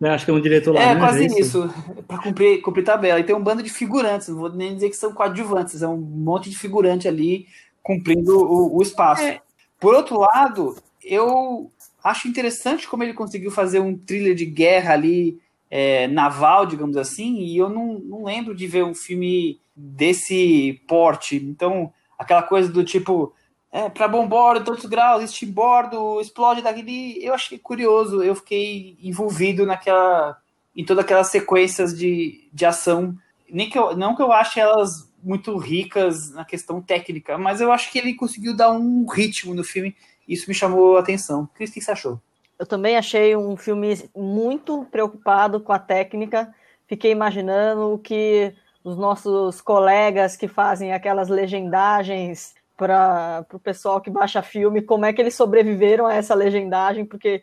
Eu 0.00 0.12
acho 0.12 0.24
que 0.24 0.30
é 0.30 0.34
um 0.34 0.40
diretor 0.40 0.76
é, 0.76 0.78
laranja. 0.78 0.96
É, 0.96 1.00
quase 1.00 1.22
é 1.22 1.26
isso. 1.26 1.38
isso. 1.40 2.04
Para 2.06 2.22
cumprir, 2.22 2.62
cumprir 2.62 2.84
tabela. 2.84 3.18
E 3.18 3.24
tem 3.24 3.34
um 3.34 3.42
bando 3.42 3.60
de 3.60 3.70
figurantes, 3.70 4.28
não 4.28 4.36
vou 4.36 4.52
nem 4.52 4.72
dizer 4.72 4.88
que 4.88 4.96
são 4.96 5.12
coadjuvantes, 5.12 5.82
é 5.82 5.88
um 5.88 5.96
monte 5.96 6.48
de 6.48 6.56
figurante 6.56 7.08
ali 7.08 7.48
cumprindo 7.82 8.38
o, 8.38 8.76
o 8.76 8.82
espaço. 8.82 9.22
É. 9.22 9.40
Por 9.80 9.94
outro 9.94 10.20
lado, 10.20 10.76
eu 11.02 11.72
acho 12.04 12.28
interessante 12.28 12.86
como 12.86 13.02
ele 13.02 13.14
conseguiu 13.14 13.50
fazer 13.50 13.80
um 13.80 13.98
thriller 13.98 14.36
de 14.36 14.46
guerra 14.46 14.92
ali, 14.92 15.40
é, 15.68 16.06
naval, 16.06 16.66
digamos 16.66 16.96
assim, 16.96 17.38
e 17.38 17.58
eu 17.58 17.68
não, 17.68 17.98
não 17.98 18.24
lembro 18.24 18.54
de 18.54 18.66
ver 18.68 18.84
um 18.84 18.94
filme 18.94 19.58
desse 19.74 20.80
porte. 20.86 21.34
Então, 21.34 21.92
aquela 22.16 22.42
coisa 22.42 22.70
do 22.70 22.84
tipo, 22.84 23.34
é, 23.70 23.88
para 23.88 24.08
bombordo, 24.08 24.64
tantos 24.64 24.86
graus, 24.86 25.22
este 25.22 25.44
bordo, 25.44 26.20
explode 26.20 26.62
daqui. 26.62 27.18
Eu 27.22 27.34
achei 27.34 27.58
curioso, 27.58 28.22
eu 28.22 28.34
fiquei 28.34 28.96
envolvido 29.02 29.66
naquela, 29.66 30.38
em 30.74 30.84
todas 30.84 31.04
aquelas 31.04 31.28
sequências 31.28 31.96
de, 31.96 32.48
de 32.52 32.64
ação. 32.64 33.14
Nem 33.50 33.68
que 33.68 33.78
eu, 33.78 33.96
não 33.96 34.16
que 34.16 34.22
eu 34.22 34.32
ache 34.32 34.58
elas 34.58 35.08
muito 35.22 35.56
ricas 35.56 36.30
na 36.30 36.44
questão 36.44 36.80
técnica, 36.80 37.36
mas 37.36 37.60
eu 37.60 37.72
acho 37.72 37.90
que 37.90 37.98
ele 37.98 38.14
conseguiu 38.14 38.56
dar 38.56 38.70
um 38.70 39.06
ritmo 39.06 39.54
no 39.54 39.64
filme. 39.64 39.94
Isso 40.26 40.48
me 40.48 40.54
chamou 40.54 40.96
a 40.96 41.00
atenção. 41.00 41.48
Cris, 41.54 41.70
o 41.70 41.72
que 41.72 41.80
você 41.80 41.90
achou? 41.90 42.20
Eu 42.58 42.66
também 42.66 42.96
achei 42.96 43.36
um 43.36 43.56
filme 43.56 44.08
muito 44.16 44.84
preocupado 44.90 45.60
com 45.60 45.72
a 45.72 45.78
técnica. 45.78 46.52
Fiquei 46.86 47.12
imaginando 47.12 47.94
o 47.94 47.98
que 47.98 48.54
os 48.82 48.96
nossos 48.96 49.60
colegas 49.60 50.36
que 50.36 50.48
fazem 50.48 50.92
aquelas 50.92 51.28
legendagens 51.28 52.54
para 52.78 53.44
o 53.52 53.58
pessoal 53.58 54.00
que 54.00 54.08
baixa 54.08 54.40
filme 54.40 54.80
como 54.80 55.04
é 55.04 55.12
que 55.12 55.20
eles 55.20 55.34
sobreviveram 55.34 56.06
a 56.06 56.14
essa 56.14 56.32
legendagem, 56.32 57.04
porque 57.04 57.42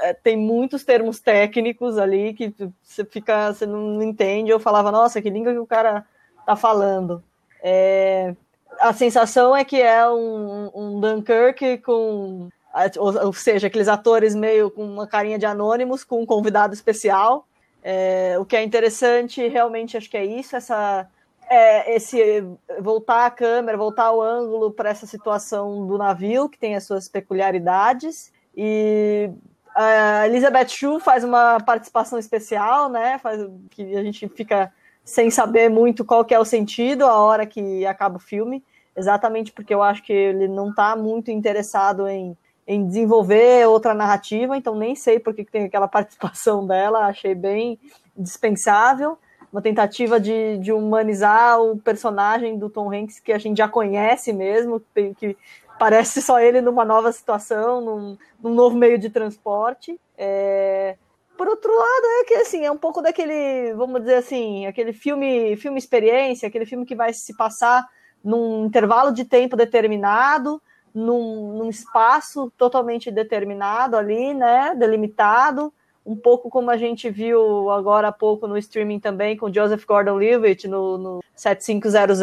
é, 0.00 0.12
tem 0.12 0.36
muitos 0.36 0.84
termos 0.84 1.20
técnicos 1.20 1.96
ali 1.96 2.34
que 2.34 2.54
você 2.82 3.02
fica, 3.02 3.52
você 3.52 3.64
não 3.64 4.02
entende. 4.02 4.50
Eu 4.50 4.60
falava, 4.60 4.92
nossa, 4.92 5.22
que 5.22 5.30
língua 5.30 5.52
que 5.52 5.58
o 5.58 5.66
cara 5.66 6.04
tá 6.44 6.54
falando. 6.54 7.24
É, 7.62 8.36
a 8.78 8.92
sensação 8.92 9.56
é 9.56 9.64
que 9.64 9.80
é 9.80 10.06
um, 10.06 10.70
um 10.74 11.00
Dunkirk 11.00 11.78
com, 11.78 12.50
ou, 12.98 13.26
ou, 13.26 13.32
seja, 13.32 13.68
aqueles 13.68 13.88
atores 13.88 14.34
meio 14.34 14.70
com 14.70 14.84
uma 14.84 15.06
carinha 15.06 15.38
de 15.38 15.46
anônimos, 15.46 16.04
com 16.04 16.20
um 16.20 16.26
convidado 16.26 16.74
especial. 16.74 17.46
É, 17.82 18.36
o 18.38 18.44
que 18.44 18.56
é 18.56 18.62
interessante, 18.62 19.46
realmente, 19.48 19.96
acho 19.96 20.10
que 20.10 20.16
é 20.16 20.24
isso, 20.24 20.54
essa 20.56 21.08
é, 21.54 21.94
esse 21.94 22.44
voltar 22.80 23.26
a 23.26 23.30
câmera, 23.30 23.78
voltar 23.78 24.10
o 24.12 24.20
ângulo 24.20 24.72
para 24.72 24.90
essa 24.90 25.06
situação 25.06 25.86
do 25.86 25.96
navio, 25.96 26.48
que 26.48 26.58
tem 26.58 26.74
as 26.74 26.84
suas 26.84 27.08
peculiaridades. 27.08 28.32
E 28.56 29.30
a 29.74 30.26
Elizabeth 30.26 30.68
Shue 30.68 31.00
faz 31.00 31.22
uma 31.22 31.60
participação 31.60 32.18
especial, 32.18 32.88
né? 32.88 33.18
Faz, 33.18 33.40
que 33.70 33.96
a 33.96 34.02
gente 34.02 34.28
fica 34.28 34.72
sem 35.04 35.30
saber 35.30 35.68
muito 35.68 36.04
qual 36.04 36.24
que 36.24 36.34
é 36.34 36.38
o 36.38 36.44
sentido 36.44 37.04
a 37.04 37.18
hora 37.20 37.46
que 37.46 37.86
acaba 37.86 38.16
o 38.16 38.20
filme, 38.20 38.64
exatamente 38.96 39.52
porque 39.52 39.74
eu 39.74 39.82
acho 39.82 40.02
que 40.02 40.12
ele 40.12 40.48
não 40.48 40.70
está 40.70 40.96
muito 40.96 41.30
interessado 41.30 42.08
em, 42.08 42.36
em 42.66 42.86
desenvolver 42.86 43.68
outra 43.68 43.92
narrativa, 43.92 44.56
então 44.56 44.74
nem 44.74 44.94
sei 44.94 45.18
por 45.20 45.34
que 45.34 45.44
tem 45.44 45.66
aquela 45.66 45.86
participação 45.88 46.66
dela, 46.66 47.06
achei 47.06 47.34
bem 47.34 47.78
dispensável 48.16 49.18
uma 49.54 49.62
tentativa 49.62 50.18
de, 50.18 50.58
de 50.58 50.72
humanizar 50.72 51.62
o 51.62 51.78
personagem 51.78 52.58
do 52.58 52.68
Tom 52.68 52.92
Hanks 52.92 53.20
que 53.20 53.32
a 53.32 53.38
gente 53.38 53.58
já 53.58 53.68
conhece 53.68 54.32
mesmo, 54.32 54.82
que 55.16 55.36
parece 55.78 56.20
só 56.20 56.40
ele 56.40 56.60
numa 56.60 56.84
nova 56.84 57.12
situação, 57.12 57.80
num, 57.80 58.18
num 58.42 58.52
novo 58.52 58.76
meio 58.76 58.98
de 58.98 59.08
transporte. 59.08 59.96
É, 60.18 60.96
por 61.38 61.46
outro 61.46 61.70
lado, 61.72 62.04
é 62.20 62.24
que 62.24 62.34
assim, 62.34 62.64
é 62.64 62.70
um 62.70 62.76
pouco 62.76 63.00
daquele, 63.00 63.72
vamos 63.74 64.00
dizer 64.00 64.16
assim, 64.16 64.66
aquele 64.66 64.92
filme, 64.92 65.56
filme 65.56 65.78
experiência, 65.78 66.48
aquele 66.48 66.66
filme 66.66 66.84
que 66.84 66.96
vai 66.96 67.12
se 67.12 67.36
passar 67.36 67.86
num 68.24 68.66
intervalo 68.66 69.12
de 69.12 69.24
tempo 69.24 69.54
determinado, 69.54 70.60
num, 70.92 71.58
num 71.58 71.70
espaço 71.70 72.52
totalmente 72.58 73.08
determinado 73.08 73.96
ali, 73.96 74.34
né? 74.34 74.74
Delimitado, 74.74 75.72
um 76.04 76.16
pouco 76.16 76.50
como 76.50 76.70
a 76.70 76.76
gente 76.76 77.08
viu 77.08 77.70
agora 77.70 78.08
há 78.08 78.12
pouco 78.12 78.46
no 78.46 78.58
streaming 78.58 79.00
também 79.00 79.36
com 79.36 79.52
Joseph 79.52 79.84
Gordon-Levitt 79.84 80.68
no, 80.68 80.98
no 80.98 81.24
7500. 81.34 82.20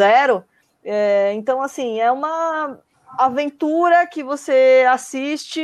É, 0.84 1.32
então, 1.34 1.62
assim, 1.62 2.00
é 2.00 2.10
uma 2.10 2.78
aventura 3.18 4.06
que 4.06 4.22
você 4.22 4.86
assiste, 4.88 5.60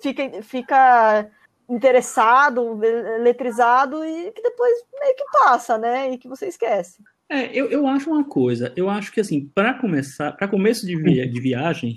fica, 0.00 0.42
fica 0.42 1.30
interessado, 1.68 2.78
letrizado 3.20 4.04
e 4.04 4.30
que 4.32 4.42
depois 4.42 4.72
meio 5.00 5.16
que 5.16 5.24
passa, 5.32 5.78
né? 5.78 6.10
E 6.12 6.18
que 6.18 6.28
você 6.28 6.46
esquece. 6.46 7.02
É, 7.28 7.46
eu, 7.56 7.70
eu 7.70 7.86
acho 7.86 8.10
uma 8.10 8.24
coisa, 8.24 8.72
eu 8.76 8.90
acho 8.90 9.10
que 9.10 9.20
assim, 9.20 9.50
para 9.54 9.74
começar, 9.74 10.32
para 10.32 10.46
começo 10.46 10.86
de, 10.86 10.94
via, 10.94 11.26
de 11.26 11.40
viagem, 11.40 11.96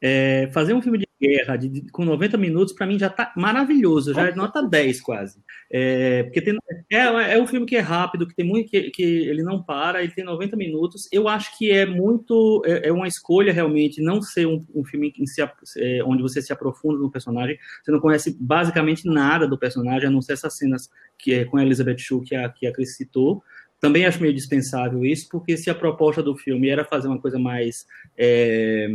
é, 0.00 0.48
fazer 0.52 0.74
um 0.74 0.82
filme 0.82 0.98
de 0.98 1.08
guerra 1.20 1.56
de, 1.56 1.68
de, 1.68 1.90
com 1.90 2.04
90 2.04 2.36
minutos, 2.38 2.72
para 2.72 2.86
mim 2.86 2.98
já 2.98 3.10
tá 3.10 3.32
maravilhoso, 3.36 4.14
já 4.14 4.28
é 4.28 4.34
nota 4.34 4.62
10 4.62 5.00
quase. 5.00 5.42
É, 5.70 6.22
porque 6.22 6.40
tem, 6.40 6.56
é, 6.90 7.34
é 7.34 7.42
um 7.42 7.46
filme 7.46 7.66
que 7.66 7.76
é 7.76 7.80
rápido, 7.80 8.26
que 8.26 8.34
tem 8.34 8.46
muito, 8.46 8.70
que, 8.70 8.90
que 8.90 9.02
ele 9.02 9.42
não 9.42 9.62
para, 9.62 10.02
ele 10.02 10.12
tem 10.12 10.24
90 10.24 10.56
minutos. 10.56 11.08
Eu 11.12 11.28
acho 11.28 11.56
que 11.58 11.70
é 11.70 11.84
muito, 11.84 12.62
é, 12.64 12.88
é 12.88 12.92
uma 12.92 13.08
escolha 13.08 13.52
realmente 13.52 14.00
não 14.00 14.22
ser 14.22 14.46
um, 14.46 14.64
um 14.74 14.84
filme 14.84 15.12
se, 15.26 15.42
é, 15.42 16.04
onde 16.04 16.22
você 16.22 16.40
se 16.40 16.52
aprofunda 16.52 16.98
no 16.98 17.10
personagem, 17.10 17.58
você 17.82 17.90
não 17.90 18.00
conhece 18.00 18.36
basicamente 18.40 19.06
nada 19.06 19.48
do 19.48 19.58
personagem, 19.58 20.08
a 20.08 20.10
não 20.10 20.22
ser 20.22 20.34
essas 20.34 20.56
cenas 20.56 20.88
que 21.18 21.34
é 21.34 21.44
com 21.44 21.56
a 21.56 21.62
Elizabeth 21.62 21.98
Shue 21.98 22.22
que 22.22 22.36
a, 22.36 22.48
que 22.48 22.66
a 22.66 22.72
Cris 22.72 22.96
citou, 22.96 23.42
também 23.80 24.06
acho 24.06 24.20
meio 24.20 24.34
dispensável 24.34 25.04
isso, 25.04 25.28
porque 25.30 25.56
se 25.56 25.70
a 25.70 25.74
proposta 25.74 26.22
do 26.22 26.36
filme 26.36 26.68
era 26.68 26.84
fazer 26.84 27.08
uma 27.08 27.20
coisa 27.20 27.38
mais 27.38 27.86
é, 28.16 28.88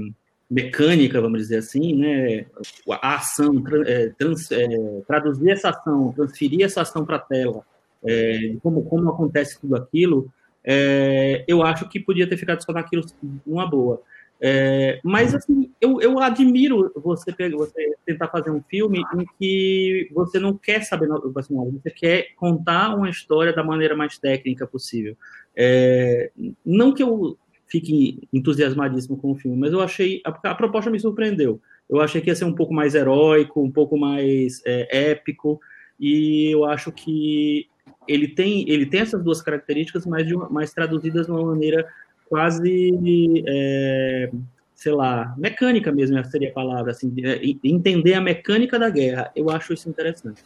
mecânica, 0.49 1.21
vamos 1.21 1.39
dizer 1.39 1.57
assim, 1.57 1.95
né, 1.95 2.45
a 2.89 3.15
ação, 3.15 3.63
é, 3.85 4.09
trans, 4.17 4.51
é, 4.51 4.67
traduzir 5.07 5.51
essa 5.51 5.69
ação, 5.69 6.13
transferir 6.13 6.63
essa 6.63 6.81
ação 6.81 7.05
para 7.05 7.15
a 7.15 7.19
tela, 7.19 7.63
é, 8.05 8.55
como, 8.61 8.83
como 8.83 9.09
acontece 9.09 9.59
tudo 9.59 9.75
aquilo, 9.75 10.31
é, 10.63 11.43
eu 11.47 11.63
acho 11.63 11.89
que 11.89 11.99
podia 11.99 12.27
ter 12.27 12.37
ficado 12.37 12.63
só 12.63 12.71
naquilo 12.71 13.03
uma 13.45 13.69
boa. 13.69 14.01
É, 14.45 14.99
mas 15.03 15.33
assim, 15.33 15.71
eu, 15.79 16.01
eu 16.01 16.19
admiro 16.19 16.91
você, 16.97 17.31
você 17.51 17.95
tentar 18.05 18.27
fazer 18.27 18.51
um 18.51 18.61
filme 18.61 19.01
em 19.15 19.25
que 19.39 20.09
você 20.11 20.37
não 20.37 20.57
quer 20.57 20.83
saber 20.83 21.07
assim, 21.37 21.55
você 21.71 21.89
quer 21.89 22.33
contar 22.35 22.93
uma 22.93 23.09
história 23.09 23.53
da 23.53 23.63
maneira 23.63 23.95
mais 23.95 24.17
técnica 24.17 24.67
possível. 24.67 25.15
É, 25.55 26.29
não 26.65 26.93
que 26.93 27.01
eu 27.01 27.37
fique 27.73 28.27
entusiasmadíssimo 28.31 29.17
com 29.17 29.31
o 29.31 29.35
filme, 29.35 29.57
mas 29.57 29.73
eu 29.73 29.81
achei 29.81 30.21
a, 30.23 30.29
a, 30.29 30.53
proposta 30.53 30.91
me 30.91 30.99
surpreendeu. 30.99 31.59
Eu 31.89 31.99
achei 31.99 32.21
que 32.21 32.29
ia 32.29 32.35
ser 32.35 32.45
um 32.45 32.53
pouco 32.53 32.71
mais 32.71 32.93
heróico, 32.93 33.63
um 33.63 33.71
pouco 33.71 33.97
mais 33.97 34.61
é, 34.63 35.09
épico, 35.09 35.59
e 35.99 36.51
eu 36.51 36.65
acho 36.65 36.91
que 36.91 37.67
ele 38.07 38.27
tem 38.27 38.69
ele 38.69 38.85
tem 38.85 38.99
essas 38.99 39.23
duas 39.23 39.41
características, 39.41 40.05
mas, 40.05 40.27
de 40.27 40.35
uma, 40.35 40.47
mas 40.49 40.71
traduzidas 40.71 41.25
de 41.25 41.31
uma 41.31 41.43
maneira 41.43 41.87
quase, 42.29 43.43
é, 43.47 44.29
sei 44.75 44.91
lá, 44.91 45.33
mecânica 45.35 45.91
mesmo 45.91 46.23
seria 46.25 46.49
a 46.49 46.53
palavra, 46.53 46.91
assim, 46.91 47.11
é, 47.23 47.41
entender 47.63 48.13
a 48.13 48.21
mecânica 48.21 48.77
da 48.77 48.89
guerra. 48.91 49.31
Eu 49.35 49.49
acho 49.49 49.73
isso 49.73 49.89
interessante. 49.89 50.43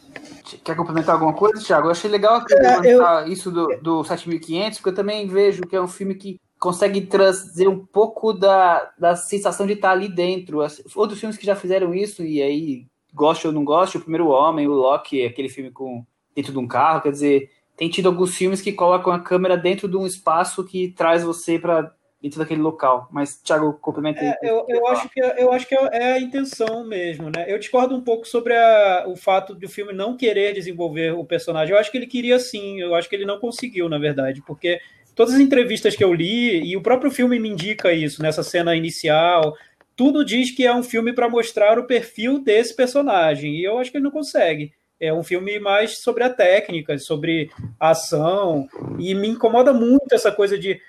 Quer 0.64 0.74
complementar 0.74 1.14
alguma 1.14 1.34
coisa, 1.34 1.62
Thiago? 1.62 1.88
Eu 1.88 1.92
achei 1.92 2.10
legal 2.10 2.42
é, 2.50 2.90
eu... 2.90 3.26
isso 3.30 3.50
do, 3.50 3.66
do 3.82 4.02
7500, 4.02 4.78
porque 4.78 4.88
eu 4.88 4.94
também 4.94 5.28
vejo 5.28 5.60
que 5.62 5.76
é 5.76 5.80
um 5.80 5.88
filme 5.88 6.14
que 6.14 6.40
consegue 6.58 7.02
trazer 7.02 7.68
um 7.68 7.78
pouco 7.78 8.32
da, 8.32 8.92
da 8.98 9.16
sensação 9.16 9.66
de 9.66 9.74
estar 9.74 9.90
ali 9.90 10.08
dentro. 10.08 10.58
Outros 10.94 11.20
filmes 11.20 11.36
que 11.36 11.46
já 11.46 11.54
fizeram 11.54 11.94
isso, 11.94 12.24
e 12.24 12.42
aí, 12.42 12.86
goste 13.14 13.46
ou 13.46 13.52
não 13.52 13.64
goste, 13.64 13.96
o 13.96 14.00
Primeiro 14.00 14.28
Homem, 14.28 14.66
o 14.66 14.72
Loki, 14.72 15.24
aquele 15.24 15.48
filme 15.48 15.70
com 15.70 16.04
dentro 16.34 16.52
de 16.52 16.58
um 16.58 16.68
carro, 16.68 17.02
quer 17.02 17.10
dizer, 17.10 17.50
tem 17.76 17.88
tido 17.88 18.08
alguns 18.08 18.36
filmes 18.36 18.60
que 18.60 18.72
colocam 18.72 19.12
a 19.12 19.20
câmera 19.20 19.56
dentro 19.56 19.88
de 19.88 19.96
um 19.96 20.06
espaço 20.06 20.64
que 20.64 20.88
traz 20.88 21.22
você 21.22 21.58
para 21.58 21.92
dentro 22.20 22.38
daquele 22.38 22.60
local. 22.60 23.08
Mas, 23.12 23.40
Thiago, 23.40 23.72
complementa 23.74 24.20
aí. 24.20 24.34
É, 24.42 24.50
eu, 24.50 24.64
eu, 24.68 24.86
acho 24.88 25.08
que, 25.08 25.20
eu 25.20 25.52
acho 25.52 25.66
que 25.66 25.74
é 25.74 26.12
a 26.14 26.20
intenção 26.20 26.84
mesmo, 26.84 27.30
né? 27.34 27.44
Eu 27.46 27.58
discordo 27.58 27.94
um 27.94 28.00
pouco 28.00 28.26
sobre 28.26 28.54
a, 28.54 29.04
o 29.06 29.16
fato 29.16 29.54
do 29.54 29.68
filme 29.68 29.92
não 29.92 30.16
querer 30.16 30.52
desenvolver 30.54 31.12
o 31.12 31.24
personagem. 31.24 31.72
Eu 31.72 31.80
acho 31.80 31.90
que 31.90 31.98
ele 31.98 32.06
queria 32.06 32.38
sim, 32.38 32.80
eu 32.80 32.94
acho 32.94 33.08
que 33.08 33.14
ele 33.14 33.24
não 33.24 33.38
conseguiu, 33.38 33.88
na 33.88 33.98
verdade, 33.98 34.42
porque 34.44 34.80
todas 35.18 35.34
as 35.34 35.40
entrevistas 35.40 35.96
que 35.96 36.04
eu 36.04 36.14
li, 36.14 36.64
e 36.64 36.76
o 36.76 36.80
próprio 36.80 37.10
filme 37.10 37.40
me 37.40 37.48
indica 37.48 37.92
isso, 37.92 38.22
nessa 38.22 38.44
cena 38.44 38.76
inicial, 38.76 39.56
tudo 39.96 40.24
diz 40.24 40.52
que 40.52 40.64
é 40.64 40.72
um 40.72 40.84
filme 40.84 41.12
para 41.12 41.28
mostrar 41.28 41.76
o 41.76 41.88
perfil 41.88 42.38
desse 42.38 42.76
personagem, 42.76 43.56
e 43.56 43.64
eu 43.64 43.80
acho 43.80 43.90
que 43.90 43.96
ele 43.96 44.04
não 44.04 44.12
consegue. 44.12 44.72
É 45.00 45.12
um 45.12 45.24
filme 45.24 45.58
mais 45.58 45.98
sobre 45.98 46.22
a 46.22 46.30
técnica, 46.30 46.96
sobre 46.98 47.50
a 47.80 47.90
ação, 47.90 48.68
e 48.96 49.12
me 49.12 49.26
incomoda 49.26 49.72
muito 49.72 50.12
essa 50.12 50.30
coisa 50.30 50.56
de 50.56 50.80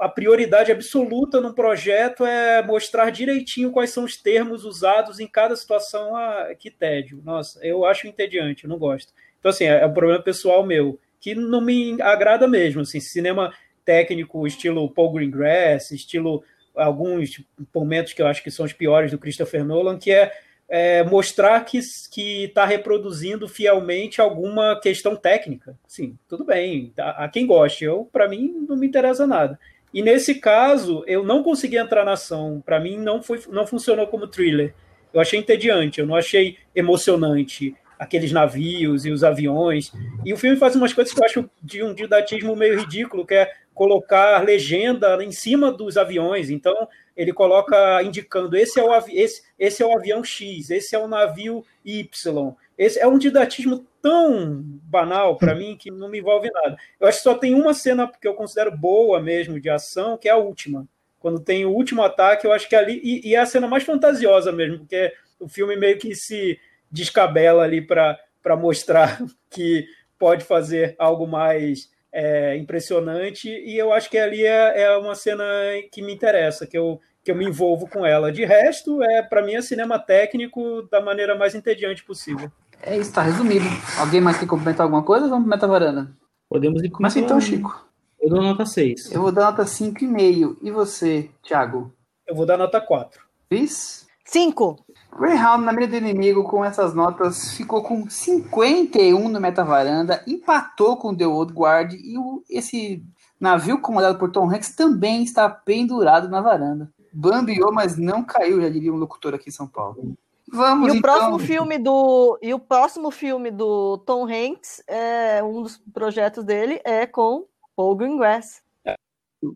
a 0.00 0.08
prioridade 0.08 0.70
absoluta 0.70 1.40
num 1.40 1.54
projeto 1.54 2.26
é 2.26 2.62
mostrar 2.62 3.08
direitinho 3.08 3.70
quais 3.70 3.88
são 3.88 4.04
os 4.04 4.18
termos 4.18 4.66
usados 4.66 5.18
em 5.18 5.26
cada 5.26 5.56
situação. 5.56 6.14
Ah, 6.14 6.52
que 6.58 6.70
tédio. 6.70 7.22
Nossa, 7.24 7.64
eu 7.64 7.86
acho 7.86 8.06
entediante, 8.06 8.64
eu 8.64 8.70
não 8.70 8.76
gosto. 8.76 9.14
Então, 9.38 9.50
assim, 9.50 9.64
é, 9.64 9.80
é 9.80 9.86
um 9.86 9.94
problema 9.94 10.20
pessoal 10.20 10.66
meu, 10.66 10.98
que 11.20 11.34
não 11.34 11.60
me 11.60 12.02
agrada 12.02 12.48
mesmo. 12.48 12.80
Assim, 12.80 12.98
cinema 12.98 13.52
técnico, 13.88 14.46
estilo 14.46 14.90
Paul 14.90 15.14
Greengrass, 15.14 15.92
estilo 15.92 16.44
alguns 16.76 17.42
momentos 17.74 18.12
que 18.12 18.20
eu 18.20 18.26
acho 18.26 18.42
que 18.42 18.50
são 18.50 18.66
os 18.66 18.74
piores 18.74 19.10
do 19.10 19.18
Christopher 19.18 19.64
Nolan, 19.64 19.98
que 19.98 20.12
é 20.12 20.30
é, 20.68 21.02
mostrar 21.02 21.64
que 21.64 21.78
está 21.78 22.66
reproduzindo 22.66 23.48
fielmente 23.48 24.20
alguma 24.20 24.78
questão 24.78 25.16
técnica. 25.16 25.74
Sim, 25.86 26.18
tudo 26.28 26.44
bem, 26.44 26.92
a, 26.98 27.24
a 27.24 27.28
quem 27.30 27.46
goste. 27.46 27.86
Eu, 27.86 28.06
para 28.12 28.28
mim, 28.28 28.66
não 28.68 28.76
me 28.76 28.86
interessa 28.86 29.26
nada. 29.26 29.58
E 29.94 30.02
nesse 30.02 30.34
caso, 30.34 31.02
eu 31.06 31.24
não 31.24 31.42
consegui 31.42 31.78
entrar 31.78 32.04
na 32.04 32.12
ação. 32.12 32.62
Para 32.64 32.78
mim, 32.78 32.98
não, 32.98 33.22
foi, 33.22 33.40
não 33.48 33.66
funcionou 33.66 34.06
como 34.08 34.28
thriller. 34.28 34.74
Eu 35.10 35.22
achei 35.22 35.40
entediante, 35.40 36.00
eu 36.00 36.06
não 36.06 36.14
achei 36.14 36.58
emocionante 36.74 37.74
aqueles 37.98 38.30
navios 38.30 39.04
e 39.04 39.10
os 39.10 39.24
aviões. 39.24 39.90
E 40.24 40.32
o 40.32 40.36
filme 40.36 40.56
faz 40.56 40.76
umas 40.76 40.92
coisas 40.92 41.12
que 41.12 41.20
eu 41.20 41.24
acho 41.24 41.50
de 41.62 41.82
um 41.82 41.92
didatismo 41.92 42.54
meio 42.54 42.78
ridículo, 42.78 43.26
que 43.26 43.34
é 43.34 43.50
colocar 43.78 44.44
legenda 44.44 45.22
em 45.22 45.30
cima 45.30 45.70
dos 45.70 45.96
aviões. 45.96 46.50
Então, 46.50 46.88
ele 47.16 47.32
coloca 47.32 48.02
indicando 48.02 48.56
esse 48.56 48.80
é 48.80 48.82
o, 48.82 48.92
esse, 49.08 49.42
esse 49.56 49.84
é 49.84 49.86
o 49.86 49.96
avião 49.96 50.24
X, 50.24 50.68
esse 50.68 50.96
é 50.96 50.98
o 50.98 51.06
navio 51.06 51.64
Y. 51.84 52.54
Esse 52.76 52.98
é 52.98 53.06
um 53.06 53.18
didatismo 53.18 53.86
tão 54.02 54.60
banal 54.82 55.36
para 55.36 55.54
mim 55.54 55.76
que 55.76 55.92
não 55.92 56.08
me 56.08 56.18
envolve 56.18 56.50
nada. 56.50 56.76
Eu 56.98 57.06
acho 57.06 57.18
que 57.18 57.24
só 57.24 57.34
tem 57.34 57.54
uma 57.54 57.72
cena 57.72 58.10
que 58.20 58.26
eu 58.26 58.34
considero 58.34 58.76
boa 58.76 59.20
mesmo 59.20 59.60
de 59.60 59.70
ação, 59.70 60.18
que 60.18 60.28
é 60.28 60.32
a 60.32 60.36
última. 60.36 60.88
Quando 61.20 61.38
tem 61.38 61.64
o 61.64 61.70
último 61.70 62.02
ataque, 62.02 62.46
eu 62.46 62.52
acho 62.52 62.68
que 62.68 62.74
ali. 62.74 63.00
E, 63.04 63.28
e 63.28 63.34
é 63.36 63.38
a 63.38 63.46
cena 63.46 63.68
mais 63.68 63.84
fantasiosa 63.84 64.50
mesmo, 64.50 64.78
porque 64.78 65.12
o 65.38 65.48
filme 65.48 65.76
meio 65.76 65.98
que 65.98 66.16
se 66.16 66.58
descabela 66.90 67.62
ali 67.62 67.80
para 67.80 68.18
mostrar 68.56 69.20
que 69.48 69.86
pode 70.18 70.44
fazer 70.44 70.96
algo 70.98 71.28
mais 71.28 71.90
é, 72.12 72.56
impressionante, 72.56 73.48
e 73.48 73.76
eu 73.76 73.92
acho 73.92 74.10
que 74.10 74.18
ali 74.18 74.44
é, 74.44 74.82
é 74.82 74.96
uma 74.96 75.14
cena 75.14 75.44
que 75.92 76.02
me 76.02 76.12
interessa, 76.12 76.66
que 76.66 76.76
eu, 76.76 77.00
que 77.22 77.30
eu 77.30 77.36
me 77.36 77.44
envolvo 77.44 77.88
com 77.88 78.04
ela. 78.04 78.32
De 78.32 78.44
resto, 78.44 79.02
é 79.02 79.22
para 79.22 79.42
mim 79.42 79.54
é 79.54 79.62
cinema 79.62 79.98
técnico 79.98 80.82
da 80.90 81.00
maneira 81.00 81.36
mais 81.36 81.54
entediante 81.54 82.04
possível. 82.04 82.50
É 82.82 82.96
isso, 82.96 83.12
tá 83.12 83.22
resumido. 83.22 83.66
Alguém 83.98 84.20
mais 84.20 84.38
quer 84.38 84.46
complementar 84.46 84.84
alguma 84.84 85.02
coisa? 85.02 85.28
Vamos 85.28 85.48
para 85.48 85.66
varanda. 85.66 86.10
Podemos 86.48 86.82
ir 86.82 86.90
Começa 86.90 87.18
então, 87.18 87.40
Chico. 87.40 87.86
Eu 88.20 88.30
dou 88.30 88.42
nota 88.42 88.64
6. 88.64 89.12
Eu 89.12 89.22
vou 89.22 89.32
dar 89.32 89.50
nota 89.50 89.64
5,5. 89.64 90.56
E 90.62 90.70
você, 90.70 91.28
Thiago? 91.42 91.92
Eu 92.26 92.34
vou 92.34 92.46
dar 92.46 92.56
nota 92.56 92.80
4. 92.80 93.20
Cris? 93.48 94.06
5. 94.24 94.84
Greyhound, 95.16 95.64
na 95.64 95.72
mira 95.72 95.88
do 95.88 95.96
inimigo, 95.96 96.44
com 96.44 96.64
essas 96.64 96.94
notas, 96.94 97.52
ficou 97.52 97.82
com 97.82 98.08
51 98.08 99.28
no 99.28 99.40
meta-varanda, 99.40 100.22
empatou 100.26 100.96
com 100.96 101.14
The 101.14 101.26
Old 101.26 101.52
Guard 101.52 101.94
e 101.94 102.16
o, 102.16 102.42
esse 102.48 103.04
navio 103.40 103.80
comandado 103.80 104.18
por 104.18 104.30
Tom 104.30 104.50
Hanks 104.50 104.74
também 104.74 105.22
está 105.22 105.48
pendurado 105.48 106.28
na 106.28 106.40
varanda. 106.40 106.92
Bambiou, 107.12 107.72
mas 107.72 107.96
não 107.96 108.22
caiu, 108.22 108.60
já 108.60 108.68
diria 108.68 108.92
um 108.92 108.96
locutor 108.96 109.34
aqui 109.34 109.48
em 109.48 109.52
São 109.52 109.66
Paulo. 109.66 110.16
Vamos, 110.50 110.88
e 110.88 110.90
o 110.92 110.94
então. 110.96 111.02
próximo 111.02 111.38
filme 111.38 111.78
do 111.78 112.38
e 112.40 112.54
o 112.54 112.58
próximo 112.58 113.10
filme 113.10 113.50
do 113.50 113.98
Tom 113.98 114.26
Hanks 114.26 114.82
é 114.86 115.42
um 115.42 115.62
dos 115.62 115.76
projetos 115.92 116.42
dele 116.42 116.80
é 116.84 117.06
com 117.06 117.44
Paul 117.76 117.96
Greengrass. 117.96 118.62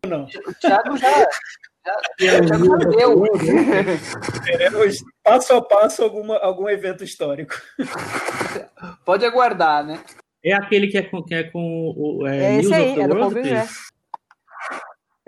Não. 0.07 0.25
O 0.47 0.55
Thiago 0.61 0.97
já 0.97 1.09
Já, 2.21 2.43
já 2.43 2.59
perdeu. 2.59 3.25
Teremos 4.45 5.05
passo 5.25 5.53
a 5.55 5.63
passo 5.63 6.03
alguma, 6.03 6.37
algum 6.39 6.69
evento 6.69 7.03
histórico. 7.03 7.55
Pode 9.05 9.25
aguardar, 9.25 9.85
né? 9.85 10.03
É 10.45 10.53
aquele 10.55 10.89
que 10.89 10.99
é 10.99 11.03
com, 11.03 11.23
que 11.23 11.35
é 11.35 11.45
com 11.45 11.95
o 11.97 12.27
é, 12.27 12.57
É 12.57 12.59
esse 12.59 12.69
News 12.69 12.73
aí, 12.73 12.89
of 12.91 12.95
the 12.97 13.03
é 13.03 13.09
do 13.09 13.17
Paul. 13.17 13.33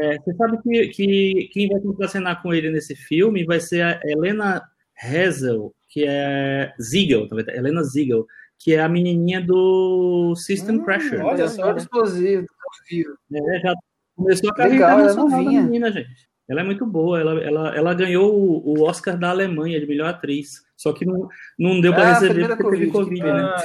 É, 0.00 0.18
você 0.18 0.34
sabe 0.34 0.62
que, 0.62 0.88
que 0.88 1.50
quem 1.52 1.68
vai 1.68 1.80
contracenar 1.80 2.42
com 2.42 2.52
ele 2.52 2.70
nesse 2.70 2.96
filme 2.96 3.44
vai 3.44 3.60
ser 3.60 3.82
a 3.82 4.00
Helena 4.04 4.62
Hazel, 5.00 5.72
que 5.88 6.04
é 6.06 6.72
Ziegel, 6.82 7.28
na 7.28 7.36
verdade, 7.36 7.58
Helena 7.58 7.82
Ziegel, 7.84 8.26
que 8.58 8.74
é 8.74 8.80
a 8.80 8.88
menininha 8.88 9.40
do 9.40 10.34
System 10.36 10.76
Hum, 10.76 10.84
Crasher. 10.84 11.24
Olha 11.24 11.48
só, 11.48 11.76
explosivo. 11.76 12.46
É, 13.32 13.60
já 13.60 13.74
começou 14.16 14.50
a 14.50 14.54
carreira 14.54 14.86
Legal, 14.86 15.00
ela 15.00 15.10
é 15.10 15.14
novinha. 15.14 15.62
menina, 15.62 15.92
gente. 15.92 16.28
Ela 16.48 16.60
é 16.60 16.64
muito 16.64 16.84
boa, 16.84 17.18
ela, 17.18 17.40
ela, 17.42 17.76
ela 17.76 17.94
ganhou 17.94 18.34
o, 18.34 18.78
o 18.78 18.82
Oscar 18.82 19.16
da 19.18 19.30
Alemanha 19.30 19.80
de 19.80 19.86
melhor 19.86 20.08
atriz, 20.08 20.62
só 20.76 20.92
que 20.92 21.04
não, 21.06 21.28
não 21.58 21.80
deu 21.80 21.92
para 21.94 22.02
Ah, 22.10 22.12
receber 22.14 22.46
porque 22.48 22.62
teve 22.64 22.90
Covid, 22.90 22.92
Covid, 22.92 23.20
que 23.22 23.32
né? 23.32 23.54
Ah, 23.56 23.62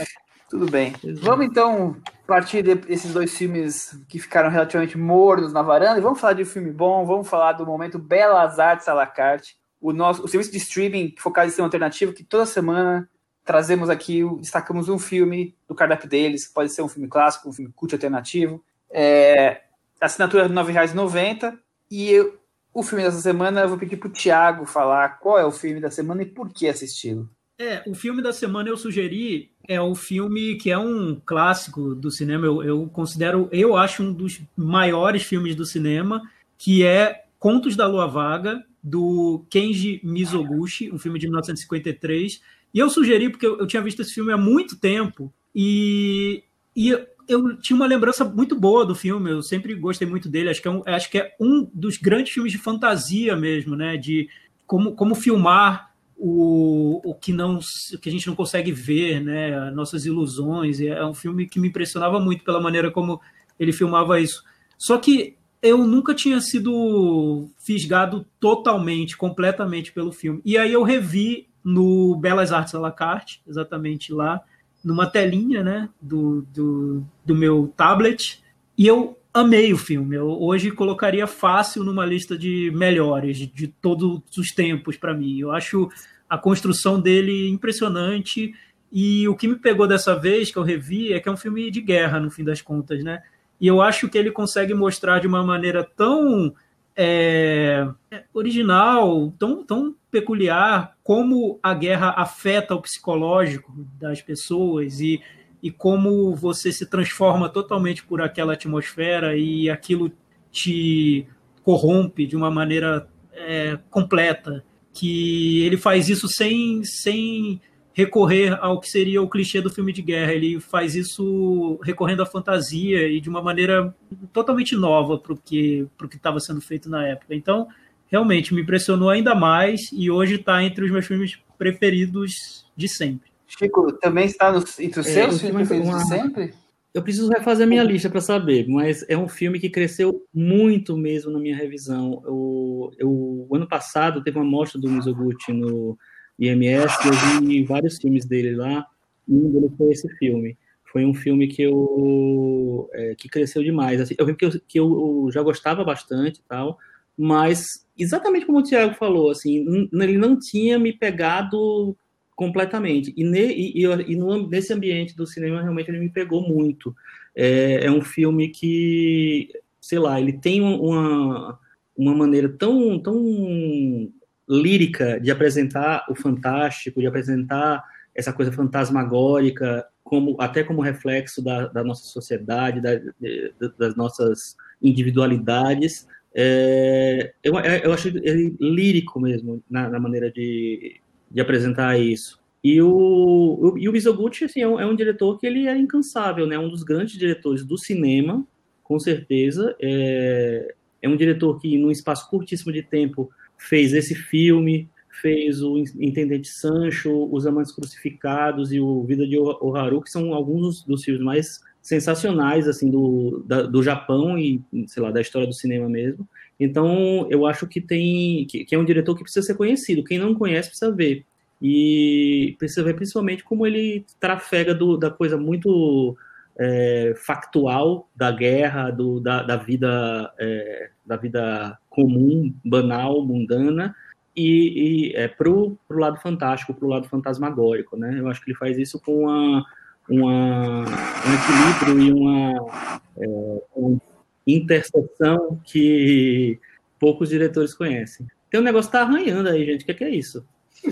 Tudo 0.50 0.66
bem. 0.72 0.94
Exato. 1.04 1.26
Vamos 1.26 1.46
então 1.46 1.98
partir 2.26 2.62
desses 2.64 3.12
dois 3.12 3.36
filmes 3.36 4.00
que 4.08 4.18
ficaram 4.20 4.50
relativamente 4.50 4.98
mornos 4.98 5.52
na 5.52 5.62
varanda 5.62 6.00
e 6.00 6.02
vamos 6.02 6.20
falar 6.22 6.34
de 6.34 6.44
um 6.44 6.46
filme 6.46 6.72
bom, 6.72 7.06
vamos 7.06 7.28
falar 7.28 7.54
do 7.54 7.66
momento 7.66 8.00
Belas 8.00 8.60
Artes 8.60 8.88
à 8.88 8.94
la 8.94 9.06
carte, 9.08 9.58
o 9.82 9.92
nosso 9.92 10.24
o 10.24 10.28
serviço 10.28 10.52
de 10.52 10.58
streaming 10.58 11.16
focado 11.18 11.48
em 11.48 11.52
cinema 11.52 11.68
alternativo 11.68 12.14
que 12.14 12.24
toda 12.24 12.46
semana 12.46 13.10
trazemos 13.44 13.90
aqui, 13.90 14.24
destacamos 14.40 14.90
um 14.90 15.00
filme 15.00 15.56
do 15.68 15.74
cardápio 15.74 16.08
deles, 16.08 16.48
pode 16.48 16.72
ser 16.72 16.82
um 16.84 16.88
filme 16.88 17.08
clássico, 17.08 17.50
um 17.50 17.54
filme 17.54 17.72
cult 17.76 17.94
alternativo. 17.96 18.64
É, 18.92 19.62
assinatura 20.00 20.44
R$ 20.44 20.50
9,90 20.54 21.58
e 21.90 22.12
eu- 22.12 22.38
o 22.74 22.84
filme 22.84 23.04
dessa 23.04 23.22
semana 23.22 23.62
eu 23.62 23.70
vou 23.70 23.78
pedir 23.78 23.98
pro 23.98 24.10
Thiago 24.10 24.66
falar 24.66 25.20
qual 25.20 25.38
é 25.38 25.46
o 25.46 25.52
filme 25.52 25.80
da 25.80 25.92
semana 25.92 26.22
e 26.22 26.26
por 26.26 26.52
que 26.52 26.68
assisti-lo. 26.68 27.30
É, 27.58 27.84
o 27.86 27.94
filme 27.94 28.22
da 28.22 28.32
semana 28.32 28.70
eu 28.70 28.78
sugeri 28.78 29.52
é 29.68 29.82
um 29.82 29.94
filme 29.94 30.56
que 30.56 30.72
é 30.72 30.78
um 30.78 31.20
clássico 31.26 31.94
do 31.94 32.10
cinema. 32.10 32.46
Eu, 32.46 32.64
eu 32.64 32.88
considero, 32.88 33.50
eu 33.52 33.76
acho 33.76 34.02
um 34.02 34.14
dos 34.14 34.40
maiores 34.56 35.24
filmes 35.24 35.56
do 35.56 35.66
cinema, 35.66 36.22
que 36.58 36.86
é 36.86 37.26
Contos 37.38 37.76
da 37.76 37.86
Lua 37.86 38.08
Vaga 38.08 38.64
do 38.82 39.46
Kenji 39.50 40.00
Mizoguchi, 40.04 40.90
um 40.90 40.98
filme 40.98 41.20
de 41.20 41.28
1953. 41.28 42.42
E 42.74 42.80
eu 42.80 42.90
sugeri 42.90 43.30
porque 43.30 43.46
eu, 43.46 43.60
eu 43.60 43.68
tinha 43.68 43.82
visto 43.82 44.02
esse 44.02 44.14
filme 44.14 44.32
há 44.32 44.38
muito 44.38 44.78
tempo 44.78 45.34
e, 45.54 46.44
e 46.74 46.98
eu 47.30 47.56
tinha 47.58 47.78
uma 47.78 47.86
lembrança 47.86 48.26
muito 48.26 48.60
boa 48.60 48.84
do 48.84 48.96
filme. 48.96 49.30
Eu 49.30 49.44
sempre 49.44 49.76
gostei 49.76 50.08
muito 50.08 50.28
dele. 50.28 50.50
Acho 50.50 50.62
que 50.62 50.68
é 50.68 50.72
um, 50.72 50.84
acho 50.86 51.10
que 51.12 51.20
é 51.20 51.36
um 51.40 51.70
dos 51.74 51.98
grandes 51.98 52.34
filmes 52.34 52.52
de 52.52 52.58
fantasia 52.58 53.36
mesmo, 53.36 53.76
né? 53.76 53.96
De 53.96 54.28
como, 54.66 54.94
como 54.94 55.14
filmar 55.14 55.94
o, 56.18 57.00
o 57.04 57.14
que 57.14 57.32
não 57.32 57.60
o 57.60 57.98
que 58.00 58.10
a 58.10 58.12
gente 58.12 58.28
não 58.28 58.36
consegue 58.36 58.72
ver, 58.72 59.22
né? 59.22 59.70
Nossas 59.72 60.06
ilusões. 60.06 60.82
É 60.82 61.06
um 61.06 61.14
filme 61.14 61.48
que 61.48 61.60
me 61.60 61.68
impressionava 61.68 62.20
muito 62.20 62.44
pela 62.44 62.60
maneira 62.60 62.90
como 62.90 63.22
ele 63.60 63.72
filmava 63.72 64.20
isso. 64.20 64.44
Só 64.76 64.98
que 64.98 65.38
eu 65.62 65.78
nunca 65.86 66.16
tinha 66.16 66.42
sido 66.42 67.48
fisgado 67.60 68.26
totalmente, 68.40 69.16
completamente 69.16 69.92
pelo 69.92 70.12
filme. 70.12 70.42
E 70.44 70.58
aí 70.58 70.74
eu 70.74 70.82
revi 70.82 71.48
no 71.64 72.16
Belas 72.16 72.52
Artes 72.52 72.74
à 72.74 72.80
la 72.80 72.92
carte, 72.92 73.42
exatamente 73.48 74.12
lá, 74.12 74.42
numa 74.84 75.08
telinha, 75.08 75.64
né, 75.64 75.90
do, 76.02 76.46
do, 76.54 77.04
do 77.26 77.36
meu 77.36 77.74
tablet, 77.76 78.42
e 78.78 78.88
eu 78.88 79.18
amei 79.34 79.74
o 79.74 79.78
filme. 79.78 80.16
Eu 80.16 80.30
hoje 80.42 80.72
colocaria 80.72 81.28
fácil 81.28 81.84
numa 81.84 82.06
lista 82.06 82.38
de 82.38 82.72
melhores 82.74 83.38
de, 83.38 83.68
todos 83.68 84.22
os 84.38 84.50
tempos 84.50 84.98
para 84.98 85.14
mim. 85.14 85.40
Eu 85.40 85.52
acho 85.52 85.90
a 86.30 86.38
construção 86.38 87.00
dele 87.00 87.50
impressionante 87.50 88.54
e 88.92 89.28
o 89.28 89.36
que 89.36 89.48
me 89.48 89.56
pegou 89.56 89.88
dessa 89.88 90.16
vez 90.16 90.52
que 90.52 90.58
eu 90.58 90.64
revi 90.64 91.14
é 91.14 91.20
que 91.20 91.30
é 91.30 91.32
um 91.32 91.38
filme 91.38 91.70
de 91.70 91.82
guerra 91.82 92.20
no 92.20 92.32
fim 92.32 92.44
das 92.44 92.62
contas, 92.62 93.04
né? 93.04 93.22
E 93.60 93.68
eu 93.68 93.82
acho 93.82 94.08
que 94.08 94.18
ele 94.18 94.32
consegue 94.32 94.74
mostrar 94.74 95.20
de 95.20 95.28
uma 95.28 95.44
maneira 95.44 95.84
tão 95.84 96.54
é, 97.02 97.88
original, 98.34 99.34
tão, 99.40 99.64
tão 99.64 99.96
peculiar, 100.12 100.98
como 101.02 101.58
a 101.64 101.74
guerra 101.74 102.10
afeta 102.10 102.76
o 102.76 102.82
psicológico 102.82 103.74
das 103.98 104.22
pessoas 104.22 105.00
e, 105.00 105.22
e 105.64 105.72
como 105.72 106.36
você 106.36 106.74
se 106.74 106.86
transforma 106.86 107.48
totalmente 107.48 108.04
por 108.04 108.22
aquela 108.22 108.52
atmosfera 108.52 109.38
e 109.38 109.70
aquilo 109.70 110.12
te 110.52 111.26
corrompe 111.64 112.28
de 112.28 112.36
uma 112.36 112.52
maneira 112.52 113.08
é, 113.32 113.80
completa. 113.90 114.62
Que 114.92 115.64
ele 115.66 115.78
faz 115.78 116.10
isso 116.10 116.28
sem, 116.28 116.84
sem 116.84 117.62
recorrer 117.94 118.58
ao 118.62 118.80
que 118.80 118.90
seria 118.90 119.22
o 119.22 119.30
clichê 119.30 119.62
do 119.62 119.70
filme 119.70 119.92
de 119.92 120.02
guerra. 120.02 120.34
Ele 120.34 120.60
faz 120.60 120.96
isso 120.96 121.80
recorrendo 121.84 122.22
à 122.22 122.26
fantasia 122.26 123.08
e 123.08 123.20
de 123.20 123.30
uma 123.30 123.42
maneira 123.42 123.94
totalmente 124.32 124.76
nova 124.76 125.18
para 125.18 125.34
o 125.34 125.38
que 125.38 125.88
estava 126.14 126.40
sendo 126.40 126.62
feito 126.62 126.90
na 126.90 127.06
época. 127.08 127.36
Então, 127.36 127.68
realmente 128.08 128.54
me 128.54 128.62
impressionou 128.62 129.10
ainda 129.10 129.36
mais 129.36 129.90
e 129.92 130.10
hoje 130.10 130.36
está 130.36 130.64
entre 130.64 130.86
os 130.86 130.92
meus 130.92 131.06
filmes 131.06 131.38
preferidos 131.58 132.66
de 132.76 132.88
sempre. 132.88 133.30
Chico, 133.48 133.92
também 133.94 134.26
está 134.26 134.52
no, 134.52 134.60
entre 134.80 135.00
os 135.00 135.08
É, 135.08 135.12
seus 135.28 135.42
filmes 135.42 135.42
filme 135.42 135.56
preferidos 135.56 135.90
foi 135.90 136.00
de 136.00 136.06
uma- 136.06 136.24
sempre? 136.34 136.54
Eu 136.94 137.04
preciso 137.04 137.30
refazer 137.30 137.66
a 137.68 137.70
minha 137.70 137.84
lista 137.84 138.10
para 138.10 138.20
saber, 138.20 138.68
mas 138.68 139.06
é 139.08 139.16
um 139.16 139.28
filme 139.28 139.60
que 139.60 139.70
cresceu 139.70 140.24
muito 140.34 140.98
mesmo 140.98 141.32
na 141.32 141.38
minha 141.40 141.56
revisão. 141.56 142.24
O 142.28 143.48
ano 143.56 143.68
passado 143.68 144.24
teve 144.24 144.38
uma 144.40 144.46
mostra 144.46 144.80
do 144.82 144.90
Mizoguchi 144.90 145.54
no 145.54 145.96
IMS 146.40 146.94
eu 147.06 147.42
vi 147.42 147.64
vários 147.64 147.98
filmes 147.98 148.26
dele 148.26 148.56
lá, 148.56 148.86
e 149.28 149.34
um 149.34 149.52
deles 149.52 149.72
foi 149.78 149.92
esse 149.92 150.08
filme. 150.18 150.58
Foi 150.92 151.06
um 151.06 151.14
filme 151.14 151.48
que 151.48 151.62
eu 151.62 152.90
é, 152.94 153.14
que 153.16 153.30
cresceu 153.30 153.64
demais. 153.64 154.02
Assim, 154.02 154.16
eu 154.18 154.26
vi 154.26 154.36
que, 154.36 154.46
eu, 154.46 154.52
que 154.68 154.80
eu 154.80 155.30
já 155.32 155.44
gostava 155.44 155.84
bastante 155.84 156.42
tal, 156.48 156.80
mas 157.18 157.86
exatamente 157.98 158.46
como 158.46 158.60
o 158.60 158.64
Thiago 158.64 158.96
falou, 158.96 159.30
assim, 159.30 159.88
ele 159.94 160.18
não 160.18 160.40
tinha 160.40 160.80
me 160.80 160.94
pegado 160.94 161.96
completamente. 162.40 163.14
E, 163.18 163.24
ne, 163.26 163.52
e, 163.54 163.86
e, 163.86 164.12
e 164.14 164.16
no, 164.16 164.48
nesse 164.48 164.72
ambiente 164.72 165.14
do 165.14 165.28
cinema, 165.28 165.62
realmente, 165.62 165.92
ele 165.92 166.00
me 166.00 166.10
pegou 166.10 166.42
muito. 166.42 166.96
É, 167.36 167.86
é 167.86 167.92
um 167.92 168.02
filme 168.02 168.48
que, 168.48 169.50
sei 169.82 170.00
lá, 170.00 170.22
ele 170.22 170.32
tem 170.32 170.62
uma, 170.62 171.60
uma 171.98 172.16
maneira 172.16 172.48
tão, 172.48 172.98
tão 172.98 174.10
lírica 174.50 175.20
de 175.20 175.30
apresentar 175.30 176.06
o 176.10 176.16
fantástico, 176.16 177.00
de 177.00 177.08
apresentar 177.08 177.84
essa 178.16 178.34
coisa 178.34 178.52
fantasmagórica, 178.52 179.86
como, 180.04 180.36
até 180.40 180.64
como 180.64 180.82
reflexo 180.82 181.42
da, 181.42 181.68
da 181.68 181.84
nossa 181.84 182.04
sociedade, 182.06 182.82
da, 182.82 182.96
de, 182.96 183.54
das 183.78 183.96
nossas 183.96 184.58
individualidades. 184.82 186.08
É, 186.34 187.34
eu, 187.44 187.54
eu 187.60 187.94
acho 187.94 188.08
ele 188.08 188.56
lírico 188.60 189.20
mesmo 189.20 189.64
na, 189.70 189.90
na 189.90 190.00
maneira 190.00 190.32
de, 190.32 191.00
de 191.30 191.40
apresentar 191.40 192.00
isso. 192.00 192.40
E 192.64 192.82
o, 192.82 193.76
e 193.78 193.88
o 193.88 193.92
Mizoguchi 193.92 194.46
assim, 194.46 194.62
é, 194.62 194.68
um, 194.68 194.80
é 194.80 194.86
um 194.86 194.96
diretor 194.96 195.40
que 195.40 195.48
ele 195.48 195.68
é 195.68 195.78
incansável, 195.78 196.46
né? 196.46 196.60
um 196.60 196.70
dos 196.70 196.84
grandes 196.84 197.18
diretores 197.18 197.64
do 197.64 197.78
cinema, 197.78 198.46
com 198.84 199.00
certeza. 199.00 199.76
É, 199.80 200.74
é 201.02 201.08
um 201.08 201.16
diretor 201.16 201.60
que, 201.60 201.78
num 201.78 201.92
espaço 201.92 202.30
curtíssimo 202.30 202.74
de 202.74 202.82
tempo, 202.82 203.30
fez 203.60 203.94
esse 203.94 204.16
filme, 204.16 204.90
fez 205.22 205.62
o 205.62 205.78
Intendente 205.78 206.48
Sancho, 206.48 207.30
Os 207.32 207.46
Amantes 207.46 207.74
Crucificados 207.74 208.72
e 208.72 208.80
o 208.80 209.04
Vida 209.04 209.28
de 209.28 209.38
Oharu, 209.38 210.02
que 210.02 210.10
são 210.10 210.34
alguns 210.34 210.84
dos, 210.84 211.04
filmes 211.04 211.22
mais 211.22 211.60
sensacionais 211.82 212.68
assim 212.68 212.90
do, 212.90 213.44
da, 213.46 213.64
do 213.64 213.84
Japão 213.84 214.38
e 214.38 214.62
sei 214.88 215.04
lá 215.04 215.12
da 215.12 215.22
história 215.22 215.48
do 215.48 215.54
cinema 215.54 215.90
mesmo. 215.90 216.28
Então 216.60 217.28
eu 217.30 217.46
acho 217.46 217.68
que 217.68 217.82
tem 217.82 218.46
que, 218.46 218.66
que, 218.66 218.74
é 218.74 218.80
um 218.80 218.86
diretor 218.86 219.16
que 219.16 219.24
precisa 219.24 219.46
ser 219.46 219.56
conhecido. 219.56 220.04
Quem 220.04 220.18
não 220.18 220.34
conhece 220.34 220.70
precisa 220.70 220.92
ver. 220.92 221.26
E 221.62 222.56
precisa 222.58 222.84
ver 222.84 222.96
principalmente 222.96 223.44
como 223.44 223.68
ele 223.68 224.06
trafega 224.20 224.74
do, 224.74 224.96
da 224.96 225.10
coisa 225.10 225.38
muito 225.38 226.16
é, 226.58 227.14
factual 227.18 228.10
da 228.16 228.32
guerra 228.32 228.92
do, 228.92 229.20
da, 229.20 229.44
da 229.44 229.58
vida 229.58 230.34
é, 230.40 230.90
da 231.06 231.18
vida 231.18 231.78
comum 232.02 232.54
banal 232.64 233.26
mundana 233.26 233.96
e, 234.36 235.12
e 235.12 235.16
é, 235.16 235.28
pro, 235.28 235.78
pro 235.88 236.00
lado 236.00 236.20
fantástico 236.20 236.74
pro 236.74 236.88
lado 236.88 237.08
fantasmagórico 237.08 237.98
né 237.98 238.20
eu 238.20 238.28
acho 238.28 238.44
que 238.44 238.52
ele 238.52 238.58
faz 238.58 238.78
isso 238.78 239.00
com 239.00 239.24
uma 239.24 239.66
uma, 240.10 240.80
um 240.82 241.84
equilíbrio 241.86 242.02
e 242.02 242.12
uma, 242.12 243.02
é, 243.18 243.64
uma, 243.76 244.02
interseção 244.48 245.62
que 245.64 246.60
poucos 247.00 247.30
diretores 247.30 247.74
conhecem. 247.74 248.26
Tem 248.50 248.60
um 248.60 248.64
negócio 248.64 248.90
que 248.90 248.98
tá 248.98 249.04
arranhando 249.04 249.50
aí, 249.50 249.64
gente. 249.64 249.84
O 249.84 249.86
que, 249.86 249.94
que, 249.94 250.04
é 250.04 250.10
isso? 250.10 250.44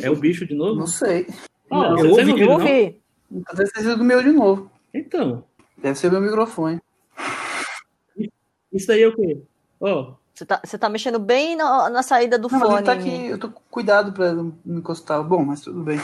É 0.02 0.10
o 0.12 0.16
bicho 0.16 0.46
de 0.46 0.54
novo? 0.54 0.80
Não 0.80 0.88
sei. 0.88 1.26
Oh, 1.70 1.76
não, 1.76 2.06
eu 2.06 2.12
ouvi, 2.12 2.42
eu 2.42 2.52
ouvi. 2.52 3.02
Deve 3.30 3.72
ter 3.72 3.82
sido 3.82 3.98
do 3.98 4.04
meu 4.04 4.22
de 4.22 4.32
novo. 4.32 4.72
Então. 4.94 5.44
Deve 5.78 5.98
ser 5.98 6.12
meu 6.12 6.22
microfone. 6.22 6.80
Isso 8.72 8.88
daí 8.88 9.02
é 9.02 9.08
o 9.08 9.16
quê? 9.16 9.42
Ó. 9.80 10.02
Oh. 10.02 10.27
Você 10.38 10.46
tá, 10.46 10.62
você 10.64 10.78
tá 10.78 10.88
mexendo 10.88 11.18
bem 11.18 11.56
na, 11.56 11.90
na 11.90 12.04
saída 12.04 12.38
do 12.38 12.48
Não, 12.48 12.60
mas 12.60 12.68
fone. 12.70 12.78
ele 12.78 12.86
tá 12.86 12.92
aqui, 12.92 13.26
eu 13.26 13.40
tô 13.40 13.50
com 13.50 13.60
cuidado 13.72 14.12
pra 14.12 14.34
não 14.34 14.54
encostar. 14.68 15.24
Bom, 15.24 15.44
mas 15.44 15.62
tudo 15.62 15.82
bem. 15.82 16.00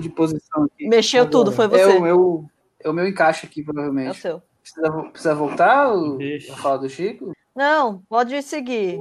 De 0.00 0.08
posição 0.08 0.64
aqui. 0.64 0.88
Mexeu 0.88 1.20
Agora. 1.24 1.30
tudo, 1.32 1.52
foi 1.52 1.68
você. 1.68 1.82
É 1.82 1.86
o 1.86 2.00
meu, 2.00 2.44
é 2.82 2.88
o 2.88 2.94
meu 2.94 3.06
encaixe 3.06 3.44
aqui, 3.44 3.60
É 3.60 3.62
o 3.62 3.64
provavelmente. 3.66 4.18
seu. 4.22 4.40
Precisa, 4.62 4.90
precisa 5.10 5.34
voltar 5.34 5.88
a 5.90 6.56
fala 6.56 6.78
do 6.78 6.88
Chico? 6.88 7.30
Não, 7.54 8.02
pode 8.08 8.42
seguir. 8.42 8.98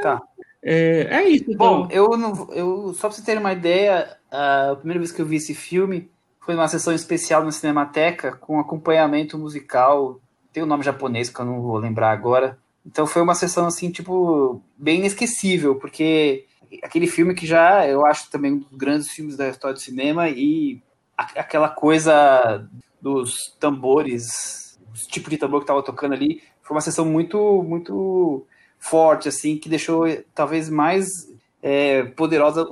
Tá. 0.00 0.22
É, 0.62 1.08
é 1.10 1.28
isso, 1.28 1.44
então. 1.50 1.82
Bom, 1.82 1.88
eu 1.90 2.16
não, 2.16 2.48
eu 2.54 2.94
só 2.94 3.08
pra 3.08 3.10
vocês 3.16 3.26
terem 3.26 3.40
uma 3.40 3.52
ideia, 3.52 4.16
a 4.30 4.74
primeira 4.76 4.98
vez 4.98 5.12
que 5.12 5.20
eu 5.20 5.26
vi 5.26 5.36
esse 5.36 5.54
filme 5.54 6.10
foi 6.40 6.54
numa 6.54 6.68
sessão 6.68 6.94
especial 6.94 7.44
na 7.44 7.52
Cinemateca 7.52 8.32
com 8.32 8.58
acompanhamento 8.58 9.36
musical. 9.36 10.18
Tem 10.54 10.62
o 10.62 10.66
nome 10.66 10.82
japonês 10.82 11.28
que 11.28 11.38
eu 11.38 11.44
não 11.44 11.60
vou 11.60 11.76
lembrar 11.76 12.12
agora. 12.12 12.56
Então 12.88 13.06
foi 13.06 13.20
uma 13.20 13.34
sessão 13.34 13.66
assim, 13.66 13.90
tipo, 13.90 14.62
bem 14.74 14.98
inesquecível, 14.98 15.76
porque 15.76 16.46
aquele 16.82 17.06
filme 17.06 17.34
que 17.34 17.46
já 17.46 17.86
eu 17.86 18.06
acho 18.06 18.30
também 18.30 18.54
um 18.54 18.58
dos 18.60 18.72
grandes 18.72 19.10
filmes 19.10 19.36
da 19.36 19.50
história 19.50 19.74
do 19.74 19.80
cinema 19.80 20.30
e 20.30 20.82
aquela 21.14 21.68
coisa 21.68 22.66
dos 22.98 23.54
tambores, 23.60 24.80
os 24.90 25.06
tipos 25.06 25.28
de 25.28 25.36
tambor 25.36 25.60
que 25.60 25.66
tava 25.66 25.82
tocando 25.82 26.14
ali, 26.14 26.42
foi 26.62 26.74
uma 26.74 26.80
sessão 26.80 27.04
muito 27.04 27.62
muito 27.62 28.46
forte 28.78 29.28
assim, 29.28 29.58
que 29.58 29.68
deixou 29.68 30.06
eh, 30.06 30.24
talvez 30.34 30.70
mais 30.70 31.28
é, 31.62 32.04
poderosa 32.04 32.66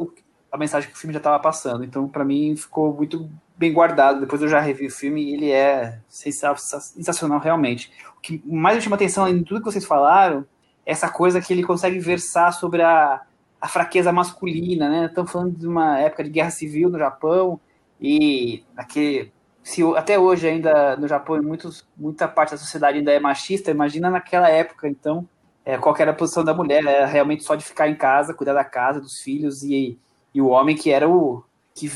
a 0.50 0.56
mensagem 0.56 0.88
que 0.88 0.96
o 0.96 0.98
filme 0.98 1.12
já 1.12 1.18
estava 1.18 1.38
passando. 1.38 1.84
Então, 1.84 2.08
para 2.08 2.24
mim, 2.24 2.56
ficou 2.56 2.94
muito 2.94 3.28
bem 3.56 3.72
guardado. 3.72 4.20
Depois 4.20 4.42
eu 4.42 4.48
já 4.48 4.60
revi 4.60 4.86
o 4.86 4.90
filme 4.90 5.22
e 5.22 5.34
ele 5.34 5.50
é 5.50 5.98
sensa- 6.08 6.54
sensacional 6.56 7.38
realmente. 7.38 7.92
O 8.16 8.20
que 8.20 8.42
mais 8.44 8.76
me 8.76 8.82
chama 8.82 8.96
atenção, 8.96 9.32
de 9.32 9.44
tudo 9.44 9.60
que 9.60 9.66
vocês 9.72 9.84
falaram, 9.84 10.46
é 10.84 10.92
essa 10.92 11.08
coisa 11.08 11.40
que 11.40 11.52
ele 11.52 11.64
consegue 11.64 11.98
versar 11.98 12.52
sobre 12.52 12.82
a, 12.82 13.22
a 13.60 13.68
fraqueza 13.68 14.12
masculina, 14.12 14.88
né? 14.88 15.06
Estamos 15.06 15.30
falando 15.30 15.56
de 15.56 15.66
uma 15.66 15.98
época 15.98 16.24
de 16.24 16.30
guerra 16.30 16.50
civil 16.50 16.88
no 16.88 16.98
Japão 16.98 17.60
e 18.00 18.62
aquele, 18.76 19.32
se 19.62 19.82
até 19.96 20.18
hoje 20.18 20.46
ainda 20.46 20.96
no 20.96 21.08
Japão 21.08 21.42
muitos, 21.42 21.86
muita 21.96 22.28
parte 22.28 22.50
da 22.50 22.58
sociedade 22.58 22.98
ainda 22.98 23.12
é 23.12 23.18
machista, 23.18 23.70
imagina 23.70 24.10
naquela 24.10 24.48
época, 24.48 24.88
então 24.88 25.26
é, 25.64 25.76
qual 25.76 25.96
era 25.98 26.12
a 26.12 26.14
posição 26.14 26.44
da 26.44 26.54
mulher, 26.54 26.84
era 26.84 27.06
realmente 27.06 27.42
só 27.42 27.56
de 27.56 27.64
ficar 27.64 27.88
em 27.88 27.96
casa, 27.96 28.34
cuidar 28.34 28.52
da 28.52 28.64
casa, 28.64 29.00
dos 29.00 29.20
filhos, 29.20 29.64
e, 29.64 29.98
e 30.32 30.40
o 30.40 30.48
homem 30.48 30.76
que 30.76 30.90
era 30.90 31.08
o 31.08 31.42
que 31.74 31.90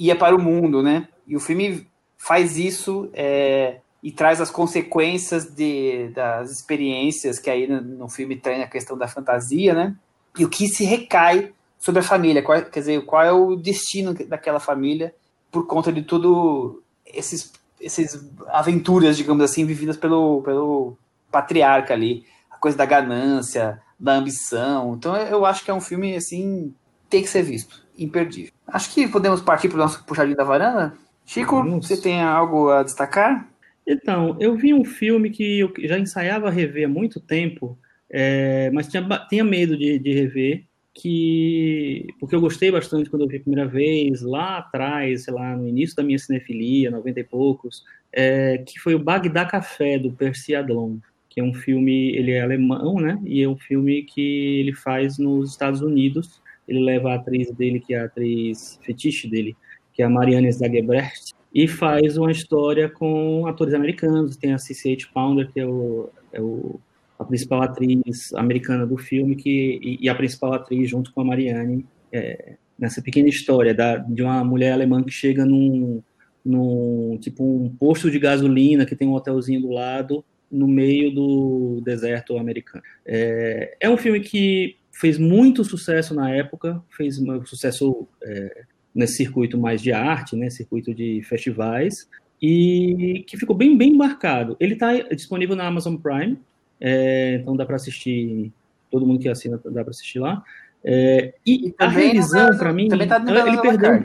ia 0.00 0.16
para 0.16 0.34
o 0.34 0.40
mundo, 0.40 0.82
né? 0.82 1.06
E 1.26 1.36
o 1.36 1.40
filme 1.40 1.86
faz 2.16 2.56
isso 2.56 3.10
é, 3.12 3.80
e 4.02 4.10
traz 4.10 4.40
as 4.40 4.50
consequências 4.50 5.44
de, 5.54 6.08
das 6.08 6.50
experiências 6.50 7.38
que 7.38 7.50
aí 7.50 7.68
no, 7.68 7.82
no 7.82 8.08
filme 8.08 8.34
tem 8.34 8.62
a 8.62 8.68
questão 8.68 8.96
da 8.96 9.06
fantasia, 9.06 9.74
né? 9.74 9.94
E 10.38 10.44
o 10.44 10.48
que 10.48 10.66
se 10.68 10.84
recai 10.84 11.52
sobre 11.78 12.00
a 12.00 12.04
família, 12.04 12.42
qual, 12.42 12.62
quer 12.62 12.80
dizer, 12.80 13.04
qual 13.04 13.22
é 13.22 13.30
o 13.30 13.56
destino 13.56 14.14
daquela 14.14 14.58
família 14.58 15.14
por 15.50 15.66
conta 15.66 15.92
de 15.92 16.02
tudo 16.02 16.82
esses, 17.04 17.52
esses 17.78 18.26
aventuras, 18.48 19.16
digamos 19.16 19.44
assim, 19.44 19.66
vividas 19.66 19.98
pelo, 19.98 20.40
pelo 20.42 20.96
patriarca 21.30 21.92
ali 21.92 22.24
a 22.50 22.56
coisa 22.56 22.76
da 22.76 22.86
ganância, 22.86 23.80
da 23.98 24.14
ambição. 24.14 24.94
Então 24.94 25.14
eu 25.14 25.44
acho 25.44 25.62
que 25.62 25.70
é 25.70 25.74
um 25.74 25.80
filme 25.80 26.16
assim 26.16 26.74
tem 27.10 27.22
que 27.22 27.28
ser 27.28 27.42
visto, 27.42 27.79
imperdível. 27.98 28.52
Acho 28.66 28.92
que 28.92 29.08
podemos 29.08 29.40
partir 29.40 29.68
para 29.68 29.76
o 29.76 29.80
nosso 29.80 30.04
puxadinho 30.04 30.36
da 30.36 30.44
varanda. 30.44 30.94
Chico, 31.24 31.56
Vamos. 31.56 31.86
você 31.86 32.00
tem 32.00 32.20
algo 32.20 32.70
a 32.70 32.82
destacar? 32.82 33.48
Então, 33.86 34.36
eu 34.40 34.56
vi 34.56 34.72
um 34.72 34.84
filme 34.84 35.30
que 35.30 35.60
eu 35.60 35.72
já 35.80 35.98
ensaiava 35.98 36.50
rever 36.50 36.86
há 36.86 36.88
muito 36.88 37.18
tempo, 37.18 37.78
é, 38.08 38.70
mas 38.72 38.88
tinha, 38.88 39.06
tinha 39.28 39.44
medo 39.44 39.76
de, 39.76 39.98
de 39.98 40.12
rever, 40.12 40.64
que 40.94 42.06
porque 42.18 42.34
eu 42.34 42.40
gostei 42.40 42.70
bastante 42.70 43.08
quando 43.08 43.22
eu 43.22 43.28
vi 43.28 43.36
a 43.36 43.40
primeira 43.40 43.68
vez, 43.68 44.22
lá 44.22 44.58
atrás, 44.58 45.24
sei 45.24 45.34
lá, 45.34 45.56
no 45.56 45.66
início 45.66 45.96
da 45.96 46.02
minha 46.02 46.18
cinefilia, 46.18 46.90
90 46.90 47.20
e 47.20 47.24
poucos, 47.24 47.84
é, 48.12 48.58
que 48.58 48.78
foi 48.78 48.94
o 48.94 48.98
Bagdá 48.98 49.44
Café, 49.44 49.98
do 49.98 50.12
Percy 50.12 50.54
Adlon, 50.54 50.98
que 51.28 51.40
é 51.40 51.44
um 51.44 51.54
filme, 51.54 52.10
ele 52.16 52.32
é 52.32 52.42
alemão, 52.42 52.96
né, 52.96 53.20
e 53.24 53.42
é 53.42 53.48
um 53.48 53.56
filme 53.56 54.02
que 54.02 54.60
ele 54.60 54.72
faz 54.72 55.18
nos 55.18 55.50
Estados 55.50 55.80
Unidos, 55.80 56.40
ele 56.66 56.80
leva 56.80 57.12
a 57.12 57.14
atriz 57.16 57.50
dele, 57.52 57.80
que 57.80 57.94
é 57.94 58.00
a 58.00 58.04
atriz 58.04 58.78
fetiche 58.82 59.28
dele, 59.28 59.56
que 59.92 60.02
é 60.02 60.06
a 60.06 60.10
Marianne 60.10 60.52
Zagebrecht, 60.52 61.34
e 61.52 61.66
faz 61.66 62.16
uma 62.16 62.30
história 62.30 62.88
com 62.88 63.46
atores 63.46 63.74
americanos. 63.74 64.36
Tem 64.36 64.52
a 64.52 64.58
C.C.H. 64.58 65.08
Pounder, 65.12 65.50
que 65.52 65.60
é, 65.60 65.66
o, 65.66 66.08
é 66.32 66.40
o, 66.40 66.80
a 67.18 67.24
principal 67.24 67.62
atriz 67.62 68.32
americana 68.34 68.86
do 68.86 68.96
filme, 68.96 69.34
que, 69.34 69.80
e, 69.82 69.98
e 70.02 70.08
a 70.08 70.14
principal 70.14 70.52
atriz 70.52 70.88
junto 70.88 71.12
com 71.12 71.20
a 71.20 71.24
Marianne, 71.24 71.84
é, 72.12 72.54
nessa 72.78 73.02
pequena 73.02 73.28
história 73.28 73.74
da, 73.74 73.96
de 73.96 74.22
uma 74.22 74.42
mulher 74.44 74.72
alemã 74.72 75.02
que 75.02 75.10
chega 75.10 75.44
num, 75.44 76.02
num 76.44 77.18
tipo 77.20 77.44
um 77.44 77.68
posto 77.68 78.10
de 78.10 78.18
gasolina 78.18 78.86
que 78.86 78.96
tem 78.96 79.08
um 79.08 79.14
hotelzinho 79.14 79.60
do 79.60 79.70
lado, 79.70 80.24
no 80.50 80.66
meio 80.66 81.14
do 81.14 81.80
deserto 81.84 82.36
americano. 82.36 82.82
É, 83.06 83.76
é 83.80 83.88
um 83.88 83.96
filme 83.96 84.20
que 84.20 84.76
fez 85.00 85.16
muito 85.16 85.64
sucesso 85.64 86.14
na 86.14 86.30
época, 86.30 86.82
fez 86.90 87.18
um 87.18 87.44
sucesso 87.46 88.06
é, 88.22 88.64
nesse 88.94 89.14
circuito 89.14 89.56
mais 89.56 89.80
de 89.80 89.92
arte, 89.92 90.36
né, 90.36 90.50
circuito 90.50 90.94
de 90.94 91.22
festivais, 91.22 92.06
e 92.40 93.24
que 93.26 93.38
ficou 93.38 93.56
bem, 93.56 93.78
bem 93.78 93.96
marcado. 93.96 94.58
Ele 94.60 94.74
está 94.74 94.92
disponível 95.14 95.56
na 95.56 95.66
Amazon 95.66 95.96
Prime, 95.96 96.38
é, 96.78 97.38
então 97.40 97.56
dá 97.56 97.64
para 97.64 97.76
assistir, 97.76 98.52
todo 98.90 99.06
mundo 99.06 99.20
que 99.20 99.28
assina 99.30 99.58
dá 99.64 99.82
para 99.82 99.90
assistir 99.90 100.18
lá. 100.18 100.44
É, 100.84 101.32
e, 101.46 101.68
E 101.68 101.74
a 101.78 101.86
também 101.86 102.08
revisão, 102.08 102.58
para 102.58 102.72
mim, 102.72 102.88
também 102.88 103.08
tá 103.08 103.18
no 103.18 103.30
ele 103.30 103.60
perdeu 103.62 104.02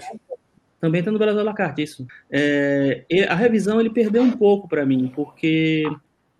também 0.79 0.99
está 0.99 1.11
no 1.11 1.17
Brasil 1.17 1.39
à 1.39 1.43
la 1.43 1.53
carte, 1.53 1.81
isso. 1.81 2.05
É, 2.29 3.03
a 3.27 3.35
revisão 3.35 3.81
ele 3.81 3.89
perdeu 3.89 4.21
um 4.21 4.31
pouco 4.31 4.67
para 4.67 4.85
mim, 4.85 5.11
porque 5.13 5.83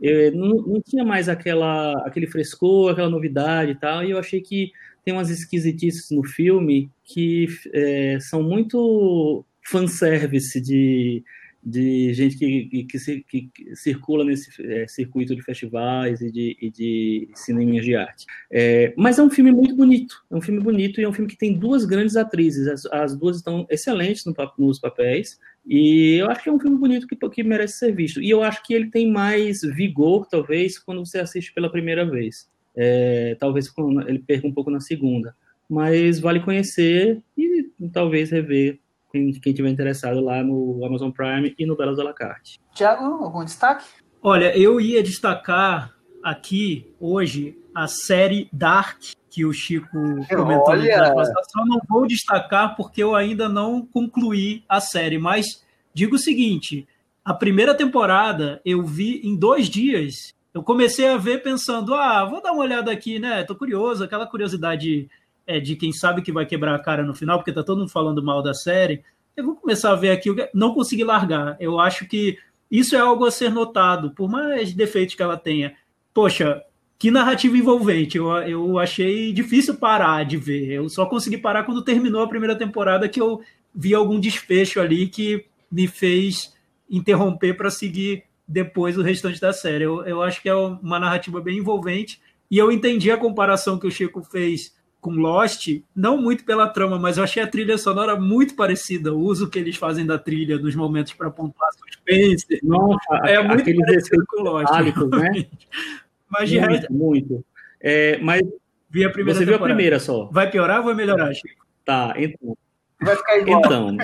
é, 0.02 0.32
não, 0.32 0.56
não 0.56 0.82
tinha 0.82 1.04
mais 1.04 1.30
aquela, 1.30 1.94
aquele 2.06 2.28
frescor, 2.28 2.92
aquela 2.92 3.10
novidade 3.10 3.72
e 3.72 3.76
tal, 3.76 4.04
e 4.04 4.12
eu 4.12 4.18
achei 4.18 4.42
que 4.42 4.72
tem 5.04 5.14
umas 5.14 5.30
esquisitices 5.30 6.10
no 6.10 6.24
filme 6.24 6.90
que 7.04 7.48
é, 7.74 8.18
são 8.20 8.42
muito 8.42 9.46
fanservice 9.64 10.60
de, 10.60 11.24
de 11.66 12.14
gente 12.14 12.38
que, 12.38 12.66
que, 12.66 12.84
que, 12.84 13.00
ci- 13.00 13.26
que- 13.28 13.50
circula 13.76 14.24
nesse 14.24 14.52
é, 14.64 14.88
circuito 14.88 15.36
de 15.36 15.42
festivais 15.42 16.22
e 16.22 16.32
de, 16.32 16.58
e 16.62 16.70
de 16.70 17.30
cinemas 17.34 17.84
de 17.84 17.96
arte. 17.96 18.26
É, 18.52 18.94
mas 18.96 19.18
é 19.18 19.24
um 19.24 19.30
filme 19.32 19.52
muito 19.52 19.76
bonito, 19.76 20.24
é 20.30 20.36
um 20.36 20.42
filme 20.42 20.60
bonito 20.62 21.02
e 21.02 21.04
é 21.04 21.10
um 21.10 21.14
filme 21.14 21.30
que 21.30 21.38
tem 21.38 21.58
duas 21.58 21.84
grandes 21.84 22.16
atrizes, 22.16 22.68
as, 22.68 22.86
as 22.86 23.18
duas 23.18 23.38
estão 23.38 23.66
excelentes 23.70 24.24
no 24.26 24.36
nos 24.60 24.80
papéis, 24.80 25.40
e 25.66 26.18
eu 26.18 26.30
acho 26.30 26.44
que 26.44 26.50
é 26.50 26.52
um 26.52 26.60
filme 26.60 26.78
bonito 26.78 27.08
que, 27.08 27.16
que 27.16 27.44
merece 27.44 27.80
ser 27.80 27.92
visto. 27.92 28.22
E 28.22 28.30
eu 28.30 28.44
acho 28.44 28.62
que 28.64 28.74
ele 28.74 28.92
tem 28.92 29.12
mais 29.12 29.62
vigor, 29.62 30.28
talvez, 30.30 30.78
quando 30.78 31.04
você 31.04 31.18
assiste 31.18 31.52
pela 31.52 31.72
primeira 31.72 32.06
vez. 32.06 32.48
É, 32.76 33.36
talvez 33.40 33.74
ele 34.08 34.20
perca 34.20 34.46
um 34.46 34.52
pouco 34.54 34.70
na 34.70 34.80
segunda. 34.80 35.36
Mas 35.68 36.20
vale 36.20 36.42
conhecer 36.42 37.20
e 37.36 37.72
talvez 37.92 38.30
rever 38.30 38.80
quem, 39.16 39.32
quem 39.32 39.54
tiver 39.54 39.70
interessado 39.70 40.20
lá 40.20 40.44
no 40.44 40.84
Amazon 40.86 41.10
Prime 41.10 41.56
e 41.58 41.66
no 41.66 41.78
Belas 41.78 41.98
à 42.00 42.04
la 42.04 42.14
carte. 42.14 42.60
Tiago, 42.74 43.24
algum 43.24 43.46
destaque? 43.46 43.86
Olha, 44.22 44.58
eu 44.58 44.82
ia 44.82 45.02
destacar 45.02 45.96
aqui 46.22 46.94
hoje 47.00 47.58
a 47.74 47.88
série 47.88 48.50
Dark 48.52 49.00
que 49.30 49.46
o 49.46 49.54
Chico 49.54 49.88
comentou 50.30 50.76
no 50.76 50.82
Olha! 50.82 51.14
Só 51.50 51.66
não 51.66 51.80
vou 51.88 52.06
destacar 52.06 52.76
porque 52.76 53.02
eu 53.02 53.16
ainda 53.16 53.48
não 53.48 53.86
concluí 53.86 54.64
a 54.68 54.82
série, 54.82 55.18
mas 55.18 55.64
digo 55.94 56.16
o 56.16 56.20
seguinte: 56.20 56.88
a 57.24 57.34
primeira 57.34 57.74
temporada 57.74 58.62
eu 58.66 58.84
vi 58.84 59.22
em 59.24 59.36
dois 59.36 59.70
dias. 59.70 60.34
Eu 60.54 60.64
comecei 60.64 61.08
a 61.10 61.18
ver 61.18 61.44
pensando, 61.44 61.94
ah, 61.94 62.24
vou 62.24 62.42
dar 62.42 62.54
uma 62.54 62.64
olhada 62.64 62.90
aqui, 62.90 63.20
né? 63.20 63.44
Tô 63.44 63.56
curioso, 63.56 64.06
aquela 64.06 64.26
curiosidade 64.26 65.10
é, 65.46 65.60
de 65.60 65.76
quem 65.76 65.92
sabe 65.92 66.22
que 66.22 66.32
vai 66.32 66.46
quebrar 66.46 66.76
a 66.76 66.80
cara 66.80 67.04
no 67.04 67.14
final, 67.14 67.38
porque 67.38 67.54
tá 67.54 67.64
todo 67.64 67.80
mundo 67.80 67.92
falando 67.92 68.24
mal 68.24 68.42
da 68.42 68.54
série. 68.54 69.04
Eu 69.36 69.46
vou 69.46 69.56
começar 69.56 69.92
a 69.92 69.96
ver 69.96 70.12
aqui, 70.12 70.30
não 70.54 70.74
consegui 70.74 71.04
largar. 71.04 71.58
Eu 71.60 71.80
acho 71.80 72.08
que 72.08 72.38
isso 72.70 72.96
é 72.96 73.00
algo 73.00 73.26
a 73.26 73.32
ser 73.32 73.52
notado, 73.52 74.12
por 74.12 74.30
mais 74.30 74.74
defeitos 74.74 75.16
que 75.16 75.22
ela 75.22 75.38
tenha. 75.38 75.76
Poxa, 76.14 76.64
que 76.98 77.12
narrativa 77.12 77.58
envolvente. 77.58 78.18
Eu, 78.18 78.32
eu 78.38 78.80
achei 78.80 79.34
difícil 79.34 79.76
parar 79.76 80.24
de 80.26 80.38
ver. 80.38 80.72
Eu 80.72 80.90
só 80.90 81.06
consegui 81.06 81.38
parar 81.38 81.64
quando 81.64 81.84
terminou 81.84 82.22
a 82.22 82.28
primeira 82.28 82.56
temporada, 82.56 83.10
que 83.10 83.22
eu 83.22 83.42
vi 83.74 83.94
algum 83.94 84.20
desfecho 84.20 84.80
ali 84.80 85.08
que 85.08 85.46
me 85.72 85.88
fez 85.88 86.56
interromper 86.90 87.56
para 87.56 87.70
seguir 87.70 88.24
depois 88.48 88.98
o 88.98 89.02
restante 89.02 89.42
da 89.42 89.52
série. 89.52 89.84
Eu, 89.84 90.06
eu 90.06 90.22
acho 90.22 90.42
que 90.42 90.50
é 90.50 90.56
uma 90.56 91.00
narrativa 91.00 91.42
bem 91.42 91.58
envolvente. 91.58 92.22
E 92.50 92.58
eu 92.58 92.72
entendi 92.72 93.12
a 93.12 93.18
comparação 93.18 93.78
que 93.78 93.88
o 93.88 93.92
Chico 93.92 94.24
fez 94.24 94.76
com 95.06 95.12
Lost, 95.12 95.68
não 95.96 96.20
muito 96.20 96.44
pela 96.44 96.68
trama, 96.68 96.98
mas 96.98 97.18
eu 97.18 97.24
achei 97.24 97.44
a 97.44 97.46
trilha 97.48 97.78
sonora 97.78 98.20
muito 98.20 98.56
parecida. 98.56 99.14
O 99.14 99.20
uso 99.20 99.48
que 99.48 99.60
eles 99.60 99.76
fazem 99.76 100.04
da 100.04 100.18
trilha 100.18 100.58
nos 100.58 100.74
momentos 100.74 101.14
para 101.14 101.30
pontuar 101.30 101.70
suspense. 101.74 102.60
Nossa, 102.64 102.98
É 103.24 103.40
muito 103.40 103.62
aqueles 103.62 103.86
parecido 103.86 104.26
com 104.28 104.42
Lost. 104.42 104.74
né? 105.12 105.46
Mas 106.28 106.50
de 106.50 106.60
muito, 106.60 106.72
resto, 106.72 106.94
muito. 106.94 107.46
É, 107.80 108.18
mas 108.18 108.42
vi 108.90 109.06
a 109.06 109.12
primeira 109.12 109.38
você 109.40 109.46
viu 109.46 109.54
a 109.54 109.58
temporada. 109.58 109.76
primeira 109.76 110.00
só. 110.00 110.26
Vai 110.32 110.50
piorar 110.50 110.80
ou 110.80 110.86
vai 110.86 110.96
melhorar, 110.96 111.32
Chico? 111.36 111.64
Tá, 111.86 112.16
então. 112.18 112.58
Vai 113.00 113.16
ficar 113.16 113.38
igual. 113.38 113.60
Então, 113.60 113.98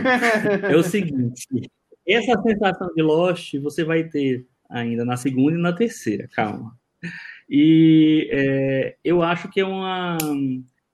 é 0.69 0.75
o 0.75 0.83
seguinte: 0.83 1.47
essa 2.07 2.39
sensação 2.43 2.93
de 2.95 3.01
Lost 3.01 3.55
você 3.59 3.83
vai 3.83 4.03
ter 4.03 4.45
ainda 4.69 5.03
na 5.03 5.17
segunda 5.17 5.57
e 5.57 5.61
na 5.61 5.73
terceira, 5.73 6.27
calma. 6.31 6.77
E 7.49 8.29
é, 8.31 8.95
eu 9.03 9.23
acho 9.23 9.49
que 9.49 9.59
é 9.59 9.65
uma 9.65 10.17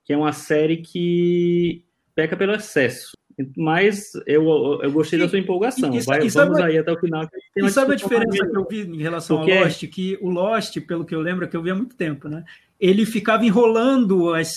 que 0.08 0.14
é 0.14 0.18
uma 0.18 0.32
série 0.32 0.78
que 0.78 1.84
peca 2.16 2.38
pelo 2.38 2.54
excesso. 2.54 3.12
Mas 3.56 4.14
eu, 4.26 4.80
eu 4.82 4.92
gostei 4.92 5.20
E- 5.20 5.22
da 5.22 5.30
sua 5.30 5.38
empolgação. 5.38 5.94
e- 5.94 5.98
e 5.98 6.02
Vai, 6.02 6.28
vamos 6.30 6.58
aí 6.60 6.78
até 6.78 6.92
o 6.92 6.98
final. 7.00 7.28
E 7.56 7.70
sabe 7.70 7.92
a 7.92 7.96
diferença 7.96 8.48
que 8.48 8.58
eu 8.58 8.66
vi 8.68 8.80
em 8.82 9.02
relação 9.02 9.38
Porque- 9.38 9.52
ao 9.52 9.64
Lost? 9.66 9.84
Que 9.88 10.18
o 10.22 10.30
Lost, 10.30 10.80
pelo 10.88 11.06
que 11.06 11.14
eu 11.14 11.20
lembro, 11.22 11.46
é 11.46 11.48
que 11.48 11.56
eu 11.56 11.62
vi 11.62 11.70
há 11.70 11.76
muito 11.76 11.96
tempo, 11.96 12.28
né? 12.28 12.44
Ele 12.80 13.06
ficava 13.06 13.46
enrolando 13.46 14.34
as 14.34 14.54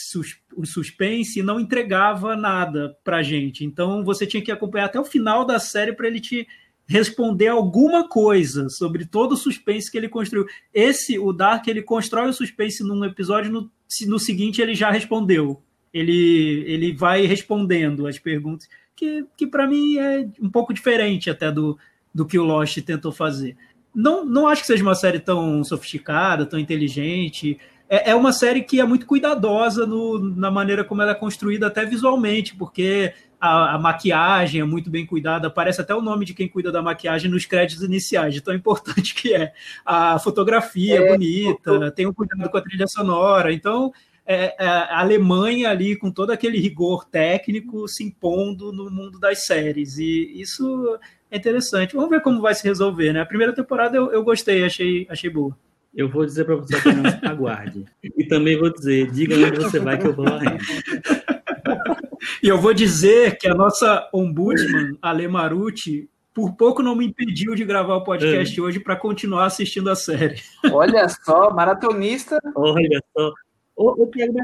o 0.57 0.65
suspense 0.65 1.41
e 1.41 1.43
não 1.43 1.59
entregava 1.61 2.35
nada 2.37 2.97
pra 3.05 3.23
gente. 3.23 3.65
Então 3.65 4.03
você 4.05 4.27
tinha 4.27 4.43
que 4.43 4.53
acompanhar 4.53 4.87
até 4.87 4.99
o 5.01 5.05
final 5.05 5.45
da 5.45 5.59
série 5.59 5.93
para 5.93 6.07
ele 6.07 6.21
te 6.21 6.47
responder 6.91 7.47
alguma 7.47 8.09
coisa 8.09 8.69
sobre 8.69 9.07
todo 9.07 9.33
o 9.33 9.37
suspense 9.37 9.89
que 9.89 9.97
ele 9.97 10.09
construiu. 10.09 10.45
Esse, 10.75 11.21
o 11.21 11.33
Dark, 11.33 11.69
ele 11.69 11.83
constrói 11.83 12.29
o 12.29 12.33
suspense 12.33 12.83
num 12.83 13.05
episódio, 13.05 13.53
no, 13.53 13.71
no 14.09 14.19
seguinte 14.19 14.61
ele 14.61 14.75
já 14.75 14.91
respondeu. 14.91 15.63
Ele, 15.95 16.65
ele 16.67 16.93
vai 16.93 17.27
respondendo 17.27 18.09
as 18.09 18.19
perguntas, 18.19 18.69
que, 18.97 19.25
que 19.37 19.47
para 19.47 19.69
mim 19.69 19.99
é 19.99 20.29
um 20.43 20.51
pouco 20.51 20.75
diferente 20.75 21.31
até 21.31 21.51
do, 21.53 21.79
do 22.13 22.27
que 22.27 22.37
o 22.37 22.45
Lost 22.45 22.77
tentou 22.83 23.13
fazer. 23.13 23.57
Não, 23.95 24.25
não 24.25 24.49
acho 24.49 24.63
que 24.63 24.67
seja 24.67 24.83
uma 24.83 24.97
série 24.97 25.21
tão 25.21 25.63
sofisticada, 25.63 26.45
tão 26.45 26.59
inteligente. 26.59 27.57
É, 27.89 28.11
é 28.11 28.15
uma 28.17 28.33
série 28.33 28.63
que 28.63 28.81
é 28.81 28.85
muito 28.85 29.07
cuidadosa 29.07 29.87
no, 29.87 30.19
na 30.19 30.51
maneira 30.51 30.83
como 30.83 31.03
ela 31.03 31.13
é 31.13 31.15
construída, 31.15 31.69
até 31.69 31.85
visualmente, 31.85 32.57
porque 32.57 33.13
a, 33.41 33.75
a 33.75 33.79
maquiagem 33.79 34.61
é 34.61 34.65
muito 34.65 34.91
bem 34.91 35.07
cuidada. 35.07 35.49
Aparece 35.49 35.81
até 35.81 35.95
o 35.95 36.03
nome 36.03 36.27
de 36.27 36.35
quem 36.35 36.47
cuida 36.47 36.71
da 36.71 36.83
maquiagem 36.83 37.31
nos 37.31 37.47
créditos 37.47 37.83
iniciais, 37.83 38.35
de 38.35 38.43
tão 38.43 38.55
importante 38.55 39.15
que 39.17 39.35
é. 39.35 39.53
A 39.85 40.19
fotografia 40.19 41.01
é, 41.01 41.03
É, 41.03 41.09
bonita, 41.09 41.91
tem 41.93 42.07
um 42.07 42.13
cuidado 42.13 42.51
com 42.51 42.57
a 42.59 42.61
trilha 42.61 42.87
sonora. 42.87 43.53
Então, 43.53 43.93
é, 44.27 44.55
é, 44.63 44.67
a 44.67 45.01
Alemanha 45.01 45.71
ali, 45.71 45.97
com 45.97 46.11
todo 46.11 46.31
aquele 46.31 46.59
rigor 46.59 47.05
técnico, 47.05 47.89
se 47.89 48.05
impondo 48.05 48.73
no 48.73 48.91
mundo 48.91 49.19
das 49.19 49.47
séries. 49.47 49.97
E 49.97 50.41
isso 50.41 50.99
é 51.31 51.39
interessante. 51.39 51.97
Vamos 51.97 52.11
ver 52.11 52.21
como 52.21 52.43
vai 52.43 52.55
se 52.55 52.63
resolver, 52.63 53.13
né? 53.13 53.23
A 53.23 53.27
primeira 53.27 53.55
temporada 53.55 53.97
eu, 53.97 54.13
eu 54.13 54.23
gostei, 54.23 54.65
achei, 54.65 55.07
achei 55.09 55.31
boa. 55.31 55.57
Eu 55.95 56.09
vou 56.09 56.25
dizer 56.25 56.45
para 56.45 56.55
você 56.55 56.77
apenas 56.77 57.15
aguarde. 57.25 57.85
E 58.17 58.25
também 58.25 58.57
vou 58.57 58.73
dizer, 58.73 59.11
diga 59.11 59.35
onde 59.35 59.57
você 59.57 59.81
vai 59.81 59.99
que 59.99 60.07
eu 60.07 60.15
vou 60.15 60.25
lá. 60.25 60.41
E 62.43 62.49
eu 62.49 62.59
vou 62.59 62.73
dizer 62.75 63.39
que 63.39 63.49
a 63.49 63.55
nossa 63.55 64.09
ombudsman, 64.13 64.97
Ale 65.03 65.29
Maruti, 65.29 66.09
por 66.35 66.55
pouco 66.55 66.83
não 66.83 66.95
me 66.95 67.07
impediu 67.07 67.55
de 67.55 67.65
gravar 67.65 67.97
o 67.97 68.05
podcast 68.05 68.59
É. 68.59 68.63
hoje 68.63 68.81
para 68.81 68.97
continuar 68.97 69.47
assistindo 69.47 69.91
a 69.91 69.97
série. 69.97 70.41
Olha 70.73 71.09
só, 71.09 71.51
maratonista. 71.53 72.39
Olha 72.55 73.03
só. 73.17 73.33
Ô, 73.77 74.03
ô, 74.03 74.07
Thiago, 74.07 74.39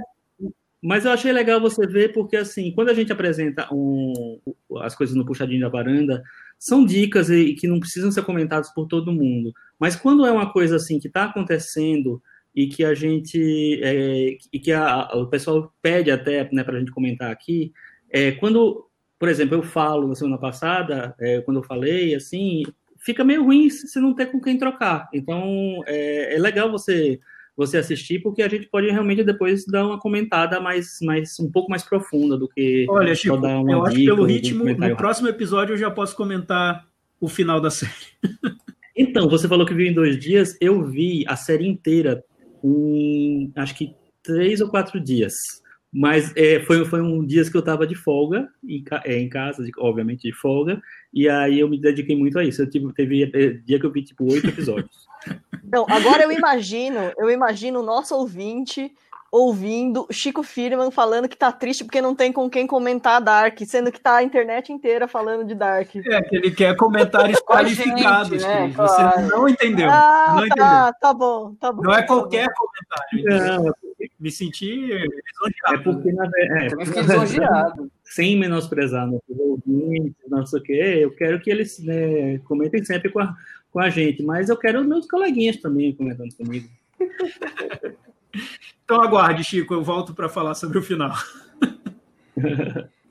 Mas 0.82 1.04
eu 1.04 1.12
achei 1.12 1.32
legal 1.32 1.60
você 1.60 1.86
ver, 1.86 2.12
porque 2.12 2.36
assim, 2.36 2.72
quando 2.72 2.90
a 2.90 2.94
gente 2.94 3.12
apresenta 3.12 3.68
um, 3.72 4.38
as 4.80 4.94
coisas 4.94 5.16
no 5.16 5.24
Puxadinho 5.24 5.60
da 5.60 5.68
Varanda, 5.68 6.22
são 6.58 6.84
dicas 6.84 7.28
e 7.30 7.54
que 7.54 7.66
não 7.68 7.80
precisam 7.80 8.10
ser 8.10 8.22
comentadas 8.24 8.72
por 8.72 8.86
todo 8.86 9.12
mundo. 9.12 9.52
Mas 9.78 9.96
quando 9.96 10.26
é 10.26 10.30
uma 10.30 10.52
coisa 10.52 10.76
assim 10.76 10.98
que 10.98 11.08
está 11.08 11.24
acontecendo 11.24 12.22
e 12.56 12.66
que 12.66 12.82
a 12.82 12.94
gente 12.94 13.78
é, 13.82 14.38
e 14.50 14.58
que 14.58 14.72
a, 14.72 15.10
o 15.12 15.26
pessoal 15.26 15.70
pede 15.82 16.10
até 16.10 16.48
né, 16.50 16.64
para 16.64 16.76
a 16.76 16.78
gente 16.78 16.90
comentar 16.90 17.30
aqui, 17.30 17.70
é, 18.10 18.32
quando, 18.32 18.86
por 19.18 19.28
exemplo, 19.28 19.56
eu 19.56 19.62
falo 19.62 20.08
na 20.08 20.14
semana 20.14 20.38
passada, 20.38 21.14
é, 21.20 21.42
quando 21.42 21.58
eu 21.58 21.62
falei, 21.62 22.14
assim, 22.14 22.62
fica 22.98 23.22
meio 23.22 23.44
ruim 23.44 23.68
se 23.68 23.86
você 23.86 24.00
não 24.00 24.14
ter 24.14 24.26
com 24.26 24.40
quem 24.40 24.56
trocar. 24.56 25.06
Então 25.12 25.82
é, 25.86 26.34
é 26.34 26.38
legal 26.38 26.70
você 26.70 27.20
você 27.54 27.78
assistir, 27.78 28.18
porque 28.18 28.42
a 28.42 28.48
gente 28.48 28.66
pode 28.66 28.90
realmente 28.90 29.24
depois 29.24 29.64
dar 29.64 29.86
uma 29.86 29.98
comentada 29.98 30.60
mais, 30.60 30.98
mais 31.00 31.40
um 31.40 31.50
pouco 31.50 31.70
mais 31.70 31.82
profunda 31.82 32.36
do 32.36 32.46
que 32.46 32.84
Olha, 32.86 33.14
Chico, 33.14 33.34
eu 33.34 33.82
acho 33.82 33.96
que 33.96 34.04
pelo 34.04 34.24
ritmo, 34.24 34.64
no 34.64 34.96
próximo 34.96 35.26
episódio 35.26 35.72
eu 35.72 35.78
já 35.78 35.90
posso 35.90 36.14
comentar 36.14 36.86
o 37.18 37.28
final 37.28 37.58
da 37.58 37.70
série. 37.70 37.92
Então, 38.94 39.28
você 39.28 39.46
falou 39.46 39.66
que 39.66 39.74
viu 39.74 39.86
em 39.86 39.92
dois 39.92 40.18
dias, 40.18 40.56
eu 40.58 40.82
vi 40.82 41.22
a 41.28 41.36
série 41.36 41.68
inteira 41.68 42.24
em 42.64 43.52
acho 43.56 43.74
que 43.74 43.94
três 44.22 44.60
ou 44.60 44.68
quatro 44.68 45.00
dias. 45.00 45.32
Mas 45.92 46.32
é, 46.36 46.60
foi, 46.60 46.84
foi 46.84 47.00
um 47.00 47.24
dias 47.24 47.48
que 47.48 47.56
eu 47.56 47.60
estava 47.60 47.86
de 47.86 47.94
folga, 47.94 48.48
em, 48.62 48.84
é, 49.04 49.18
em 49.18 49.28
casa, 49.28 49.64
de- 49.64 49.72
obviamente 49.78 50.22
de 50.22 50.32
folga, 50.32 50.82
e 51.14 51.28
aí 51.28 51.58
eu 51.60 51.68
me 51.68 51.80
dediquei 51.80 52.14
muito 52.14 52.38
a 52.38 52.44
isso. 52.44 52.60
Eu 52.60 52.68
tive, 52.68 52.92
teve 52.92 53.22
é, 53.22 53.50
dia 53.50 53.78
que 53.80 53.86
eu 53.86 53.92
vi 53.92 54.02
tipo 54.02 54.30
oito 54.30 54.46
episódios. 54.48 55.06
Então, 55.64 55.86
agora 55.88 56.24
eu 56.24 56.32
imagino, 56.32 57.12
eu 57.16 57.30
imagino 57.30 57.80
o 57.80 57.84
nosso 57.84 58.14
ouvinte 58.14 58.92
ouvindo 59.36 60.06
Chico 60.10 60.42
Firman 60.42 60.90
falando 60.90 61.28
que 61.28 61.36
tá 61.36 61.52
triste 61.52 61.84
porque 61.84 62.00
não 62.00 62.14
tem 62.14 62.32
com 62.32 62.48
quem 62.48 62.66
comentar 62.66 63.20
Dark, 63.20 63.58
sendo 63.66 63.92
que 63.92 64.00
tá 64.00 64.16
a 64.16 64.22
internet 64.22 64.72
inteira 64.72 65.06
falando 65.06 65.44
de 65.44 65.54
Dark. 65.54 65.94
É, 65.96 66.22
que 66.22 66.36
ele 66.36 66.50
quer 66.50 66.76
comentários 66.76 67.38
Com 67.46 67.52
a 67.52 67.62
gente, 67.64 67.76
qualificados, 67.84 68.42
né? 68.42 68.62
Cris. 68.64 68.76
Você 68.76 68.96
Claro. 68.96 69.28
não 69.28 69.48
entendeu. 69.48 69.88
Ah, 69.90 70.26
não 70.36 70.46
entendeu. 70.46 70.64
tá, 70.64 70.92
tá 70.94 71.14
bom, 71.14 71.54
tá 71.60 71.72
bom. 71.72 71.82
Não 71.82 71.92
é 71.92 72.00
tá 72.02 72.06
qualquer 72.06 72.46
comentário. 72.54 73.64
Não, 73.64 73.74
Me 74.18 74.30
senti 74.30 74.92
é 74.92 74.96
lisonjeado. 75.04 75.82
porque, 75.84 76.12
na 76.12 76.24
ve- 76.24 76.42
é, 76.64 76.68
Também 76.68 76.86
fiquei 76.86 77.02
lisonjeado. 77.02 77.90
sem 78.04 78.36
menosprezar 78.38 79.06
nossos 79.06 79.38
ouvintes, 79.38 80.14
não 80.28 80.46
sei 80.46 80.60
o 80.60 80.62
quê, 80.62 80.98
eu 81.02 81.10
quero 81.14 81.40
que 81.40 81.50
eles 81.50 81.78
né, 81.84 82.38
comentem 82.44 82.82
sempre 82.84 83.10
com 83.10 83.18
a, 83.20 83.34
com 83.70 83.80
a 83.80 83.90
gente, 83.90 84.22
mas 84.22 84.48
eu 84.48 84.56
quero 84.56 84.80
os 84.80 84.86
meus 84.86 85.06
coleguinhas 85.06 85.56
também 85.58 85.92
comentando 85.94 86.34
comigo. 86.36 86.68
Então 88.84 89.00
aguarde, 89.02 89.42
Chico, 89.42 89.74
eu 89.74 89.82
volto 89.82 90.14
para 90.14 90.28
falar 90.28 90.54
sobre 90.54 90.78
o 90.78 90.82
final. 90.82 91.12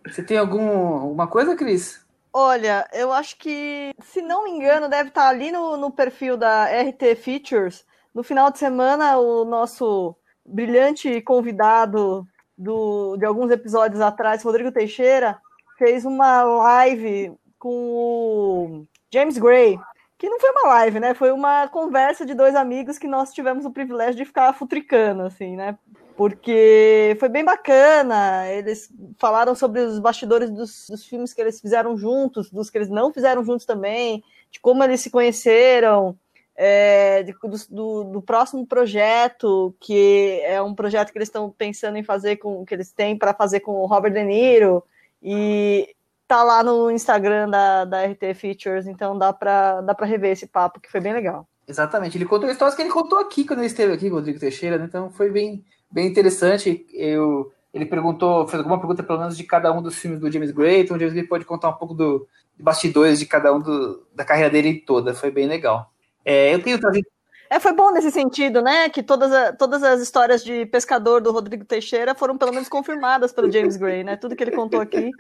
Você 0.08 0.24
tem 0.24 0.38
algum, 0.38 0.70
alguma 0.96 1.28
coisa, 1.28 1.56
Cris? 1.56 2.06
Olha, 2.32 2.88
eu 2.94 3.12
acho 3.12 3.38
que, 3.38 3.94
se 4.02 4.22
não 4.22 4.44
me 4.44 4.52
engano, 4.52 4.90
deve 4.90 5.10
estar 5.10 5.28
ali 5.28 5.52
no, 5.52 5.78
no 5.78 5.90
perfil 5.90 6.38
da 6.38 6.66
RT 6.66 7.16
Features. 7.16 7.86
No 8.14 8.24
final 8.24 8.52
de 8.52 8.60
semana, 8.60 9.18
o 9.18 9.46
nosso 9.46 10.16
brilhante 10.46 11.22
convidado 11.22 12.28
do, 12.58 13.18
de 13.18 13.26
alguns 13.26 13.52
episódios 13.52 14.02
atrás, 14.02 14.44
Rodrigo 14.44 14.72
Teixeira, 14.72 15.40
fez 15.78 16.06
uma 16.06 16.44
live 16.44 17.34
com 17.58 17.70
o 17.70 18.88
James 19.12 19.38
Gray. 19.38 19.80
Que 20.18 20.30
não 20.30 20.40
foi 20.40 20.50
uma 20.52 20.70
live, 20.70 21.00
né? 21.00 21.14
Foi 21.14 21.32
uma 21.32 21.68
conversa 21.68 22.26
de 22.26 22.34
dois 22.34 22.56
amigos 22.56 22.98
que 22.98 23.08
nós 23.08 23.34
tivemos 23.34 23.66
o 23.66 23.72
privilégio 23.72 24.16
de 24.16 24.26
ficar 24.26 24.54
futricando, 24.54 25.24
assim, 25.24 25.56
né? 25.56 25.78
porque 26.16 27.16
foi 27.20 27.30
bem 27.30 27.44
bacana. 27.44 28.48
Eles 28.50 28.90
falaram 29.18 29.54
sobre 29.54 29.82
os 29.82 30.00
bastidores 30.00 30.50
dos, 30.50 30.88
dos, 30.90 31.06
filmes 31.06 31.34
que 31.34 31.42
eles 31.42 31.60
fizeram 31.60 31.98
juntos, 31.98 32.50
dos 32.50 32.70
que 32.70 32.78
eles 32.78 32.90
não 32.90 33.14
fizeram 33.14 33.44
juntos 33.44 33.66
também, 33.66 34.24
de 34.50 34.60
como 34.60 34.84
eles 34.84 35.02
se 35.02 35.10
conheceram, 35.10 36.18
é, 36.56 37.24
de, 37.24 37.34
do, 37.70 38.04
do, 38.06 38.22
próximo 38.22 38.66
projeto, 38.66 39.76
que 39.80 40.40
é 40.44 40.62
um 40.62 40.74
projeto 40.74 41.12
que 41.12 41.18
eles 41.18 41.28
estão 41.28 41.52
pensando 41.52 41.98
em 41.98 42.04
fazer 42.04 42.38
com 42.38 42.66
que 42.66 42.74
eles 42.74 42.92
têm 42.92 43.18
para 43.18 43.34
fazer 43.34 43.60
com 43.60 43.74
o 43.74 43.86
Robert 43.86 44.14
De 44.14 44.24
Niro. 44.24 44.84
E 45.22 45.94
tá 46.28 46.44
lá 46.44 46.64
no 46.64 46.90
Instagram 46.92 47.50
da, 47.50 47.86
da 47.86 48.06
RT 48.06 48.34
Features, 48.36 48.88
então 48.88 49.18
dá 49.18 49.32
para 49.32 49.82
dá 49.82 49.94
para 49.94 50.06
rever 50.06 50.32
esse 50.32 50.48
papo, 50.48 50.80
que 50.80 50.92
foi 50.92 51.00
bem 51.00 51.14
legal. 51.14 51.48
Exatamente, 51.68 52.18
ele 52.18 52.26
contou 52.26 52.50
histórias 52.50 52.76
que 52.76 52.82
ele 52.82 52.92
contou 52.92 53.20
aqui 53.20 53.44
quando 53.44 53.60
ele 53.60 53.68
esteve 53.68 53.94
aqui, 53.94 54.08
Rodrigo 54.08 54.40
Teixeira, 54.40 54.78
né? 54.78 54.86
então 54.88 55.10
foi 55.10 55.32
bem, 55.32 55.66
bem 55.90 56.08
interessante. 56.08 56.86
Eu, 56.94 57.52
ele 57.74 57.86
perguntou, 57.86 58.48
fez 58.48 58.60
alguma 58.60 58.78
pergunta 58.78 59.02
pelo 59.02 59.20
menos 59.20 59.36
de 59.36 59.44
cada 59.44 59.72
um 59.72 59.82
dos 59.82 59.96
filmes 59.96 60.20
do 60.20 60.32
James 60.32 60.52
Gray, 60.52 60.82
então 60.82 60.96
o 60.96 61.00
James 61.00 61.14
Gray 61.14 61.28
pode 61.28 61.46
contar 61.46 61.70
um 61.70 61.74
pouco 61.74 61.94
do, 61.94 62.28
de 62.56 62.64
bastidores 62.64 63.20
de 63.20 63.26
cada 63.26 63.54
um 63.54 63.60
do, 63.60 64.06
da 64.14 64.24
carreira 64.24 64.50
dele 64.50 64.80
toda, 64.82 65.16
foi 65.16 65.32
bem 65.32 65.48
legal. 65.48 65.92
É, 66.24 66.54
eu 66.54 66.62
tenho 66.62 66.80
trazido. 66.80 67.08
É, 67.50 67.60
foi 67.60 67.74
bom 67.74 67.92
nesse 67.92 68.12
sentido, 68.12 68.62
né? 68.62 68.90
Que 68.90 69.04
todas, 69.04 69.32
a, 69.32 69.54
todas 69.54 69.84
as 69.84 70.02
histórias 70.02 70.44
de 70.44 70.66
pescador 70.66 71.22
do 71.22 71.32
Rodrigo 71.32 71.64
Teixeira 71.64 72.16
foram 72.16 72.38
pelo 72.38 72.52
menos 72.52 72.68
confirmadas 72.68 73.32
pelo 73.32 73.52
James 73.52 73.78
Gray, 73.78 74.04
né? 74.04 74.16
Tudo 74.16 74.36
que 74.36 74.44
ele 74.44 74.52
contou 74.52 74.82
aqui. 74.82 75.12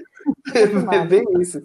é 0.53 1.05
bem 1.05 1.23
isso. 1.39 1.61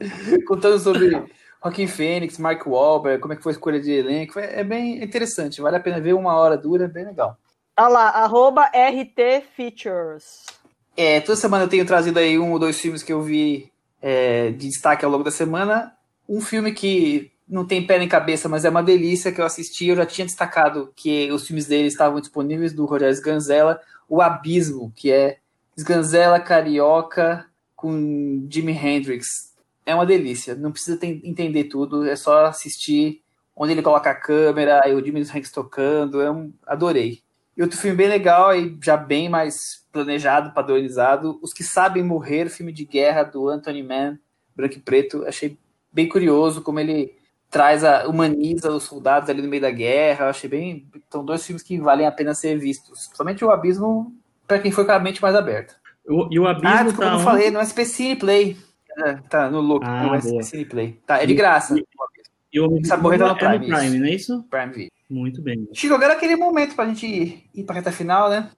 Contando 0.46 0.78
sobre 0.78 1.22
Joaquim 1.62 1.86
Fênix, 1.86 2.38
Mark 2.38 2.66
Wahlberg, 2.66 3.20
como 3.20 3.32
é 3.32 3.36
que 3.36 3.42
foi 3.42 3.52
a 3.52 3.54
escolha 3.54 3.80
de 3.80 3.90
elenco. 3.90 4.38
É 4.38 4.64
bem 4.64 5.02
interessante, 5.02 5.61
vale 5.61 5.76
a 5.76 5.80
pena 5.80 6.00
ver 6.00 6.14
uma 6.14 6.34
hora 6.36 6.56
dura, 6.56 6.84
é 6.84 6.88
bem 6.88 7.06
legal. 7.06 7.36
Olha 7.78 7.88
lá, 7.88 8.08
arroba 8.11 8.64
RT 8.64 9.44
Features. 9.56 10.44
É, 10.96 11.20
toda 11.20 11.36
semana 11.36 11.64
eu 11.64 11.68
tenho 11.68 11.86
trazido 11.86 12.18
aí 12.18 12.38
um 12.38 12.52
ou 12.52 12.58
dois 12.58 12.78
filmes 12.78 13.02
que 13.02 13.12
eu 13.12 13.22
vi 13.22 13.70
é, 14.02 14.50
de 14.50 14.68
destaque 14.68 15.04
ao 15.04 15.11
longo 15.11 15.24
da 15.24 15.30
semana. 15.30 15.94
Um 16.28 16.40
filme 16.40 16.72
que 16.72 17.30
não 17.51 17.66
tem 17.66 17.84
pé 17.84 17.98
nem 17.98 18.09
cabeça, 18.09 18.48
mas 18.48 18.64
é 18.64 18.70
uma 18.70 18.82
delícia 18.82 19.32
que 19.32 19.40
eu 19.40 19.44
assisti. 19.44 19.88
Eu 19.88 19.96
já 19.96 20.07
tinha 20.07 20.24
destacado 20.24 20.92
que 20.94 21.30
os 21.32 21.44
filmes 21.44 21.66
dele 21.66 21.88
estavam 21.88 22.20
disponíveis 22.20 22.72
do 22.72 22.86
Rogério 22.86 23.12
Sganzella. 23.12 23.80
O 24.09 24.22
Abismo, 24.22 24.92
que 24.94 25.11
é 25.11 25.38
Sganzella 25.76 26.38
Carioca 26.38 27.44
com 27.74 28.46
Jimi 28.48 28.72
Hendrix. 28.72 29.53
É 29.84 29.94
uma 29.94 30.07
delícia. 30.07 30.55
Não 30.55 30.70
precisa 30.70 30.96
ter, 30.96 31.20
entender 31.24 31.64
tudo, 31.64 32.09
é 32.09 32.14
só 32.14 32.46
assistir 32.46 33.20
onde 33.57 33.72
ele 33.72 33.82
coloca 33.82 34.11
a 34.11 34.14
câmera 34.14 34.88
e 34.88 34.94
o 34.94 35.05
Jimi 35.05 35.20
Hendrix 35.20 35.51
tocando. 35.51 36.22
É 36.22 36.28
adorei. 36.64 37.20
E 37.57 37.62
outro 37.62 37.76
filme 37.76 37.96
bem 37.96 38.09
legal 38.09 38.55
e 38.55 38.78
já 38.80 38.96
bem 38.96 39.28
mais 39.28 39.84
planejado, 39.92 40.55
padronizado, 40.55 41.38
Os 41.42 41.53
que 41.53 41.64
Sabem 41.64 42.05
Morrer, 42.05 42.48
filme 42.48 42.72
de 42.72 42.84
guerra 42.84 43.24
do 43.24 43.48
Anthony 43.48 43.82
Mann, 43.82 44.18
branco 44.55 44.76
e 44.76 44.80
preto. 44.80 45.24
Achei 45.26 45.59
bem 45.92 46.09
curioso 46.09 46.62
como 46.62 46.78
ele 46.78 47.18
traz 47.51 47.82
a 47.84 48.07
humaniza 48.09 48.70
os 48.70 48.84
soldados 48.84 49.28
ali 49.28 49.42
no 49.42 49.48
meio 49.48 49.62
da 49.62 49.70
guerra. 49.70 50.26
Eu 50.26 50.30
achei 50.30 50.48
bem. 50.48 50.86
São 51.11 51.24
dois 51.24 51.44
filmes 51.44 51.62
que 51.62 51.78
valem 51.78 52.07
a 52.07 52.12
pena 52.12 52.32
ser 52.34 52.57
vistos. 52.59 53.11
Somente 53.14 53.44
o 53.44 53.51
Abismo, 53.51 54.14
para 54.46 54.59
quem 54.59 54.70
foi 54.70 54.84
com 54.84 54.92
a 54.92 54.98
mente 55.01 55.20
mais 55.20 55.34
aberta. 55.34 55.74
O, 56.09 56.28
e 56.30 56.38
o 56.38 56.46
Abismo 56.46 56.68
ah, 56.68 56.82
desculpa, 56.82 57.03
tá 57.05 57.11
não 57.11 57.16
onde? 57.16 57.24
falei, 57.24 57.51
não 57.51 57.61
é 57.61 57.64
SPCine 57.64 58.16
Play. 58.16 58.57
É, 58.98 59.14
tá 59.28 59.51
no 59.51 59.61
look, 59.61 59.84
Ah, 59.86 60.03
não 60.05 60.14
é 60.14 60.20
boa. 60.20 60.40
SPCine 60.42 60.64
Play. 60.64 61.01
Tá, 61.07 61.22
é 61.22 61.26
de 61.26 61.34
graça. 61.34 61.78
E- 61.78 61.84
E 62.53 62.61
o 62.61 62.64
Abismo 62.64 62.88
tá 62.88 62.96
no 62.96 63.12
é 63.12 63.18
no 63.18 63.36
Prime, 63.36 63.59
Prime, 63.66 63.98
não 63.98 64.07
é 64.07 64.11
isso? 64.11 64.44
Prime 64.51 64.72
Video. 64.72 64.90
Muito 65.09 65.42
bem. 65.42 65.68
Chico, 65.72 65.94
agora 65.94 66.12
é 66.14 66.16
aquele 66.16 66.36
momento 66.36 66.74
pra 66.76 66.86
gente 66.86 67.05
ir, 67.07 67.44
ir 67.55 67.64
pra 67.64 67.74
reta 67.76 67.90
final, 67.92 68.30
né? 68.30 68.51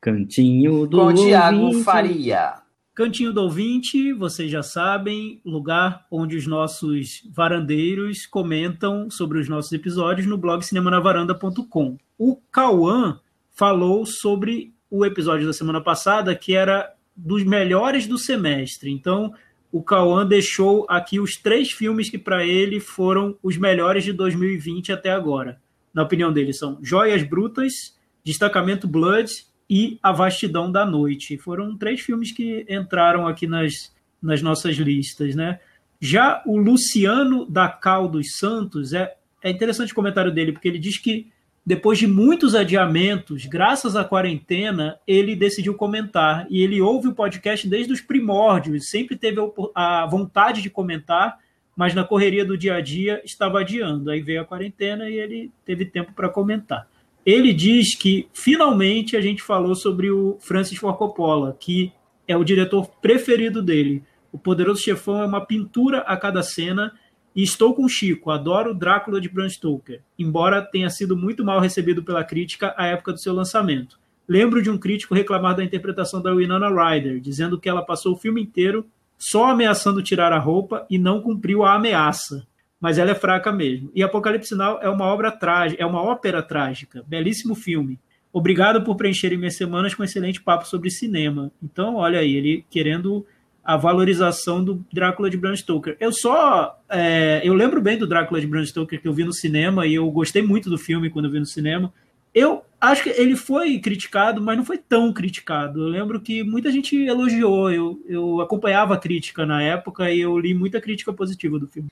Cantinho 0.00 0.86
do 0.86 0.98
Com 0.98 1.06
o 1.06 1.14
Thiago. 1.14 1.82
Faria. 1.82 2.54
Cantinho 2.94 3.32
do 3.32 3.42
ouvinte, 3.42 4.12
vocês 4.12 4.48
já 4.48 4.62
sabem, 4.62 5.40
lugar 5.44 6.06
onde 6.08 6.36
os 6.36 6.46
nossos 6.46 7.28
varandeiros 7.28 8.24
comentam 8.24 9.10
sobre 9.10 9.40
os 9.40 9.48
nossos 9.48 9.72
episódios 9.72 10.28
no 10.28 10.38
blog 10.38 10.62
cinemanavaranda.com. 10.62 11.98
O 12.16 12.36
Cauã 12.52 13.18
falou 13.50 14.06
sobre 14.06 14.72
o 14.88 15.04
episódio 15.04 15.44
da 15.44 15.52
semana 15.52 15.80
passada, 15.80 16.36
que 16.36 16.54
era 16.54 16.94
dos 17.16 17.42
melhores 17.42 18.06
do 18.06 18.16
semestre. 18.16 18.92
Então, 18.92 19.34
o 19.72 19.82
Cauã 19.82 20.24
deixou 20.24 20.86
aqui 20.88 21.18
os 21.18 21.36
três 21.36 21.72
filmes 21.72 22.08
que 22.08 22.16
para 22.16 22.46
ele 22.46 22.78
foram 22.78 23.36
os 23.42 23.56
melhores 23.56 24.04
de 24.04 24.12
2020 24.12 24.92
até 24.92 25.10
agora. 25.10 25.60
Na 25.92 26.04
opinião 26.04 26.32
dele, 26.32 26.52
são 26.52 26.78
Joias 26.80 27.24
Brutas, 27.24 27.98
Destacamento 28.22 28.86
Blood 28.86 29.32
e 29.68 29.98
A 30.02 30.12
Vastidão 30.12 30.70
da 30.70 30.84
Noite. 30.84 31.38
Foram 31.38 31.76
três 31.76 32.00
filmes 32.00 32.32
que 32.32 32.64
entraram 32.68 33.26
aqui 33.26 33.46
nas, 33.46 33.92
nas 34.22 34.42
nossas 34.42 34.76
listas, 34.76 35.34
né? 35.34 35.60
Já 36.00 36.42
o 36.44 36.56
Luciano 36.56 37.46
da 37.46 37.68
Cal 37.68 38.08
dos 38.08 38.36
Santos, 38.36 38.92
é, 38.92 39.14
é 39.42 39.50
interessante 39.50 39.92
o 39.92 39.94
comentário 39.94 40.32
dele, 40.32 40.52
porque 40.52 40.68
ele 40.68 40.78
diz 40.78 40.98
que 40.98 41.32
depois 41.66 41.98
de 41.98 42.06
muitos 42.06 42.54
adiamentos, 42.54 43.46
graças 43.46 43.96
à 43.96 44.04
quarentena, 44.04 44.98
ele 45.06 45.34
decidiu 45.34 45.74
comentar. 45.74 46.46
E 46.50 46.60
ele 46.60 46.80
ouve 46.80 47.08
o 47.08 47.14
podcast 47.14 47.66
desde 47.66 47.92
os 47.92 48.02
primórdios, 48.02 48.90
sempre 48.90 49.16
teve 49.16 49.38
a 49.74 50.06
vontade 50.06 50.60
de 50.60 50.68
comentar, 50.68 51.38
mas 51.74 51.94
na 51.94 52.04
correria 52.04 52.44
do 52.44 52.58
dia 52.58 52.74
a 52.74 52.80
dia 52.82 53.22
estava 53.24 53.60
adiando. 53.60 54.10
Aí 54.10 54.20
veio 54.20 54.42
a 54.42 54.44
quarentena 54.44 55.08
e 55.08 55.14
ele 55.14 55.50
teve 55.64 55.86
tempo 55.86 56.12
para 56.12 56.28
comentar. 56.28 56.86
Ele 57.24 57.52
diz 57.52 57.96
que 57.96 58.28
finalmente 58.34 59.16
a 59.16 59.20
gente 59.20 59.42
falou 59.42 59.74
sobre 59.74 60.10
o 60.10 60.36
Francis 60.40 60.78
Ford 60.78 60.96
Coppola, 60.96 61.56
que 61.58 61.92
é 62.28 62.36
o 62.36 62.44
diretor 62.44 62.88
preferido 63.00 63.62
dele. 63.62 64.02
O 64.30 64.38
Poderoso 64.38 64.82
Chefão 64.82 65.22
é 65.22 65.26
uma 65.26 65.44
pintura 65.44 65.98
a 66.00 66.16
cada 66.16 66.42
cena. 66.42 66.92
E 67.36 67.42
estou 67.42 67.74
com 67.74 67.88
Chico, 67.88 68.30
adoro 68.30 68.70
o 68.70 68.74
Drácula 68.74 69.20
de 69.20 69.28
Bram 69.28 69.48
Stoker, 69.48 70.02
embora 70.16 70.62
tenha 70.62 70.88
sido 70.88 71.16
muito 71.16 71.44
mal 71.44 71.58
recebido 71.58 72.04
pela 72.04 72.22
crítica 72.22 72.72
à 72.76 72.86
época 72.86 73.12
do 73.12 73.18
seu 73.18 73.34
lançamento. 73.34 73.98
Lembro 74.28 74.62
de 74.62 74.70
um 74.70 74.78
crítico 74.78 75.16
reclamar 75.16 75.56
da 75.56 75.64
interpretação 75.64 76.22
da 76.22 76.32
Winona 76.32 76.68
Ryder, 76.68 77.18
dizendo 77.18 77.58
que 77.58 77.68
ela 77.68 77.84
passou 77.84 78.12
o 78.12 78.16
filme 78.16 78.40
inteiro 78.40 78.86
só 79.18 79.50
ameaçando 79.50 80.02
tirar 80.02 80.32
a 80.32 80.38
roupa 80.38 80.86
e 80.88 80.96
não 80.96 81.20
cumpriu 81.20 81.64
a 81.64 81.74
ameaça. 81.74 82.46
Mas 82.84 82.98
ela 82.98 83.12
é 83.12 83.14
fraca 83.14 83.50
mesmo. 83.50 83.90
E 83.94 84.02
Apocalipse 84.02 84.54
Now 84.54 84.78
é 84.82 84.90
uma 84.90 85.06
obra 85.06 85.30
trágica, 85.30 85.82
é 85.82 85.86
uma 85.86 86.02
ópera 86.02 86.42
trágica, 86.42 87.02
belíssimo 87.06 87.54
filme. 87.54 87.98
Obrigado 88.30 88.84
por 88.84 88.94
preencherem 88.94 89.38
minhas 89.38 89.56
semanas 89.56 89.94
com 89.94 90.02
um 90.02 90.04
excelente 90.04 90.42
papo 90.42 90.68
sobre 90.68 90.90
cinema. 90.90 91.50
Então, 91.62 91.94
olha 91.94 92.18
aí, 92.18 92.36
ele 92.36 92.62
querendo 92.68 93.24
a 93.64 93.78
valorização 93.78 94.62
do 94.62 94.84
Drácula 94.92 95.30
de 95.30 95.38
Bram 95.38 95.56
Stoker. 95.56 95.96
Eu 95.98 96.12
só. 96.12 96.78
é, 96.90 97.40
eu 97.42 97.54
lembro 97.54 97.80
bem 97.80 97.96
do 97.96 98.06
Drácula 98.06 98.38
de 98.38 98.46
Bram 98.46 98.66
Stoker 98.66 99.00
que 99.00 99.08
eu 99.08 99.14
vi 99.14 99.24
no 99.24 99.32
cinema 99.32 99.86
e 99.86 99.94
eu 99.94 100.06
gostei 100.10 100.42
muito 100.42 100.68
do 100.68 100.76
filme 100.76 101.08
quando 101.08 101.24
eu 101.24 101.30
vi 101.30 101.38
no 101.38 101.46
cinema. 101.46 101.90
Eu 102.34 102.64
acho 102.92 103.02
que 103.04 103.10
ele 103.10 103.36
foi 103.36 103.78
criticado, 103.78 104.40
mas 104.42 104.56
não 104.56 104.64
foi 104.64 104.78
tão 104.78 105.12
criticado. 105.12 105.80
Eu 105.82 105.88
lembro 105.88 106.20
que 106.20 106.42
muita 106.42 106.70
gente 106.70 106.96
elogiou. 106.96 107.70
Eu, 107.70 108.02
eu 108.06 108.40
acompanhava 108.40 108.94
a 108.94 108.98
crítica 108.98 109.46
na 109.46 109.62
época 109.62 110.10
e 110.10 110.20
eu 110.20 110.38
li 110.38 110.54
muita 110.54 110.80
crítica 110.80 111.12
positiva 111.12 111.58
do 111.58 111.66
filme. 111.68 111.88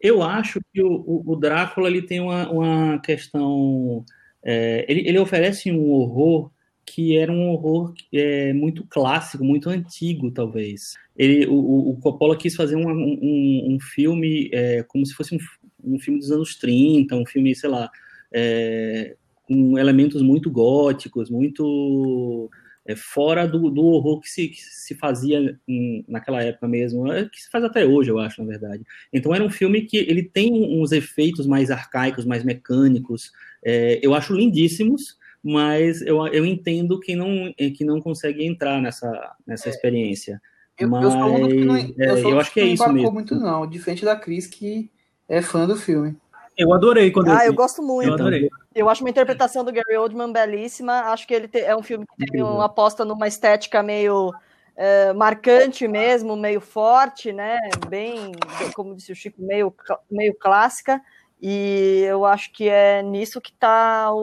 Eu 0.00 0.22
acho 0.22 0.60
que 0.72 0.82
o, 0.82 1.22
o, 1.26 1.36
Drácula 1.36 1.88
ele 1.88 2.02
tem 2.02 2.20
uma, 2.20 2.50
uma 2.50 2.98
questão. 3.00 4.04
é, 4.42 4.84
ele, 4.88 5.08
ele 5.08 5.18
oferece 5.18 5.70
um 5.72 5.90
horror 5.90 6.50
que 6.86 7.16
era 7.18 7.30
um 7.30 7.50
horror 7.50 7.92
é, 8.12 8.52
muito 8.54 8.84
clássico, 8.88 9.44
muito 9.44 9.68
antigo, 9.68 10.30
talvez. 10.30 10.94
Ele, 11.16 11.46
o, 11.46 11.52
o- 11.54 11.90
o 11.90 11.96
Coppola 12.00 12.36
quis 12.36 12.56
fazer 12.56 12.76
um, 12.76 12.88
um, 12.90 13.74
um 13.74 13.80
filme 13.80 14.48
é, 14.52 14.82
como 14.84 15.04
se 15.04 15.12
fosse 15.14 15.34
um, 15.34 15.38
um 15.84 15.98
filme 15.98 16.18
dos 16.18 16.30
anos 16.30 16.54
30, 16.56 17.14
um 17.16 17.26
filme, 17.26 17.54
sei 17.54 17.68
lá, 17.68 17.90
é, 18.32 19.16
com 19.48 19.78
elementos 19.78 20.20
muito 20.20 20.50
góticos, 20.50 21.30
muito 21.30 22.50
é, 22.86 22.94
fora 22.94 23.46
do, 23.48 23.70
do 23.70 23.82
horror 23.86 24.20
que 24.20 24.28
se, 24.28 24.48
que 24.48 24.60
se 24.60 24.94
fazia 24.94 25.58
em- 25.66 26.04
naquela 26.06 26.42
época 26.42 26.68
mesmo, 26.68 27.10
é, 27.10 27.24
que 27.28 27.40
se 27.42 27.50
faz 27.50 27.64
até 27.64 27.84
hoje, 27.86 28.10
eu 28.10 28.18
acho, 28.18 28.42
na 28.42 28.48
verdade. 28.48 28.84
Então 29.12 29.34
era 29.34 29.42
um 29.42 29.50
filme 29.50 29.82
que 29.82 29.96
ele 29.96 30.22
tem 30.22 30.52
uns 30.78 30.92
efeitos 30.92 31.46
mais 31.46 31.70
arcaicos, 31.70 32.26
mais 32.26 32.44
mecânicos, 32.44 33.32
é, 33.64 33.98
eu 34.02 34.14
acho 34.14 34.34
lindíssimos, 34.34 35.16
mas 35.42 36.02
eu, 36.02 36.26
eu 36.28 36.44
entendo 36.44 37.00
que 37.00 37.16
não, 37.16 37.52
é, 37.58 37.70
que 37.70 37.84
não 37.84 38.00
consegue 38.00 38.44
entrar 38.44 38.82
nessa, 38.82 39.10
nessa 39.46 39.68
experiência. 39.68 40.40
Eu, 40.78 40.90
eu 40.94 41.10
sou 41.10 41.36
um 41.44 41.48
que 41.48 41.64
não, 41.64 41.74
Mas, 41.74 41.94
eu 41.98 42.16
é, 42.16 42.32
eu 42.32 42.40
acho 42.40 42.52
que 42.52 42.60
é 42.60 42.66
não 42.66 42.72
isso 42.74 42.92
mesmo. 42.92 43.12
muito, 43.12 43.34
não. 43.34 43.66
Diferente 43.66 44.04
da 44.04 44.14
Cris, 44.14 44.46
que 44.46 44.90
é 45.28 45.42
fã 45.42 45.66
do 45.66 45.74
filme. 45.76 46.16
Eu 46.58 46.72
adorei 46.74 47.10
quando 47.10 47.30
Ah, 47.30 47.44
eu 47.44 47.52
eu 47.52 47.54
gosto 47.54 47.80
Eu 47.80 47.86
muito. 47.86 48.12
adorei. 48.14 48.50
Eu 48.74 48.88
acho 48.88 49.02
uma 49.02 49.10
interpretação 49.10 49.64
do 49.64 49.72
Gary 49.72 49.96
Oldman 49.96 50.32
belíssima. 50.32 50.92
Acho 51.12 51.26
que 51.26 51.32
ele 51.32 51.48
te- 51.48 51.60
é 51.60 51.74
um 51.74 51.82
filme 51.82 52.04
que 52.06 52.26
tem 52.32 52.42
uma 52.42 52.66
aposta 52.66 53.04
numa 53.04 53.26
estética 53.26 53.82
meio 53.82 54.32
eh, 54.76 55.12
marcante 55.12 55.88
mesmo, 55.88 56.36
meio 56.36 56.60
forte, 56.60 57.32
né? 57.32 57.58
Bem, 57.88 58.32
como 58.74 58.94
disse 58.94 59.10
o 59.10 59.16
Chico, 59.16 59.40
meio, 59.42 59.74
meio 60.10 60.34
clássica. 60.34 61.00
E 61.40 62.02
eu 62.06 62.24
acho 62.24 62.52
que 62.52 62.68
é 62.68 63.02
nisso 63.02 63.40
que 63.40 63.50
está 63.52 64.12
o, 64.12 64.18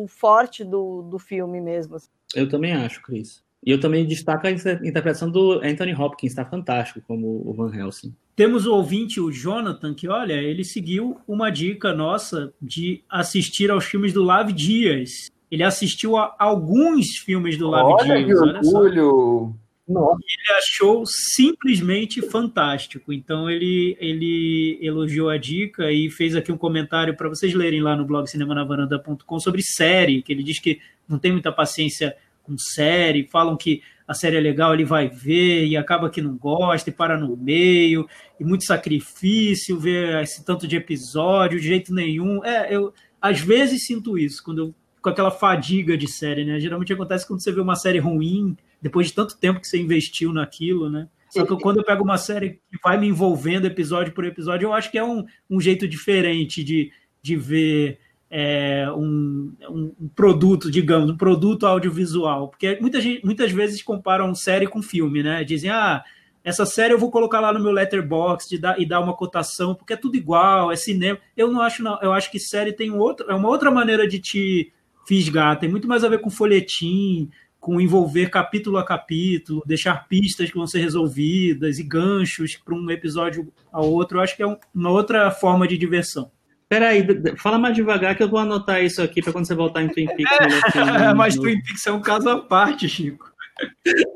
o- 0.00 0.04
o 0.04 0.08
forte 0.08 0.64
do, 0.64 1.02
do 1.02 1.18
filme 1.18 1.60
mesmo. 1.60 1.96
assim. 1.96 2.08
Eu 2.34 2.48
também 2.48 2.72
acho, 2.72 3.02
Cris. 3.02 3.43
E 3.64 3.70
eu 3.70 3.80
também 3.80 4.04
destaco 4.04 4.46
a 4.46 4.50
inter- 4.50 4.80
interpretação 4.84 5.30
do 5.30 5.52
Anthony 5.64 5.94
Hopkins, 5.94 6.32
está 6.32 6.44
fantástico 6.44 7.00
como 7.06 7.42
o 7.48 7.54
Van 7.54 7.74
Helsing. 7.74 8.14
Temos 8.36 8.66
o 8.66 8.74
ouvinte, 8.74 9.20
o 9.20 9.32
Jonathan, 9.32 9.94
que 9.94 10.06
olha, 10.06 10.34
ele 10.34 10.64
seguiu 10.64 11.16
uma 11.26 11.50
dica 11.50 11.94
nossa 11.94 12.52
de 12.60 13.02
assistir 13.08 13.70
aos 13.70 13.84
filmes 13.86 14.12
do 14.12 14.22
Lav 14.22 14.50
Dias. 14.52 15.30
Ele 15.50 15.62
assistiu 15.62 16.16
a 16.16 16.34
alguns 16.38 17.16
filmes 17.24 17.56
do 17.56 17.68
Lav 17.70 17.86
Olha 17.86 18.16
que 18.18 18.24
Dias, 18.24 18.40
olha 18.42 18.62
só. 18.62 18.78
orgulho! 18.78 19.54
Ele 19.86 20.58
achou 20.58 21.04
simplesmente 21.06 22.22
fantástico. 22.22 23.12
Então 23.12 23.48
ele, 23.50 23.96
ele 24.00 24.78
elogiou 24.82 25.28
a 25.28 25.36
dica 25.36 25.92
e 25.92 26.10
fez 26.10 26.34
aqui 26.34 26.50
um 26.50 26.56
comentário 26.56 27.16
para 27.16 27.28
vocês 27.28 27.54
lerem 27.54 27.82
lá 27.82 27.94
no 27.94 28.04
blog 28.04 28.26
cinemanavaranda.com 28.26 29.38
sobre 29.38 29.62
série, 29.62 30.22
que 30.22 30.32
ele 30.32 30.42
diz 30.42 30.58
que 30.58 30.80
não 31.08 31.18
tem 31.18 31.32
muita 31.32 31.52
paciência 31.52 32.16
com 32.44 32.56
série, 32.56 33.28
falam 33.30 33.56
que 33.56 33.82
a 34.06 34.14
série 34.14 34.36
é 34.36 34.40
legal, 34.40 34.74
ele 34.74 34.84
vai 34.84 35.08
ver 35.08 35.66
e 35.66 35.76
acaba 35.76 36.10
que 36.10 36.20
não 36.20 36.36
gosta 36.36 36.90
e 36.90 36.92
para 36.92 37.18
no 37.18 37.36
meio, 37.36 38.06
e 38.38 38.44
muito 38.44 38.64
sacrifício 38.64 39.80
ver 39.80 40.22
esse 40.22 40.44
tanto 40.44 40.68
de 40.68 40.76
episódio, 40.76 41.58
de 41.58 41.66
jeito 41.66 41.92
nenhum. 41.92 42.44
É, 42.44 42.74
eu 42.74 42.92
às 43.20 43.40
vezes 43.40 43.86
sinto 43.86 44.18
isso, 44.18 44.44
quando 44.44 44.58
eu 44.58 44.74
com 45.04 45.10
aquela 45.10 45.30
fadiga 45.30 45.98
de 45.98 46.10
série, 46.10 46.46
né? 46.46 46.58
Geralmente 46.58 46.90
acontece 46.90 47.28
quando 47.28 47.42
você 47.42 47.52
vê 47.52 47.60
uma 47.60 47.76
série 47.76 47.98
ruim, 47.98 48.56
depois 48.80 49.08
de 49.08 49.12
tanto 49.12 49.36
tempo 49.36 49.60
que 49.60 49.68
você 49.68 49.78
investiu 49.78 50.32
naquilo, 50.32 50.88
né? 50.88 51.08
Só 51.28 51.44
que 51.44 51.54
quando 51.60 51.78
eu 51.78 51.84
pego 51.84 52.02
uma 52.02 52.16
série 52.16 52.60
que 52.70 52.78
vai 52.82 52.96
me 52.96 53.08
envolvendo 53.08 53.66
episódio 53.66 54.14
por 54.14 54.24
episódio, 54.24 54.66
eu 54.66 54.72
acho 54.72 54.90
que 54.90 54.96
é 54.96 55.04
um, 55.04 55.24
um 55.50 55.60
jeito 55.60 55.86
diferente 55.86 56.64
de, 56.64 56.90
de 57.20 57.36
ver 57.36 57.98
é, 58.36 58.90
um, 58.90 59.54
um, 59.70 60.08
produto, 60.12 60.68
digamos, 60.68 61.08
um 61.08 61.16
produto 61.16 61.68
audiovisual. 61.68 62.48
Porque 62.48 62.76
muita 62.80 63.00
gente, 63.00 63.24
muitas 63.24 63.52
vezes 63.52 63.80
comparam 63.80 64.34
série 64.34 64.66
com 64.66 64.82
filme, 64.82 65.22
né? 65.22 65.44
Dizem, 65.44 65.70
ah, 65.70 66.02
essa 66.42 66.66
série 66.66 66.92
eu 66.92 66.98
vou 66.98 67.12
colocar 67.12 67.38
lá 67.38 67.52
no 67.52 67.62
meu 67.62 67.70
letterbox 67.70 68.48
dar, 68.58 68.80
e 68.80 68.84
dar 68.84 68.98
uma 68.98 69.14
cotação, 69.14 69.72
porque 69.72 69.92
é 69.92 69.96
tudo 69.96 70.16
igual, 70.16 70.72
é 70.72 70.74
cinema. 70.74 71.16
Eu 71.36 71.52
não 71.52 71.60
acho, 71.60 71.80
não. 71.80 71.96
Eu 72.02 72.12
acho 72.12 72.28
que 72.28 72.40
série 72.40 72.72
tem 72.72 72.90
outro, 72.90 73.24
é 73.30 73.34
uma 73.36 73.48
outra 73.48 73.70
maneira 73.70 74.08
de 74.08 74.18
te 74.18 74.72
fisgar, 75.06 75.56
tem 75.56 75.68
muito 75.68 75.86
mais 75.86 76.02
a 76.02 76.08
ver 76.08 76.20
com 76.20 76.28
folhetim, 76.28 77.30
com 77.60 77.80
envolver 77.80 78.30
capítulo 78.30 78.78
a 78.78 78.84
capítulo, 78.84 79.62
deixar 79.64 80.08
pistas 80.08 80.50
que 80.50 80.56
vão 80.56 80.66
ser 80.66 80.80
resolvidas 80.80 81.78
e 81.78 81.84
ganchos 81.84 82.56
para 82.56 82.74
um 82.74 82.90
episódio 82.90 83.52
ao 83.70 83.88
outro. 83.88 84.18
Eu 84.18 84.22
acho 84.22 84.34
que 84.36 84.42
é 84.42 84.58
uma 84.74 84.90
outra 84.90 85.30
forma 85.30 85.68
de 85.68 85.78
diversão. 85.78 86.32
Peraí, 86.68 87.06
fala 87.36 87.58
mais 87.58 87.74
devagar 87.74 88.16
que 88.16 88.22
eu 88.22 88.28
vou 88.28 88.40
anotar 88.40 88.82
isso 88.82 89.02
aqui 89.02 89.22
para 89.22 89.32
quando 89.32 89.46
você 89.46 89.54
voltar 89.54 89.82
em 89.82 89.88
Twin 89.88 90.06
Peaks. 90.06 90.74
É, 90.74 91.12
mas 91.14 91.36
Twin 91.36 91.60
Peaks 91.62 91.86
é 91.86 91.92
um 91.92 92.00
caso 92.00 92.28
à 92.28 92.40
parte, 92.40 92.88
Chico. 92.88 93.32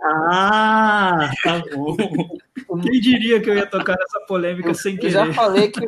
Ah, 0.02 1.30
tá 1.42 1.62
bom. 1.72 1.96
Quem 2.82 3.00
diria 3.00 3.40
que 3.40 3.50
eu 3.50 3.54
ia 3.54 3.66
tocar 3.66 3.96
nessa 3.96 4.20
polêmica 4.26 4.70
eu, 4.70 4.74
sem 4.74 4.96
querer? 4.96 5.08
Eu 5.08 5.26
já 5.26 5.32
falei 5.32 5.70
que 5.70 5.80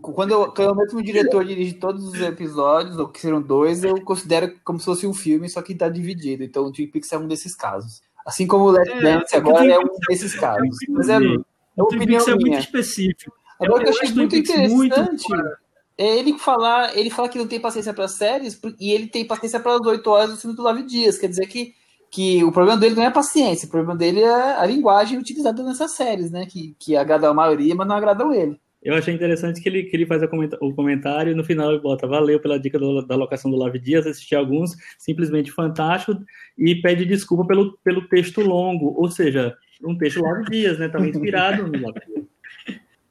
quando 0.00 0.32
eu, 0.32 0.52
quando 0.52 0.72
o 0.72 0.74
mesmo 0.74 1.02
diretor 1.02 1.44
dirige 1.44 1.74
todos 1.74 2.04
os 2.04 2.20
episódios, 2.20 2.98
ou 2.98 3.08
que 3.08 3.20
serão 3.20 3.40
dois, 3.40 3.84
eu 3.84 4.00
considero 4.02 4.52
como 4.64 4.78
se 4.78 4.84
fosse 4.84 5.06
um 5.06 5.14
filme, 5.14 5.48
só 5.48 5.62
que 5.62 5.72
está 5.72 5.88
dividido. 5.88 6.42
Então 6.42 6.64
o 6.64 6.72
Twin 6.72 6.88
Peaks 6.88 7.12
é 7.12 7.18
um 7.18 7.28
desses 7.28 7.54
casos. 7.54 8.02
Assim 8.26 8.46
como 8.46 8.64
o 8.64 8.70
Let's 8.70 8.90
é, 8.90 9.00
Dance 9.00 9.36
agora 9.36 9.64
é 9.64 9.78
um 9.78 9.88
desses 10.08 10.34
casos. 10.34 10.76
É 10.82 10.90
Mas 10.90 11.08
é, 11.08 11.14
é 11.14 11.18
uma 11.18 11.84
opinião 11.84 12.24
é 12.26 12.34
muito 12.34 12.58
específico. 12.58 13.32
Agora 13.60 13.84
que 13.84 13.90
eu 13.90 13.94
achei 13.94 14.12
muito 14.12 14.36
interessante 14.36 14.74
muito... 14.74 15.65
é 15.98 16.18
ele 16.18 16.38
falar, 16.38 16.96
ele 16.96 17.10
fala 17.10 17.28
que 17.28 17.38
não 17.38 17.46
tem 17.46 17.60
paciência 17.60 17.94
para 17.94 18.08
séries 18.08 18.60
e 18.78 18.92
ele 18.92 19.06
tem 19.06 19.26
paciência 19.26 19.60
para 19.60 19.74
as 19.74 19.80
oito 19.86 20.10
horas 20.10 20.30
do 20.30 20.36
filme 20.36 20.56
do 20.56 20.62
Lave 20.62 20.82
Dias. 20.82 21.18
Quer 21.18 21.28
dizer 21.28 21.46
que 21.46 21.74
que 22.10 22.42
o 22.44 22.52
problema 22.52 22.78
dele 22.78 22.94
não 22.94 23.02
é 23.02 23.06
a 23.06 23.10
paciência, 23.10 23.66
o 23.66 23.70
problema 23.70 23.96
dele 23.96 24.20
é 24.20 24.54
a 24.56 24.64
linguagem 24.64 25.18
utilizada 25.18 25.62
nessas 25.62 25.92
séries, 25.92 26.30
né? 26.30 26.46
Que, 26.46 26.74
que 26.78 26.96
agrada 26.96 27.28
a 27.28 27.34
maioria, 27.34 27.74
mas 27.74 27.86
não 27.86 27.96
agradam 27.96 28.32
ele. 28.32 28.58
Eu 28.82 28.94
achei 28.94 29.12
interessante 29.12 29.60
que 29.60 29.68
ele, 29.68 29.82
que 29.84 29.96
ele 29.96 30.06
faz 30.06 30.22
o 30.22 30.74
comentário 30.74 31.32
e 31.32 31.34
no 31.34 31.42
final 31.42 31.72
ele 31.72 31.80
bota 31.80 32.06
valeu 32.06 32.38
pela 32.38 32.58
dica 32.58 32.78
do, 32.78 33.04
da 33.04 33.16
locação 33.16 33.50
do 33.50 33.56
Lave 33.56 33.80
Dias, 33.80 34.06
assisti 34.06 34.34
alguns, 34.34 34.76
simplesmente 34.96 35.50
fantástico, 35.50 36.22
e 36.56 36.76
pede 36.76 37.04
desculpa 37.04 37.44
pelo, 37.44 37.76
pelo 37.82 38.06
texto 38.08 38.40
longo, 38.40 38.94
ou 38.96 39.10
seja, 39.10 39.56
um 39.84 39.98
texto 39.98 40.22
Lave 40.22 40.44
Dias, 40.44 40.78
né? 40.78 40.86
Estava 40.86 41.08
inspirado 41.08 41.66
no 41.66 41.86
Lave 41.86 42.00
Dias. 42.06 42.25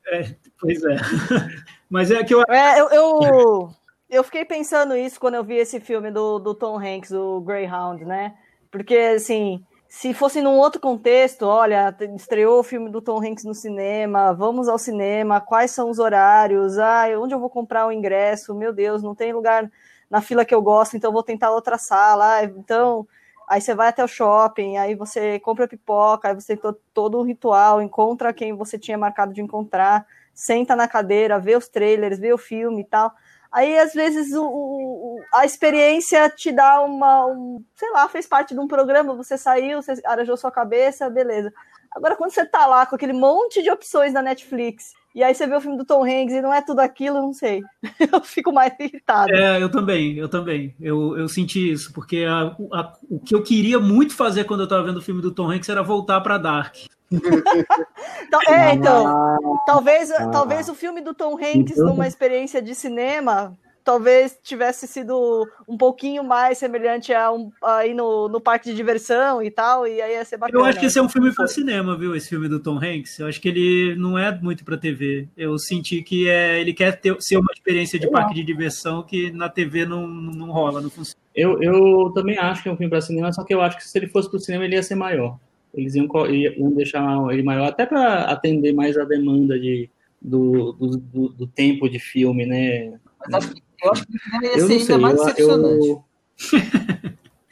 É, 0.07 0.35
pois 0.59 0.83
é. 0.83 0.95
Mas 1.89 2.11
é 2.11 2.23
que 2.23 2.33
eu... 2.33 2.43
É, 2.49 2.79
eu, 2.79 2.89
eu, 2.89 3.69
eu 4.09 4.23
fiquei 4.23 4.45
pensando 4.45 4.95
isso 4.95 5.19
quando 5.19 5.35
eu 5.35 5.43
vi 5.43 5.55
esse 5.55 5.79
filme 5.79 6.11
do, 6.11 6.39
do 6.39 6.53
Tom 6.53 6.77
Hanks, 6.77 7.11
o 7.11 7.41
Greyhound, 7.41 8.05
né? 8.05 8.35
Porque, 8.71 8.95
assim, 8.95 9.63
se 9.87 10.13
fosse 10.13 10.41
num 10.41 10.57
outro 10.57 10.81
contexto, 10.81 11.43
olha, 11.43 11.95
estreou 12.15 12.59
o 12.59 12.63
filme 12.63 12.89
do 12.89 13.01
Tom 13.01 13.23
Hanks 13.23 13.45
no 13.45 13.53
cinema, 13.53 14.33
vamos 14.33 14.67
ao 14.67 14.77
cinema, 14.77 15.39
quais 15.39 15.71
são 15.71 15.89
os 15.89 15.99
horários? 15.99 16.77
Ah, 16.77 17.05
onde 17.17 17.33
eu 17.33 17.39
vou 17.39 17.49
comprar 17.49 17.87
o 17.87 17.91
ingresso? 17.91 18.53
Meu 18.53 18.73
Deus, 18.73 19.01
não 19.01 19.15
tem 19.15 19.31
lugar 19.31 19.71
na 20.09 20.21
fila 20.21 20.45
que 20.45 20.53
eu 20.53 20.61
gosto, 20.61 20.97
então 20.97 21.13
vou 21.13 21.23
tentar 21.23 21.51
outra 21.51 21.77
sala. 21.77 22.43
Então, 22.43 23.07
aí 23.47 23.61
você 23.61 23.75
vai 23.75 23.89
até 23.89 24.03
o 24.03 24.07
shopping, 24.07 24.77
aí 24.77 24.95
você 24.95 25.39
compra 25.39 25.67
pipoca, 25.67 26.29
aí 26.29 26.35
você 26.35 26.55
tem 26.55 26.73
todo 26.93 27.19
um 27.19 27.23
ritual, 27.23 27.81
encontra 27.81 28.33
quem 28.33 28.53
você 28.53 28.77
tinha 28.77 28.97
marcado 28.97 29.33
de 29.33 29.41
encontrar, 29.41 30.05
senta 30.33 30.75
na 30.75 30.87
cadeira, 30.87 31.39
vê 31.39 31.55
os 31.55 31.67
trailers, 31.67 32.19
vê 32.19 32.33
o 32.33 32.37
filme 32.37 32.81
e 32.81 32.85
tal. 32.85 33.13
Aí, 33.51 33.79
às 33.79 33.93
vezes, 33.93 34.33
o, 34.33 34.45
o, 34.45 35.21
a 35.33 35.45
experiência 35.45 36.29
te 36.29 36.51
dá 36.51 36.81
uma. 36.81 37.25
Um, 37.27 37.63
sei 37.73 37.89
lá, 37.91 38.09
fez 38.09 38.27
parte 38.27 38.53
de 38.53 38.59
um 38.59 38.67
programa, 38.67 39.15
você 39.15 39.37
saiu, 39.37 39.81
você 39.81 39.93
arejou 40.03 40.35
sua 40.35 40.51
cabeça, 40.51 41.09
beleza. 41.09 41.53
Agora, 41.89 42.17
quando 42.17 42.31
você 42.31 42.45
tá 42.45 42.65
lá 42.65 42.85
com 42.85 42.97
aquele 42.97 43.13
monte 43.13 43.63
de 43.63 43.71
opções 43.71 44.11
na 44.11 44.21
Netflix, 44.21 44.91
e 45.15 45.23
aí 45.23 45.33
você 45.33 45.47
vê 45.47 45.55
o 45.55 45.61
filme 45.61 45.77
do 45.77 45.85
Tom 45.85 46.03
Hanks 46.03 46.33
e 46.35 46.41
não 46.41 46.53
é 46.53 46.61
tudo 46.61 46.81
aquilo, 46.81 47.21
não 47.21 47.33
sei. 47.33 47.63
Eu 48.11 48.21
fico 48.21 48.51
mais 48.51 48.73
irritado. 48.77 49.33
É, 49.33 49.61
eu 49.61 49.69
também, 49.69 50.17
eu 50.17 50.27
também. 50.27 50.75
Eu, 50.79 51.17
eu 51.17 51.29
senti 51.29 51.71
isso, 51.71 51.93
porque 51.93 52.25
a, 52.27 52.53
a, 52.73 52.93
o 53.09 53.19
que 53.19 53.33
eu 53.33 53.41
queria 53.41 53.79
muito 53.79 54.13
fazer 54.13 54.43
quando 54.43 54.61
eu 54.61 54.67
tava 54.67 54.83
vendo 54.83 54.97
o 54.97 55.01
filme 55.01 55.21
do 55.21 55.31
Tom 55.31 55.49
Hanks 55.49 55.69
era 55.69 55.81
voltar 55.81 56.19
para 56.19 56.37
Dark. 56.37 56.75
então, 57.11 58.41
é, 58.47 58.73
então, 58.73 59.37
talvez, 59.65 60.11
ah. 60.11 60.27
talvez 60.29 60.67
o 60.67 60.75
filme 60.75 60.99
do 60.99 61.13
Tom 61.13 61.35
Hanks 61.35 61.77
então... 61.77 61.87
numa 61.87 62.07
experiência 62.07 62.61
de 62.61 62.75
cinema 62.75 63.57
talvez 63.85 64.37
tivesse 64.43 64.87
sido 64.87 65.47
um 65.67 65.77
pouquinho 65.77 66.23
mais 66.23 66.57
semelhante 66.57 67.13
a 67.13 67.31
um, 67.31 67.51
aí 67.63 67.93
no, 67.93 68.27
no 68.27 68.41
parque 68.41 68.71
de 68.71 68.75
diversão 68.75 69.43
e 69.43 69.51
tal, 69.51 69.87
e 69.87 70.01
aí 70.01 70.13
ia 70.13 70.25
ser 70.25 70.37
bacana. 70.37 70.59
Eu 70.59 70.65
acho 70.65 70.79
que 70.79 70.87
esse 70.87 70.97
é 70.97 71.01
um 71.01 71.07
filme 71.07 71.33
para 71.33 71.47
cinema, 71.47 71.95
viu? 71.95 72.15
Esse 72.15 72.27
filme 72.27 72.49
do 72.49 72.59
Tom 72.59 72.77
Hanks. 72.77 73.19
Eu 73.19 73.27
acho 73.27 73.39
que 73.39 73.47
ele 73.47 73.95
não 73.95 74.17
é 74.17 74.35
muito 74.41 74.65
para 74.65 74.75
TV. 74.75 75.27
Eu 75.37 75.57
senti 75.59 76.01
que 76.01 76.27
é, 76.27 76.59
ele 76.59 76.73
quer 76.73 76.99
ter, 76.99 77.15
ser 77.21 77.37
uma 77.37 77.51
experiência 77.53 77.99
de 77.99 78.09
parque 78.09 78.33
de 78.33 78.43
diversão 78.43 79.03
que 79.03 79.31
na 79.31 79.47
TV 79.47 79.85
não, 79.85 80.07
não 80.07 80.51
rola, 80.51 80.81
não 80.81 80.89
funciona. 80.89 81.21
Eu, 81.35 81.61
eu 81.61 82.11
também 82.15 82.39
acho 82.39 82.63
que 82.63 82.69
é 82.69 82.71
um 82.71 82.77
filme 82.77 82.89
para 82.89 83.01
cinema, 83.01 83.31
só 83.31 83.43
que 83.43 83.53
eu 83.53 83.61
acho 83.61 83.77
que 83.77 83.87
se 83.87 83.95
ele 83.99 84.07
fosse 84.07 84.27
para 84.27 84.37
o 84.37 84.39
cinema 84.39 84.65
ele 84.65 84.75
ia 84.75 84.83
ser 84.83 84.95
maior. 84.95 85.37
Eles 85.75 85.93
iam, 85.93 86.07
iam 86.27 86.71
deixar 86.71 87.03
ele 87.31 87.43
maior, 87.43 87.67
até 87.67 87.85
para 87.85 88.23
atender 88.23 88.73
mais 88.73 88.97
a 88.97 89.03
demanda 89.03 89.59
de, 89.59 89.89
do, 90.19 90.71
do, 90.71 90.97
do, 90.97 91.29
do 91.29 91.47
tempo 91.47 91.87
de 91.87 91.99
filme, 91.99 92.45
né? 92.47 92.97
Mas 93.29 93.45
acho 93.45 93.53
que 93.53 93.64
eu 93.85 93.91
acho 93.91 94.05
que 94.05 94.15
o 94.15 94.19
cinema 94.19 94.45
ia 94.45 94.53
ser 94.53 94.73
ainda 94.73 94.85
sei, 94.85 94.97
mais 94.97 95.15
decepcionante. 95.17 95.87
Eu, 95.87 96.03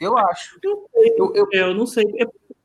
eu 0.00 0.18
acho. 0.18 0.58
Eu, 0.62 1.48
eu, 1.52 1.74
não 1.74 1.86
sei. 1.86 2.04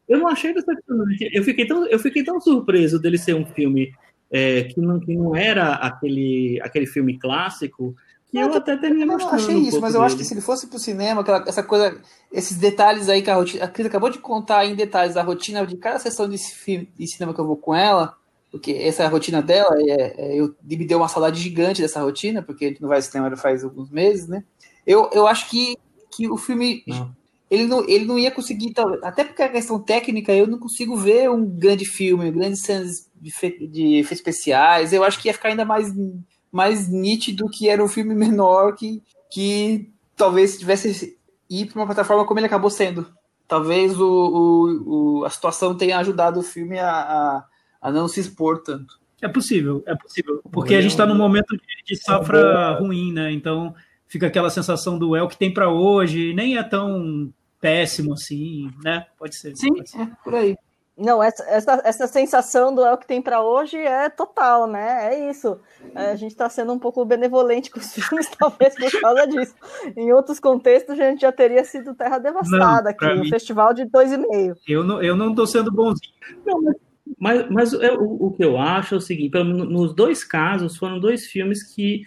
Eu 0.08 0.18
não 0.18 0.28
achei 0.28 0.54
decepcionante. 0.54 1.30
Eu 1.32 1.44
fiquei 1.44 1.66
tão, 1.66 1.86
eu 1.86 2.00
fiquei 2.00 2.24
tão 2.24 2.40
surpreso 2.40 3.00
dele 3.00 3.18
ser 3.18 3.36
um 3.36 3.46
filme 3.46 3.94
é, 4.32 4.64
que, 4.64 4.80
não, 4.80 5.00
que 5.00 5.16
não 5.16 5.36
era 5.36 5.76
aquele, 5.76 6.60
aquele 6.62 6.86
filme 6.86 7.18
clássico 7.18 7.96
que 8.32 8.38
eu, 8.38 8.48
eu 8.48 8.54
até 8.54 8.78
terminei 8.78 9.08
gostando. 9.08 9.34
Eu 9.34 9.40
achei 9.40 9.56
isso, 9.58 9.78
um 9.78 9.82
mas 9.82 9.96
eu 9.96 10.02
dele. 10.02 10.06
acho 10.06 10.18
que 10.18 10.24
se 10.24 10.34
ele 10.34 10.42
fosse 10.42 10.68
pro 10.68 10.78
cinema, 10.78 11.22
aquela, 11.22 11.44
essa 11.48 11.64
coisa, 11.64 12.00
esses 12.32 12.58
detalhes 12.58 13.10
aí 13.10 13.24
que 13.24 13.30
a 13.30 13.36
rotina. 13.36 13.66
A 13.66 13.68
Cris 13.68 13.88
acabou 13.88 14.10
de 14.10 14.20
contar 14.20 14.66
em 14.66 14.76
detalhes 14.76 15.18
a 15.18 15.24
rotina 15.24 15.66
de 15.66 15.76
cada 15.78 15.98
sessão 15.98 16.30
de, 16.30 16.38
filme, 16.38 16.88
de 16.96 17.08
cinema 17.08 17.34
que 17.34 17.42
eu 17.42 17.48
vou 17.48 17.58
com 17.58 17.74
ela 17.74 18.16
porque 18.52 18.72
essa 18.72 19.04
é 19.04 19.06
a 19.06 19.10
rotina 19.10 19.42
dela, 19.42 19.76
é, 19.80 20.14
é, 20.18 20.36
eu 20.40 20.56
me 20.64 20.86
deu 20.86 20.98
uma 20.98 21.08
saudade 21.08 21.40
gigante 21.40 21.82
dessa 21.82 22.02
rotina, 22.02 22.42
porque 22.42 22.66
a 22.66 22.68
gente 22.70 22.82
não 22.82 22.90
vai 22.90 22.98
ao 22.98 23.02
cinema 23.02 23.36
faz 23.38 23.64
alguns 23.64 23.92
meses, 23.92 24.28
né? 24.28 24.44
Eu, 24.86 25.10
eu 25.14 25.28
acho 25.28 25.50
que, 25.50 25.78
que 26.12 26.28
o 26.28 26.38
filme 26.38 26.84
não. 26.88 27.18
Ele, 27.50 27.66
não, 27.66 27.84
ele 27.90 28.06
não 28.06 28.20
ia 28.20 28.30
conseguir, 28.30 28.74
até 29.02 29.24
porque 29.24 29.42
a 29.42 29.50
questão 29.50 29.80
técnica, 29.80 30.32
eu 30.32 30.46
não 30.46 30.60
consigo 30.60 30.96
ver 30.96 31.32
um 31.32 31.44
grande 31.44 31.84
filme, 31.84 32.30
grandes 32.30 32.62
cenas 32.62 33.10
de, 33.20 33.32
de 33.68 33.96
efeitos 33.96 34.20
especiais. 34.20 34.94
Eu 34.94 35.04
acho 35.04 35.20
que 35.20 35.30
ia 35.30 35.34
ficar 35.34 35.50
ainda 35.50 35.66
mais, 35.66 35.92
mais 36.52 36.88
nítido 36.88 37.50
que 37.50 37.68
era 37.68 37.84
um 37.84 37.88
filme 37.88 38.14
menor 38.16 38.76
que, 38.76 39.02
que 39.32 39.92
talvez 40.16 40.60
tivesse 40.60 41.18
ir 41.50 41.66
para 41.66 41.80
uma 41.80 41.88
plataforma 41.88 42.24
como 42.24 42.40
ele 42.40 42.46
acabou 42.46 42.70
sendo. 42.70 43.08
Talvez 43.48 44.00
o, 44.00 44.06
o, 44.06 45.22
o, 45.22 45.26
a 45.26 45.30
situação 45.32 45.76
tenha 45.76 45.98
ajudado 45.98 46.40
o 46.40 46.44
filme 46.44 46.78
a, 46.78 46.92
a 46.92 47.46
a 47.82 47.92
não 47.92 48.08
se 48.08 48.20
expor 48.20 48.62
tanto. 48.62 49.00
É 49.22 49.28
possível, 49.28 49.84
é 49.86 49.96
possível. 49.96 50.42
Porque 50.52 50.76
a 50.76 50.82
gente 50.82 50.92
está 50.92 51.06
num 51.06 51.16
momento 51.16 51.56
de, 51.58 51.84
de 51.86 51.96
safra 52.02 52.80
ruim, 52.80 53.12
né? 53.12 53.32
Então 53.32 53.76
fica 54.08 54.28
aquela 54.28 54.50
sensação 54.50 54.98
do 54.98 55.16
é 55.16 55.22
o 55.22 55.28
que 55.28 55.38
tem 55.38 55.54
para 55.54 55.70
hoje, 55.70 56.34
nem 56.34 56.58
é 56.58 56.64
tão 56.64 57.32
péssimo 57.60 58.14
assim, 58.14 58.72
né? 58.84 59.06
Pode 59.18 59.36
ser. 59.38 59.56
Sim, 59.56 59.74
pode 59.74 59.90
ser. 59.90 60.02
É, 60.02 60.08
por 60.24 60.36
aí. 60.36 60.56
Não, 61.00 61.24
essa, 61.24 61.46
essa, 61.48 61.82
essa 61.86 62.08
sensação 62.08 62.76
do 62.76 62.84
é 62.84 62.94
o 62.94 62.98
que 62.98 63.08
tem 63.08 63.22
para 63.22 63.42
hoje 63.42 63.78
é 63.78 64.10
total, 64.10 64.68
né? 64.68 65.14
É 65.14 65.30
isso. 65.30 65.58
É, 65.96 66.12
a 66.12 66.16
gente 66.16 66.32
está 66.32 66.50
sendo 66.50 66.74
um 66.74 66.80
pouco 66.80 67.06
benevolente 67.06 67.72
com 67.72 67.80
os 67.80 67.94
filmes, 67.94 68.30
talvez 68.38 68.76
por 68.76 69.00
causa 69.00 69.26
disso. 69.26 69.56
Em 69.96 70.12
outros 70.12 70.42
contextos, 70.42 71.00
a 71.00 71.10
gente 71.10 71.22
já 71.22 71.32
teria 71.32 71.64
sido 71.64 71.96
terra 71.96 72.18
devastada 72.18 72.84
não, 72.84 72.92
aqui, 72.92 73.20
no 73.20 73.30
festival 73.30 73.74
de 73.74 73.86
dois 73.86 74.12
e 74.12 74.18
meio. 74.18 74.58
Eu 74.68 74.84
não, 74.84 75.02
eu 75.02 75.16
não 75.16 75.34
tô 75.34 75.48
sendo 75.48 75.72
bonzinho. 75.72 76.14
Não, 76.46 76.62
mas 76.62 76.76
mas, 77.18 77.50
mas 77.50 77.74
o, 77.74 78.28
o, 78.28 78.32
que 78.32 78.44
eu 78.44 78.58
acho 78.58 78.96
é 78.96 78.98
o 78.98 79.02
seguinte: 79.02 79.34
nos 79.44 79.94
dois 79.96 80.24
casos 80.24 80.78
foram 80.78 81.00
dois 81.00 81.26
filmes 81.26 81.64
que 81.64 82.04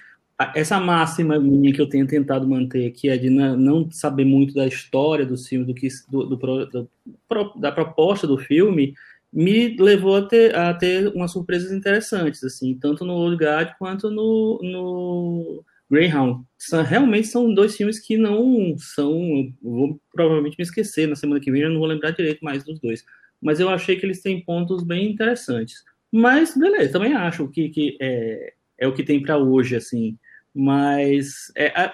essa 0.54 0.80
máxima 0.80 1.38
minha 1.38 1.72
que 1.72 1.80
eu 1.80 1.88
tenho 1.88 2.06
tentado 2.06 2.48
manter, 2.48 2.90
que 2.90 3.08
é 3.08 3.16
de 3.16 3.30
não 3.30 3.90
saber 3.90 4.24
muito 4.24 4.54
da 4.54 4.66
história 4.66 5.24
do 5.24 5.36
filme, 5.36 5.66
do 5.66 5.74
que 5.74 5.88
do, 6.08 6.26
do, 6.26 6.36
do, 6.66 6.90
da 7.56 7.70
proposta 7.70 8.26
do 8.26 8.36
filme, 8.38 8.94
me 9.32 9.76
levou 9.76 10.16
a 10.16 10.22
ter, 10.22 10.54
a 10.54 10.74
ter 10.74 11.08
umas 11.08 11.30
surpresas 11.30 11.72
interessantes, 11.72 12.42
assim, 12.42 12.74
tanto 12.74 13.04
no 13.04 13.14
Old 13.14 13.36
Guard 13.36 13.72
quanto 13.78 14.10
no, 14.10 14.58
no 14.62 15.64
Greyhound. 15.90 16.44
São, 16.58 16.82
realmente 16.82 17.28
são 17.28 17.54
dois 17.54 17.76
filmes 17.76 18.00
que 18.00 18.16
não 18.16 18.76
são. 18.78 19.14
Vou 19.62 20.00
provavelmente 20.12 20.56
me 20.58 20.64
esquecer 20.64 21.06
na 21.06 21.14
semana 21.14 21.40
que 21.40 21.52
vem, 21.52 21.62
eu 21.62 21.70
não 21.70 21.78
vou 21.78 21.88
lembrar 21.88 22.10
direito 22.10 22.44
mais 22.44 22.64
dos 22.64 22.80
dois 22.80 23.04
mas 23.42 23.58
eu 23.58 23.68
achei 23.68 23.96
que 23.96 24.06
eles 24.06 24.22
têm 24.22 24.44
pontos 24.44 24.84
bem 24.84 25.10
interessantes. 25.10 25.82
Mas, 26.12 26.56
beleza, 26.56 26.92
também 26.92 27.14
acho 27.14 27.48
que, 27.48 27.68
que 27.70 27.96
é, 28.00 28.52
é 28.78 28.86
o 28.86 28.94
que 28.94 29.02
tem 29.02 29.20
para 29.20 29.36
hoje, 29.36 29.74
assim. 29.74 30.16
Mas 30.54 31.50
é, 31.56 31.68
a, 31.74 31.92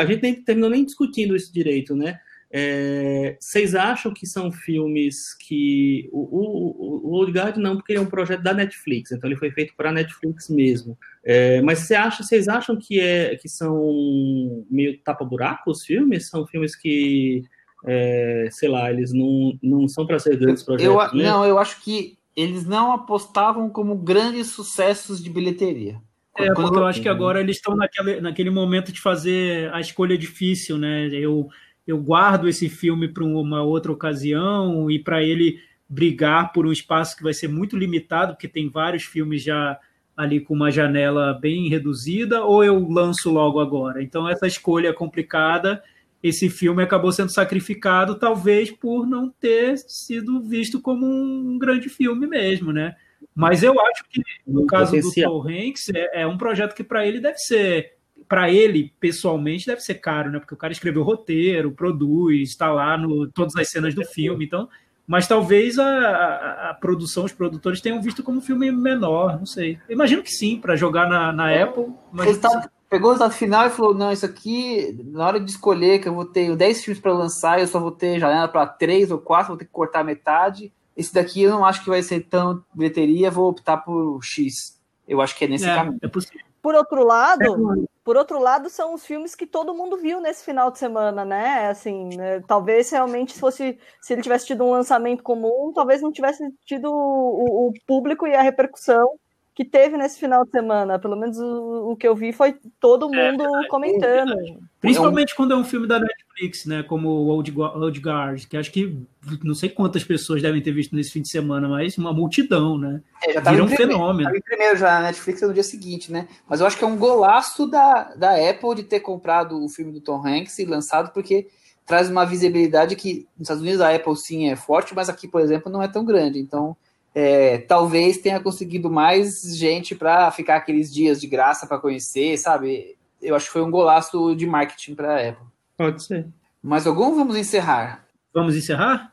a, 0.00 0.06
gente 0.06 0.22
nem 0.22 0.42
terminou 0.42 0.70
nem 0.70 0.84
discutindo 0.84 1.36
isso 1.36 1.52
direito, 1.52 1.94
né? 1.94 2.18
É, 2.52 3.36
vocês 3.38 3.76
acham 3.76 4.12
que 4.12 4.26
são 4.26 4.50
filmes 4.50 5.34
que. 5.34 6.08
O, 6.10 6.18
o, 6.18 7.08
o 7.08 7.12
Old 7.12 7.30
Guard 7.30 7.56
não, 7.58 7.76
porque 7.76 7.92
ele 7.92 8.00
é 8.00 8.02
um 8.02 8.10
projeto 8.10 8.42
da 8.42 8.52
Netflix, 8.52 9.12
então 9.12 9.28
ele 9.28 9.38
foi 9.38 9.52
feito 9.52 9.74
para 9.76 9.90
a 9.90 9.92
Netflix 9.92 10.48
mesmo. 10.48 10.98
É, 11.22 11.60
mas 11.62 11.80
você 11.80 11.94
acha, 11.94 12.24
vocês 12.24 12.48
acham 12.48 12.76
que, 12.76 12.98
é, 12.98 13.36
que 13.36 13.48
são 13.48 14.66
meio 14.70 14.98
tapa-buraco 15.02 15.70
os 15.70 15.84
filmes? 15.84 16.28
São 16.28 16.46
filmes 16.46 16.74
que, 16.74 17.44
é, 17.86 18.48
sei 18.50 18.68
lá, 18.68 18.90
eles 18.90 19.12
não, 19.12 19.58
não 19.62 19.88
são 19.88 20.06
para 20.06 20.18
ser 20.18 20.36
grandes 20.36 20.62
projetos? 20.62 21.12
Eu, 21.12 21.22
não, 21.22 21.44
eu 21.44 21.58
acho 21.58 21.82
que 21.82 22.18
eles 22.36 22.64
não 22.66 22.92
apostavam 22.92 23.68
como 23.68 23.96
grandes 23.96 24.48
sucessos 24.48 25.22
de 25.22 25.30
bilheteria. 25.30 26.00
É, 26.36 26.52
porque 26.54 26.78
eu 26.78 26.86
acho 26.86 27.02
que 27.02 27.08
agora 27.08 27.40
eles 27.40 27.56
estão 27.56 27.76
naquele, 27.76 28.20
naquele 28.20 28.50
momento 28.50 28.92
de 28.92 29.00
fazer 29.00 29.72
a 29.74 29.80
escolha 29.80 30.16
difícil, 30.16 30.78
né? 30.78 31.08
Eu 31.12 31.48
eu 31.90 31.98
guardo 31.98 32.48
esse 32.48 32.68
filme 32.68 33.08
para 33.08 33.24
uma 33.24 33.62
outra 33.62 33.90
ocasião 33.90 34.90
e 34.90 34.98
para 34.98 35.22
ele 35.22 35.60
brigar 35.88 36.52
por 36.52 36.66
um 36.66 36.72
espaço 36.72 37.16
que 37.16 37.22
vai 37.22 37.34
ser 37.34 37.48
muito 37.48 37.76
limitado, 37.76 38.34
porque 38.34 38.46
tem 38.46 38.68
vários 38.68 39.02
filmes 39.02 39.42
já 39.42 39.78
ali 40.16 40.38
com 40.40 40.54
uma 40.54 40.70
janela 40.70 41.32
bem 41.34 41.68
reduzida, 41.68 42.44
ou 42.44 42.62
eu 42.62 42.88
lanço 42.88 43.30
logo 43.30 43.58
agora. 43.58 44.02
Então, 44.02 44.28
essa 44.28 44.46
escolha 44.46 44.88
é 44.88 44.92
complicada. 44.92 45.82
Esse 46.22 46.50
filme 46.50 46.82
acabou 46.82 47.10
sendo 47.12 47.32
sacrificado, 47.32 48.18
talvez 48.18 48.70
por 48.70 49.06
não 49.06 49.30
ter 49.30 49.78
sido 49.78 50.40
visto 50.42 50.80
como 50.80 51.06
um 51.06 51.58
grande 51.58 51.88
filme 51.88 52.26
mesmo, 52.26 52.72
né? 52.72 52.94
Mas 53.34 53.62
eu 53.62 53.78
acho 53.80 54.04
que, 54.08 54.22
no 54.46 54.66
caso 54.66 54.98
do 55.00 55.12
Tom 55.12 55.48
Hanks, 55.48 55.88
é, 55.94 56.22
é 56.22 56.26
um 56.26 56.36
projeto 56.36 56.74
que 56.74 56.84
para 56.84 57.06
ele 57.06 57.20
deve 57.20 57.38
ser 57.38 57.94
para 58.28 58.48
ele, 58.48 58.92
pessoalmente, 59.00 59.66
deve 59.66 59.80
ser 59.80 59.94
caro, 59.94 60.30
né? 60.30 60.38
Porque 60.38 60.54
o 60.54 60.56
cara 60.56 60.72
escreveu 60.72 61.02
roteiro, 61.02 61.72
produz, 61.72 62.50
está 62.50 62.70
lá 62.72 62.96
no 62.96 63.26
todas 63.28 63.56
as 63.56 63.68
cenas 63.68 63.92
do 63.92 64.04
filme, 64.04 64.44
então. 64.44 64.68
Mas 65.04 65.26
talvez 65.26 65.76
a, 65.80 65.84
a, 65.84 66.70
a, 66.70 66.74
produção, 66.74 67.24
os 67.24 67.32
produtores 67.32 67.80
tenham 67.80 68.00
visto 68.00 68.22
como 68.22 68.38
um 68.38 68.40
filme 68.40 68.70
menor, 68.70 69.36
não 69.36 69.46
sei. 69.46 69.80
Eu 69.88 69.94
imagino 69.94 70.22
que 70.22 70.30
sim, 70.30 70.60
para 70.60 70.76
jogar 70.76 71.08
na, 71.08 71.32
na 71.32 71.50
é, 71.50 71.62
Apple. 71.62 71.86
Mas... 72.12 72.38
Tá, 72.38 72.70
pegou 72.90 73.10
o 73.10 73.12
resultado 73.12 73.32
final 73.32 73.66
e 73.66 73.70
falou: 73.70 73.94
não, 73.94 74.12
isso 74.12 74.26
aqui, 74.26 74.92
na 75.04 75.24
hora 75.24 75.40
de 75.40 75.50
escolher, 75.50 76.00
que 76.00 76.08
eu 76.08 76.14
vou 76.14 76.26
ter 76.26 76.54
10 76.54 76.84
filmes 76.84 77.00
para 77.00 77.12
lançar, 77.12 77.60
eu 77.60 77.66
só 77.68 77.78
vou 77.78 77.92
ter 77.92 78.18
janela 78.18 78.48
para 78.48 78.66
3 78.66 79.12
ou 79.12 79.18
4, 79.18 79.48
vou 79.48 79.56
ter 79.56 79.64
que 79.64 79.70
cortar 79.70 80.04
metade. 80.04 80.72
Esse 80.96 81.14
daqui 81.14 81.42
eu 81.42 81.50
não 81.50 81.64
acho 81.64 81.82
que 81.82 81.88
vai 81.88 82.02
ser 82.02 82.20
tão 82.28 82.62
bilheteria, 82.74 83.30
vou 83.30 83.48
optar 83.48 83.78
por 83.78 84.20
X. 84.22 84.78
Eu 85.06 85.20
acho 85.20 85.36
que 85.38 85.44
é 85.44 85.48
nesse 85.48 85.66
é, 85.66 85.74
caminho. 85.74 85.98
É 86.02 86.08
possível. 86.08 86.44
Por 86.60 86.74
outro 86.74 87.06
lado, 87.06 87.42
é, 87.42 87.86
por 88.04 88.16
outro 88.16 88.38
lado, 88.38 88.68
são 88.68 88.92
os 88.92 89.06
filmes 89.06 89.34
que 89.34 89.46
todo 89.46 89.74
mundo 89.74 89.96
viu 89.96 90.20
nesse 90.20 90.44
final 90.44 90.70
de 90.70 90.78
semana, 90.78 91.24
né? 91.24 91.68
Assim, 91.68 92.10
né? 92.16 92.40
talvez 92.46 92.90
realmente 92.90 93.32
se 93.32 93.40
fosse, 93.40 93.78
se 94.00 94.12
ele 94.12 94.20
tivesse 94.20 94.46
tido 94.46 94.64
um 94.64 94.70
lançamento 94.70 95.22
comum, 95.22 95.72
talvez 95.74 96.02
não 96.02 96.12
tivesse 96.12 96.44
tido 96.66 96.90
o, 96.92 97.68
o 97.68 97.72
público 97.86 98.26
e 98.26 98.34
a 98.34 98.42
repercussão 98.42 99.16
que 99.54 99.64
teve 99.64 99.96
nesse 99.96 100.18
final 100.18 100.44
de 100.44 100.50
semana. 100.50 100.98
Pelo 100.98 101.16
menos 101.16 101.38
o, 101.38 101.90
o 101.90 101.96
que 101.96 102.06
eu 102.06 102.14
vi 102.14 102.32
foi 102.32 102.56
todo 102.78 103.12
é 103.14 103.32
mundo 103.32 103.44
é, 103.44 103.68
comentando. 103.68 104.32
É 104.32 104.56
Principalmente 104.80 105.34
quando 105.34 105.52
é 105.52 105.56
um 105.56 105.64
filme 105.64 105.86
da 105.86 106.00
Netflix, 106.00 106.64
né? 106.64 106.82
Como 106.82 107.08
o 107.08 107.26
Old, 107.26 107.52
Old 107.58 108.00
Guard, 108.00 108.46
que 108.46 108.56
acho 108.56 108.72
que 108.72 108.96
não 109.44 109.54
sei 109.54 109.68
quantas 109.68 110.02
pessoas 110.04 110.40
devem 110.40 110.62
ter 110.62 110.72
visto 110.72 110.94
nesse 110.94 111.10
fim 111.10 111.20
de 111.20 111.28
semana, 111.28 111.68
mas 111.68 111.98
uma 111.98 112.12
multidão, 112.12 112.78
né? 112.78 113.02
É, 113.22 113.34
já 113.34 113.40
Vira 113.40 113.64
um 113.64 113.66
primeiro, 113.66 113.92
fenômeno. 113.92 114.30
Tava 114.30 114.42
primeiro 114.42 114.76
já 114.76 114.94
na 114.94 115.02
Netflix 115.08 115.42
no 115.42 115.52
dia 115.52 115.62
seguinte, 115.62 116.10
né? 116.10 116.28
Mas 116.48 116.60
eu 116.60 116.66
acho 116.66 116.78
que 116.78 116.84
é 116.84 116.86
um 116.86 116.96
golaço 116.96 117.66
da, 117.66 118.14
da 118.14 118.50
Apple 118.50 118.76
de 118.76 118.84
ter 118.84 119.00
comprado 119.00 119.62
o 119.62 119.68
filme 119.68 119.92
do 119.92 120.00
Tom 120.00 120.26
Hanks 120.26 120.58
e 120.58 120.64
lançado, 120.64 121.12
porque 121.12 121.48
traz 121.84 122.08
uma 122.08 122.24
visibilidade 122.24 122.96
que 122.96 123.26
nos 123.36 123.46
Estados 123.46 123.62
Unidos 123.62 123.80
a 123.80 123.94
Apple 123.94 124.16
sim 124.16 124.48
é 124.48 124.56
forte, 124.56 124.94
mas 124.94 125.08
aqui, 125.08 125.26
por 125.26 125.40
exemplo, 125.40 125.70
não 125.70 125.82
é 125.82 125.88
tão 125.88 126.04
grande. 126.04 126.38
Então 126.38 126.76
é, 127.14 127.58
talvez 127.58 128.18
tenha 128.18 128.40
conseguido 128.40 128.90
mais 128.90 129.42
gente 129.56 129.94
para 129.94 130.30
ficar 130.30 130.56
aqueles 130.56 130.92
dias 130.92 131.20
de 131.20 131.26
graça 131.26 131.66
para 131.66 131.78
conhecer, 131.78 132.36
sabe? 132.38 132.96
Eu 133.20 133.34
acho 133.34 133.46
que 133.46 133.52
foi 133.52 133.62
um 133.62 133.70
golaço 133.70 134.34
de 134.34 134.46
marketing 134.46 134.94
para 134.94 135.14
a 135.14 135.28
Apple. 135.28 135.46
Pode 135.76 136.04
ser. 136.04 136.26
Mais 136.62 136.86
algum? 136.86 137.14
Vamos 137.14 137.36
encerrar. 137.36 138.04
Vamos 138.32 138.56
encerrar? 138.56 139.12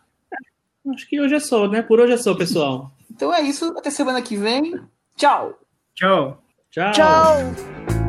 Acho 0.94 1.08
que 1.10 1.20
hoje 1.20 1.36
é 1.36 1.40
só, 1.40 1.68
né? 1.68 1.82
Por 1.82 2.00
hoje 2.00 2.14
é 2.14 2.18
só, 2.18 2.34
pessoal. 2.36 2.92
então 3.12 3.34
é 3.34 3.42
isso. 3.42 3.74
Até 3.78 3.90
semana 3.90 4.22
que 4.22 4.38
vem. 4.38 4.80
Tchau. 5.16 5.60
Tchau. 5.96 6.42
Tchau. 6.72 6.92
Tchau. 6.92 8.07